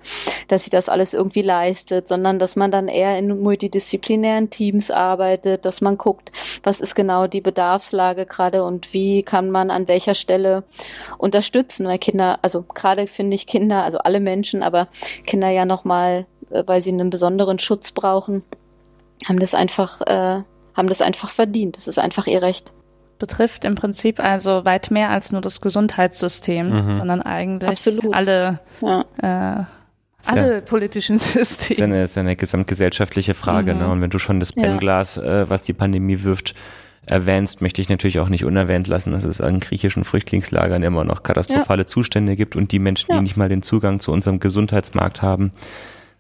dass 0.49 0.65
sie 0.65 0.71
das 0.71 0.89
alles 0.89 1.15
irgendwie 1.15 1.43
leistet, 1.43 2.09
sondern 2.09 2.39
dass 2.39 2.57
man 2.57 2.71
dann 2.71 2.89
eher 2.89 3.19
in 3.19 3.41
multidisziplinären 3.41 4.51
Teams 4.51 4.91
arbeitet, 4.91 5.38
dass 5.39 5.81
man 5.81 5.99
guckt, 5.99 6.33
was 6.63 6.81
ist 6.81 6.95
genau 6.95 7.27
die 7.27 7.41
Bedarfslage 7.41 8.27
gerade 8.27 8.65
und 8.65 8.93
wie 8.93 9.23
kann 9.23 9.51
man 9.51 9.71
an 9.71 9.89
welcher 9.89 10.15
Stelle 10.15 10.65
unterstützen, 11.19 11.87
weil 11.87 11.99
Kinder, 11.99 12.39
also 12.43 12.63
gerade 12.63 13.07
finde 13.07 13.35
ich 13.35 13.47
Kinder, 13.47 13.85
also 13.85 13.99
alle 13.99 14.21
Menschen, 14.21 14.63
aber 14.63 14.89
Kinder 15.27 15.49
ja 15.49 15.65
nochmal, 15.65 16.27
äh, 16.51 16.63
weil 16.67 16.83
sie 16.83 16.93
einen 16.93 17.11
besonderen 17.11 17.59
Schutz 17.59 17.93
brauchen, 17.93 18.43
haben 19.27 19.39
das 19.39 19.55
einfach, 19.55 20.01
äh, 20.03 20.43
haben 20.75 20.89
das 20.89 21.01
einfach 21.01 21.31
verdient. 21.31 21.77
Das 21.77 21.89
ist 21.89 21.99
einfach 21.99 22.27
ihr 22.27 22.43
Recht 22.43 22.73
betrifft 23.19 23.65
im 23.65 23.75
Prinzip 23.75 24.21
also 24.21 24.65
weit 24.65 24.91
mehr 24.91 25.11
als 25.11 25.33
nur 25.33 25.41
das 25.41 25.61
Gesundheitssystem, 25.61 26.69
mhm. 26.69 26.99
sondern 26.99 27.23
eigentlich 27.23 27.71
Absolut. 27.71 28.15
alle 28.15 28.61
ja. 28.81 29.61
äh, 29.61 29.65
alle 30.27 30.55
ja, 30.55 30.61
politischen 30.61 31.19
Systeme. 31.19 31.49
Das 31.49 31.71
ist 31.71 31.81
eine, 31.81 32.03
ist 32.05 32.19
eine 32.19 32.37
gesamtgesellschaftliche 32.37 33.35
Frage. 33.35 33.75
Mhm. 33.75 33.81
Ne? 33.81 33.89
Und 33.89 34.03
wenn 34.03 34.11
du 34.11 34.19
schon 34.19 34.41
das 34.41 34.53
Brennglas, 34.53 35.17
ja. 35.17 35.43
äh, 35.43 35.51
was 35.51 35.63
die 35.63 35.73
Pandemie 35.73 36.23
wirft, 36.23 36.55
erwähnst, 37.07 37.63
möchte 37.63 37.81
ich 37.81 37.89
natürlich 37.89 38.21
auch 38.21 38.29
nicht 38.29 38.45
unerwähnt 38.45 38.87
lassen, 38.87 39.13
dass 39.13 39.25
es 39.25 39.41
an 39.41 39.61
griechischen 39.61 40.05
Flüchtlingslagern 40.05 40.83
immer 40.83 41.05
noch 41.05 41.23
katastrophale 41.23 41.83
ja. 41.83 41.87
Zustände 41.87 42.37
gibt 42.37 42.55
und 42.55 42.71
die 42.71 42.79
Menschen, 42.79 43.15
die 43.15 43.23
nicht 43.23 43.37
mal 43.37 43.49
den 43.49 43.63
Zugang 43.63 43.99
zu 43.99 44.13
unserem 44.13 44.41
Gesundheitsmarkt 44.41 45.23
haben, 45.23 45.53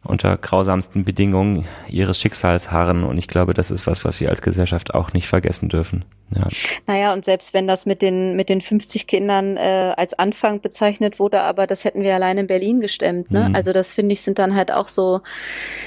unter 0.04 0.36
grausamsten 0.36 1.04
Bedingungen 1.04 1.66
ihres 1.88 2.20
Schicksals 2.20 2.70
harren. 2.70 3.04
Und 3.04 3.18
ich 3.18 3.28
glaube, 3.28 3.52
das 3.52 3.70
ist 3.70 3.86
was, 3.86 4.04
was 4.04 4.20
wir 4.20 4.30
als 4.30 4.42
Gesellschaft 4.42 4.94
auch 4.94 5.12
nicht 5.12 5.28
vergessen 5.28 5.68
dürfen. 5.68 6.04
Ja. 6.34 6.46
Naja, 6.86 7.12
und 7.12 7.24
selbst 7.24 7.52
wenn 7.52 7.66
das 7.66 7.84
mit 7.84 8.00
den, 8.00 8.36
mit 8.36 8.48
den 8.48 8.60
50 8.60 9.06
Kindern 9.06 9.56
äh, 9.56 9.94
als 9.96 10.14
Anfang 10.14 10.60
bezeichnet 10.60 11.18
wurde, 11.18 11.42
aber 11.42 11.66
das 11.66 11.84
hätten 11.84 12.02
wir 12.02 12.14
allein 12.14 12.38
in 12.38 12.46
Berlin 12.46 12.80
gestemmt. 12.80 13.30
Ne? 13.30 13.48
Mhm. 13.48 13.54
Also 13.54 13.72
das 13.72 13.92
finde 13.92 14.12
ich 14.12 14.20
sind 14.20 14.38
dann 14.38 14.54
halt 14.54 14.70
auch 14.72 14.88
so, 14.88 15.20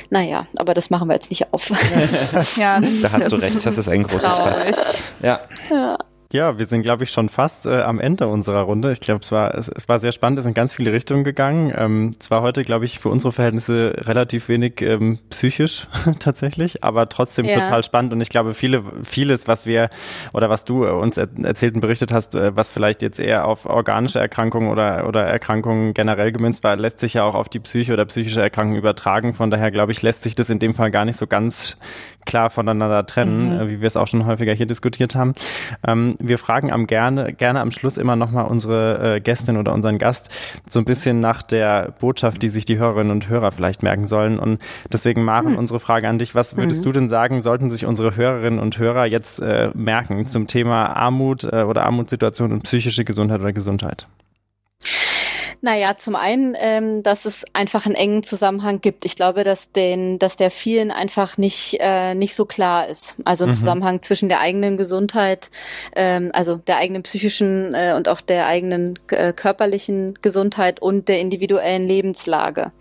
naja, 0.09 0.47
aber 0.57 0.73
das 0.73 0.89
machen 0.89 1.07
wir 1.07 1.13
jetzt 1.13 1.29
nicht 1.29 1.53
auf. 1.53 1.69
ja, 2.57 2.81
da 3.01 3.11
hast 3.11 3.31
du 3.31 3.35
recht, 3.35 3.65
das 3.65 3.77
ist 3.77 3.87
ein 3.87 4.03
großes 4.03 4.37
Fass. 4.37 5.13
Ja. 5.21 5.41
ja. 5.69 5.97
Ja, 6.31 6.57
wir 6.57 6.65
sind, 6.65 6.81
glaube 6.81 7.03
ich, 7.03 7.11
schon 7.11 7.27
fast 7.27 7.65
äh, 7.65 7.81
am 7.81 7.99
Ende 7.99 8.27
unserer 8.27 8.61
Runde. 8.61 8.93
Ich 8.93 9.01
glaube, 9.01 9.21
es 9.21 9.33
war, 9.33 9.53
es, 9.53 9.67
es 9.67 9.89
war 9.89 9.99
sehr 9.99 10.13
spannend, 10.13 10.39
es 10.39 10.45
sind 10.45 10.53
ganz 10.53 10.73
viele 10.73 10.93
Richtungen 10.93 11.25
gegangen. 11.25 11.73
Ähm, 11.75 12.11
es 12.17 12.31
war 12.31 12.41
heute, 12.41 12.61
glaube 12.61 12.85
ich, 12.85 12.99
für 12.99 13.09
unsere 13.09 13.33
Verhältnisse 13.33 13.93
relativ 14.05 14.47
wenig 14.47 14.81
ähm, 14.81 15.19
psychisch 15.29 15.87
tatsächlich, 16.19 16.85
aber 16.85 17.09
trotzdem 17.09 17.45
ja. 17.45 17.59
total 17.59 17.83
spannend. 17.83 18.13
Und 18.13 18.21
ich 18.21 18.29
glaube, 18.29 18.53
viele, 18.53 18.81
vieles, 19.03 19.49
was 19.49 19.65
wir 19.65 19.89
oder 20.33 20.49
was 20.49 20.63
du 20.63 20.87
uns 20.87 21.17
er 21.17 21.27
erzählt 21.43 21.75
und 21.75 21.81
berichtet 21.81 22.13
hast, 22.13 22.33
äh, 22.33 22.55
was 22.55 22.71
vielleicht 22.71 23.01
jetzt 23.01 23.19
eher 23.19 23.45
auf 23.45 23.65
organische 23.65 24.19
Erkrankungen 24.19 24.69
oder, 24.69 25.07
oder 25.07 25.25
Erkrankungen 25.25 25.93
generell 25.93 26.31
gemünzt 26.31 26.63
war, 26.63 26.77
lässt 26.77 27.01
sich 27.01 27.15
ja 27.15 27.23
auch 27.23 27.35
auf 27.35 27.49
die 27.49 27.59
Psyche 27.59 27.91
oder 27.91 28.05
psychische 28.05 28.41
Erkrankungen 28.41 28.79
übertragen. 28.79 29.33
Von 29.33 29.51
daher, 29.51 29.69
glaube 29.69 29.91
ich, 29.91 30.01
lässt 30.01 30.23
sich 30.23 30.35
das 30.35 30.49
in 30.49 30.59
dem 30.59 30.75
Fall 30.75 30.91
gar 30.91 31.03
nicht 31.03 31.17
so 31.17 31.27
ganz 31.27 31.77
klar 32.25 32.49
voneinander 32.49 33.05
trennen, 33.05 33.55
mhm. 33.55 33.61
äh, 33.61 33.69
wie 33.69 33.81
wir 33.81 33.87
es 33.87 33.97
auch 33.97 34.07
schon 34.07 34.25
häufiger 34.25 34.53
hier 34.53 34.65
diskutiert 34.65 35.15
haben. 35.15 35.33
Ähm, 35.85 36.15
wir 36.19 36.37
fragen 36.37 36.71
am 36.71 36.87
gerne, 36.87 37.33
gerne 37.33 37.61
am 37.61 37.71
Schluss 37.71 37.97
immer 37.97 38.15
nochmal 38.15 38.45
unsere 38.45 39.15
äh, 39.15 39.19
Gästin 39.19 39.57
oder 39.57 39.73
unseren 39.73 39.97
Gast 39.97 40.29
so 40.69 40.79
ein 40.79 40.85
bisschen 40.85 41.19
nach 41.19 41.41
der 41.41 41.93
Botschaft, 41.99 42.41
die 42.41 42.47
sich 42.47 42.65
die 42.65 42.77
Hörerinnen 42.77 43.11
und 43.11 43.29
Hörer 43.29 43.51
vielleicht 43.51 43.83
merken 43.83 44.07
sollen. 44.07 44.39
Und 44.39 44.59
deswegen, 44.91 45.23
Maren, 45.23 45.53
mhm. 45.53 45.57
unsere 45.57 45.79
Frage 45.79 46.07
an 46.07 46.19
dich. 46.19 46.35
Was 46.35 46.57
würdest 46.57 46.81
mhm. 46.81 46.85
du 46.85 46.91
denn 46.93 47.09
sagen, 47.09 47.41
sollten 47.41 47.69
sich 47.69 47.85
unsere 47.85 48.15
Hörerinnen 48.15 48.59
und 48.59 48.77
Hörer 48.77 49.05
jetzt 49.05 49.41
äh, 49.41 49.71
merken 49.73 50.27
zum 50.27 50.47
Thema 50.47 50.95
Armut 50.95 51.43
äh, 51.43 51.63
oder 51.63 51.85
Armutssituation 51.85 52.51
und 52.51 52.63
psychische 52.63 53.05
Gesundheit 53.05 53.39
oder 53.41 53.53
Gesundheit? 53.53 54.07
Naja, 55.63 55.95
zum 55.95 56.15
einen, 56.15 56.55
ähm, 56.59 57.03
dass 57.03 57.25
es 57.25 57.45
einfach 57.53 57.85
einen 57.85 57.93
engen 57.93 58.23
Zusammenhang 58.23 58.81
gibt. 58.81 59.05
Ich 59.05 59.15
glaube, 59.15 59.43
dass, 59.43 59.71
den, 59.71 60.17
dass 60.17 60.35
der 60.35 60.49
vielen 60.49 60.89
einfach 60.89 61.37
nicht, 61.37 61.77
äh, 61.79 62.15
nicht 62.15 62.33
so 62.35 62.45
klar 62.45 62.87
ist. 62.87 63.15
Also 63.25 63.45
ein 63.45 63.51
mhm. 63.51 63.55
Zusammenhang 63.55 64.01
zwischen 64.01 64.27
der 64.27 64.39
eigenen 64.39 64.75
Gesundheit, 64.75 65.51
ähm, 65.95 66.31
also 66.33 66.55
der 66.55 66.77
eigenen 66.77 67.03
psychischen 67.03 67.75
äh, 67.75 67.93
und 67.95 68.07
auch 68.07 68.21
der 68.21 68.47
eigenen 68.47 68.97
äh, 69.09 69.33
körperlichen 69.33 70.17
Gesundheit 70.23 70.81
und 70.81 71.07
der 71.07 71.19
individuellen 71.19 71.83
Lebenslage. 71.83 72.71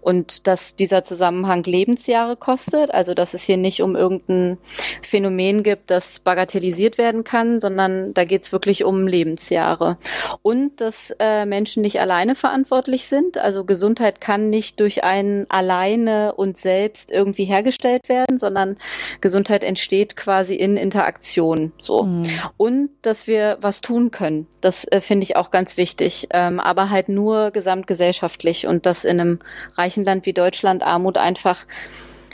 Und 0.00 0.46
dass 0.46 0.76
dieser 0.76 1.02
Zusammenhang 1.02 1.62
Lebensjahre 1.64 2.36
kostet, 2.36 2.90
also 2.90 3.12
dass 3.12 3.34
es 3.34 3.42
hier 3.42 3.58
nicht 3.58 3.82
um 3.82 3.96
irgendein 3.96 4.56
Phänomen 5.02 5.62
gibt, 5.62 5.90
das 5.90 6.20
bagatellisiert 6.20 6.96
werden 6.96 7.22
kann, 7.22 7.60
sondern 7.60 8.14
da 8.14 8.24
geht 8.24 8.44
es 8.44 8.52
wirklich 8.52 8.84
um 8.84 9.06
Lebensjahre. 9.06 9.98
Und 10.40 10.80
dass 10.80 11.14
äh, 11.18 11.44
Menschen 11.44 11.82
nicht 11.82 12.00
alleine 12.00 12.29
alleine 12.30 12.34
verantwortlich 12.34 13.08
sind. 13.08 13.38
Also 13.38 13.64
Gesundheit 13.64 14.20
kann 14.20 14.50
nicht 14.50 14.80
durch 14.80 15.04
einen 15.04 15.50
alleine 15.50 16.34
und 16.34 16.56
selbst 16.56 17.10
irgendwie 17.10 17.44
hergestellt 17.44 18.08
werden, 18.08 18.38
sondern 18.38 18.76
Gesundheit 19.20 19.64
entsteht 19.64 20.16
quasi 20.16 20.54
in 20.54 20.76
Interaktion. 20.76 21.72
So. 21.80 22.04
Mhm. 22.04 22.26
Und 22.56 22.90
dass 23.02 23.26
wir 23.26 23.58
was 23.60 23.80
tun 23.80 24.10
können. 24.10 24.46
Das 24.60 24.84
äh, 24.84 25.00
finde 25.00 25.24
ich 25.24 25.36
auch 25.36 25.50
ganz 25.50 25.76
wichtig. 25.76 26.28
Ähm, 26.30 26.60
aber 26.60 26.90
halt 26.90 27.08
nur 27.08 27.50
gesamtgesellschaftlich 27.50 28.66
und 28.66 28.86
dass 28.86 29.04
in 29.04 29.20
einem 29.20 29.38
reichen 29.76 30.04
Land 30.04 30.26
wie 30.26 30.32
Deutschland 30.32 30.82
Armut 30.82 31.18
einfach 31.18 31.66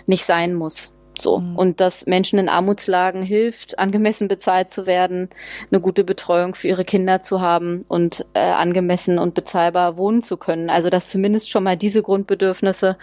nicht 0.06 0.24
sein 0.24 0.54
muss. 0.54 0.92
So. 1.18 1.38
Mhm. 1.38 1.56
Und 1.56 1.80
dass 1.80 2.06
Menschen 2.06 2.38
in 2.38 2.48
Armutslagen 2.48 3.22
hilft, 3.22 3.78
angemessen 3.78 4.28
bezahlt 4.28 4.70
zu 4.70 4.86
werden, 4.86 5.28
eine 5.70 5.80
gute 5.80 6.04
Betreuung 6.04 6.54
für 6.54 6.68
ihre 6.68 6.84
Kinder 6.84 7.22
zu 7.22 7.40
haben 7.40 7.84
und 7.88 8.26
äh, 8.34 8.40
angemessen 8.40 9.18
und 9.18 9.34
bezahlbar 9.34 9.96
wohnen 9.96 10.22
zu 10.22 10.36
können. 10.36 10.70
Also 10.70 10.90
dass 10.90 11.10
zumindest 11.10 11.50
schon 11.50 11.64
mal 11.64 11.76
diese 11.76 12.02
Grundbedürfnisse 12.02 12.96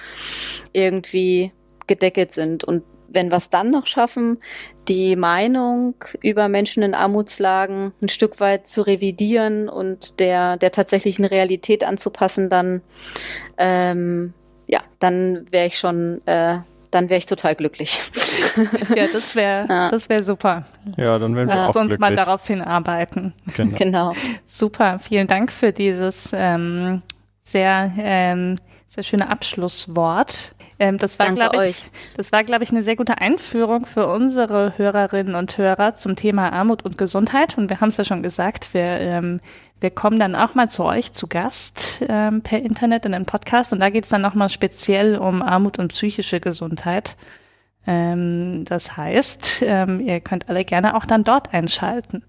irgendwie 0.71 1.51
gedeckelt 1.87 2.31
sind. 2.31 2.63
Und 2.63 2.83
wenn 3.07 3.29
wir 3.29 3.37
es 3.37 3.49
dann 3.49 3.69
noch 3.69 3.85
schaffen, 3.85 4.39
die 4.87 5.15
Meinung 5.15 5.95
über 6.21 6.49
Menschen 6.49 6.81
in 6.81 6.95
Armutslagen 6.95 7.93
ein 8.01 8.09
Stück 8.09 8.39
weit 8.39 8.65
zu 8.65 8.81
revidieren 8.81 9.69
und 9.69 10.19
der, 10.19 10.57
der 10.57 10.71
tatsächlichen 10.71 11.25
Realität 11.25 11.83
anzupassen, 11.83 12.49
dann 12.49 12.81
ähm, 13.57 14.33
ja, 14.67 14.81
dann 14.99 15.45
wäre 15.51 15.67
ich 15.67 15.77
schon 15.77 16.25
äh, 16.25 16.59
dann 16.93 17.09
wäre 17.09 17.17
ich 17.17 17.25
total 17.25 17.55
glücklich. 17.55 17.99
ja, 18.95 19.07
das 19.11 19.35
wäre 19.35 19.65
ja. 19.67 19.89
das 19.89 20.09
wäre 20.09 20.23
super. 20.23 20.65
Ja, 20.97 21.17
dann 21.19 21.35
wären 21.35 21.47
wir 21.47 21.55
Lass 21.55 21.75
auch 21.75 21.81
uns 21.81 21.89
glücklich. 21.89 21.99
mal 21.99 22.15
darauf 22.15 22.45
hinarbeiten. 22.45 23.33
Genau. 23.55 23.77
genau. 23.77 24.13
Super, 24.45 24.99
vielen 24.99 25.27
Dank 25.27 25.51
für 25.51 25.71
dieses 25.71 26.31
ähm, 26.33 27.01
sehr 27.43 27.91
ähm, 27.97 28.57
sehr 28.87 29.03
schöne 29.03 29.29
Abschlusswort. 29.29 30.53
Ähm, 30.83 30.97
das 30.97 31.17
war, 31.17 31.31
glaube 31.31 31.69
ich, 31.69 31.85
das 32.17 32.33
war, 32.33 32.43
glaube 32.43 32.65
ich, 32.65 32.71
eine 32.71 32.81
sehr 32.81 32.97
gute 32.97 33.19
Einführung 33.19 33.85
für 33.85 34.05
unsere 34.07 34.77
Hörerinnen 34.77 35.33
und 35.33 35.57
Hörer 35.57 35.93
zum 35.93 36.17
Thema 36.17 36.51
Armut 36.51 36.83
und 36.83 36.97
Gesundheit. 36.97 37.57
Und 37.57 37.69
wir 37.69 37.79
haben 37.79 37.87
es 37.87 37.97
ja 37.97 38.03
schon 38.03 38.21
gesagt, 38.21 38.73
wir, 38.73 38.99
ähm, 38.99 39.39
wir 39.79 39.91
kommen 39.91 40.19
dann 40.19 40.35
auch 40.35 40.55
mal 40.55 40.69
zu 40.69 40.83
euch 40.83 41.13
zu 41.13 41.27
Gast 41.27 42.03
ähm, 42.09 42.41
per 42.41 42.59
Internet 42.59 43.05
in 43.05 43.13
den 43.13 43.25
Podcast. 43.25 43.71
Und 43.71 43.79
da 43.79 43.89
geht 43.89 44.03
es 44.03 44.09
dann 44.09 44.21
nochmal 44.21 44.49
speziell 44.49 45.17
um 45.17 45.41
Armut 45.41 45.79
und 45.79 45.93
psychische 45.93 46.41
Gesundheit. 46.41 47.15
Ähm, 47.87 48.65
das 48.65 48.97
heißt, 48.97 49.63
ähm, 49.65 50.01
ihr 50.01 50.19
könnt 50.19 50.49
alle 50.49 50.65
gerne 50.65 50.97
auch 50.97 51.05
dann 51.05 51.23
dort 51.23 51.53
einschalten. 51.53 52.25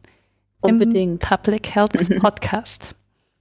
Unbedingt. 0.60 1.24
Im 1.24 1.28
Public 1.28 1.74
Health 1.74 1.92
Podcast. 2.20 2.94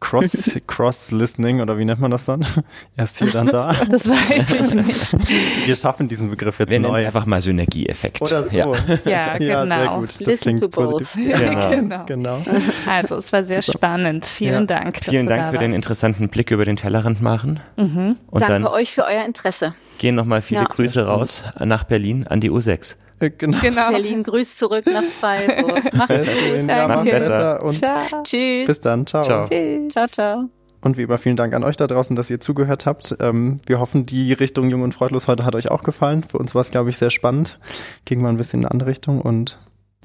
Cross, 0.04 0.60
Cross-Listening 0.68 1.62
oder 1.62 1.78
wie 1.78 1.86
nennt 1.86 2.02
man 2.02 2.12
das 2.12 2.26
dann? 2.26 2.46
Erst 2.98 3.20
hier, 3.20 3.32
dann 3.32 3.48
da. 3.48 3.74
Das 3.90 4.08
weiß 4.10 4.52
ich 4.52 4.74
nicht. 4.74 5.68
Wir 5.68 5.76
schaffen 5.78 6.08
diesen 6.10 6.30
Begriff 6.30 6.60
jetzt 6.60 6.70
Wir 6.70 6.80
neu. 6.80 7.06
einfach 7.06 7.26
mal 7.26 7.40
Synergieeffekt. 7.42 8.22
Oder 8.22 8.44
so. 8.44 8.56
Ja, 8.56 8.72
ja 9.06 9.38
genau. 9.38 9.66
sehr 9.66 9.88
gut. 9.98 10.10
Das 10.10 10.20
Listen 10.20 10.60
klingt 10.60 10.72
positiv. 10.74 11.16
Ja, 11.30 11.70
genau. 11.70 12.06
genau. 12.06 12.40
genau. 12.40 12.46
Also 12.86 13.16
es 13.16 13.32
war 13.32 13.44
sehr 13.46 13.62
spannend. 13.62 14.26
Vielen 14.26 14.54
Ja. 14.68 14.80
Dank. 14.80 14.96
dass 15.00 15.08
Vielen 15.10 15.26
du 15.26 15.30
Dank 15.34 15.44
da 15.46 15.52
für 15.52 15.58
den 15.58 15.70
warst. 15.72 15.76
interessanten 15.78 16.28
Blick 16.30 16.52
über 16.52 16.66
den 16.66 16.76
Tellerrand 16.76 17.22
machen. 17.22 17.62
Und 17.78 18.18
Danke 18.32 18.48
dann 18.48 18.68
euch 18.68 18.92
für 18.92 19.06
euer 19.06 19.24
Interesse. 19.26 19.74
gehen 20.00 20.16
nochmal 20.16 20.42
viele 20.42 20.62
Ja. 20.62 20.68
Grüße 20.68 21.06
raus 21.06 21.44
nach 21.60 21.86
Berlin 21.86 22.28
an 22.28 22.42
die 22.42 22.52
U6. 22.52 22.96
Äh, 23.24 23.30
Genau. 23.38 23.58
Genau. 23.62 23.90
Berlin 23.92 24.24
grüßt 24.24 24.58
zurück 24.58 24.86
nach 24.86 25.04
Freiburg. 25.20 25.94
Macht's 25.94 26.16
gut. 26.18 26.68
Ja, 26.68 26.88
Danke. 26.88 27.12
besser. 27.12 27.64
Und 27.64 27.72
Ciao. 27.74 28.24
Tschüss. 28.24 28.68
bis 28.68 28.80
dann. 28.82 29.06
Ciao. 29.06 29.24
Ciao. 29.24 29.46
Tschüss. 29.48 29.94
Ciao, 29.94 30.08
ciao. 30.08 30.50
Und 30.82 30.98
wie 30.98 31.04
immer 31.04 31.18
vielen 31.18 31.38
Dank 31.38 31.54
an 31.54 31.64
euch 31.64 31.78
da 31.78 31.88
draußen, 31.88 32.14
dass 32.16 32.30
ihr 32.30 32.42
zugehört 32.42 32.86
habt. 32.86 33.16
Ähm, 33.22 33.62
wir 33.66 33.80
hoffen, 33.80 34.06
die 34.06 34.34
Richtung 34.34 34.70
Jung 34.70 34.82
und 34.82 34.94
Freudlos 34.94 35.30
heute 35.30 35.46
hat 35.46 35.56
euch 35.56 35.72
auch 35.72 35.84
gefallen. 35.84 36.24
Für 36.24 36.38
uns 36.40 36.54
war 36.56 36.62
es, 36.62 36.72
glaube 36.72 36.90
ich, 36.90 36.98
sehr 36.98 37.10
spannend. 37.10 37.58
Ging 38.04 38.22
mal 38.22 38.28
ein 38.30 38.36
bisschen 38.38 38.60
in 38.60 38.66
eine 38.66 38.72
andere 38.72 38.90
Richtung 38.90 39.22
und 39.22 39.60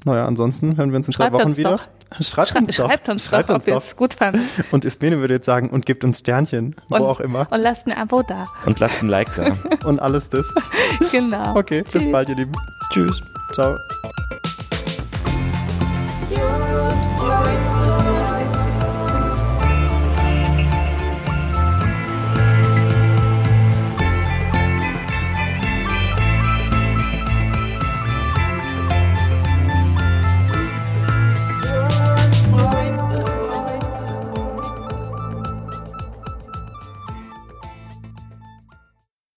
naja, 0.05 0.25
ansonsten 0.25 0.77
hören 0.77 0.91
wir 0.91 0.97
uns 0.97 1.07
in 1.07 1.13
zwei 1.13 1.25
Schreibt 1.25 1.33
Wochen 1.35 1.47
uns 1.47 1.57
wieder. 1.57 1.71
doch. 1.77 1.83
Schreibt 2.21 2.55
uns 2.55 2.75
doch. 2.77 2.87
Schreibt 2.89 3.09
uns 3.09 3.25
Schreibt 3.25 3.49
doch, 3.49 3.55
uns 3.55 3.63
ob 3.63 3.67
ihr 3.67 3.75
es 3.77 3.95
gut 3.95 4.13
fandet. 4.15 4.41
Und 4.71 4.83
Ismene 4.85 5.19
würde 5.19 5.35
jetzt 5.35 5.45
sagen, 5.45 5.69
und 5.69 5.85
gebt 5.85 6.03
uns 6.03 6.19
Sternchen, 6.19 6.75
wo 6.89 6.95
Und- 6.95 7.01
auch 7.03 7.19
immer. 7.19 7.47
Und 7.51 7.61
lasst 7.61 7.85
ein 7.87 7.93
Abo 7.93 8.23
da. 8.23 8.47
Und 8.65 8.79
lasst 8.79 9.01
ein 9.03 9.09
Like 9.09 9.33
da. 9.35 9.53
Und 9.87 10.01
alles 10.01 10.27
das. 10.29 10.45
Genau. 11.11 11.55
Okay, 11.55 11.83
bis 11.83 11.91
Tschüss. 11.93 12.11
bald, 12.11 12.29
ihr 12.29 12.35
Lieben. 12.35 12.53
Tschüss. 12.91 13.21
Ciao. 13.53 13.75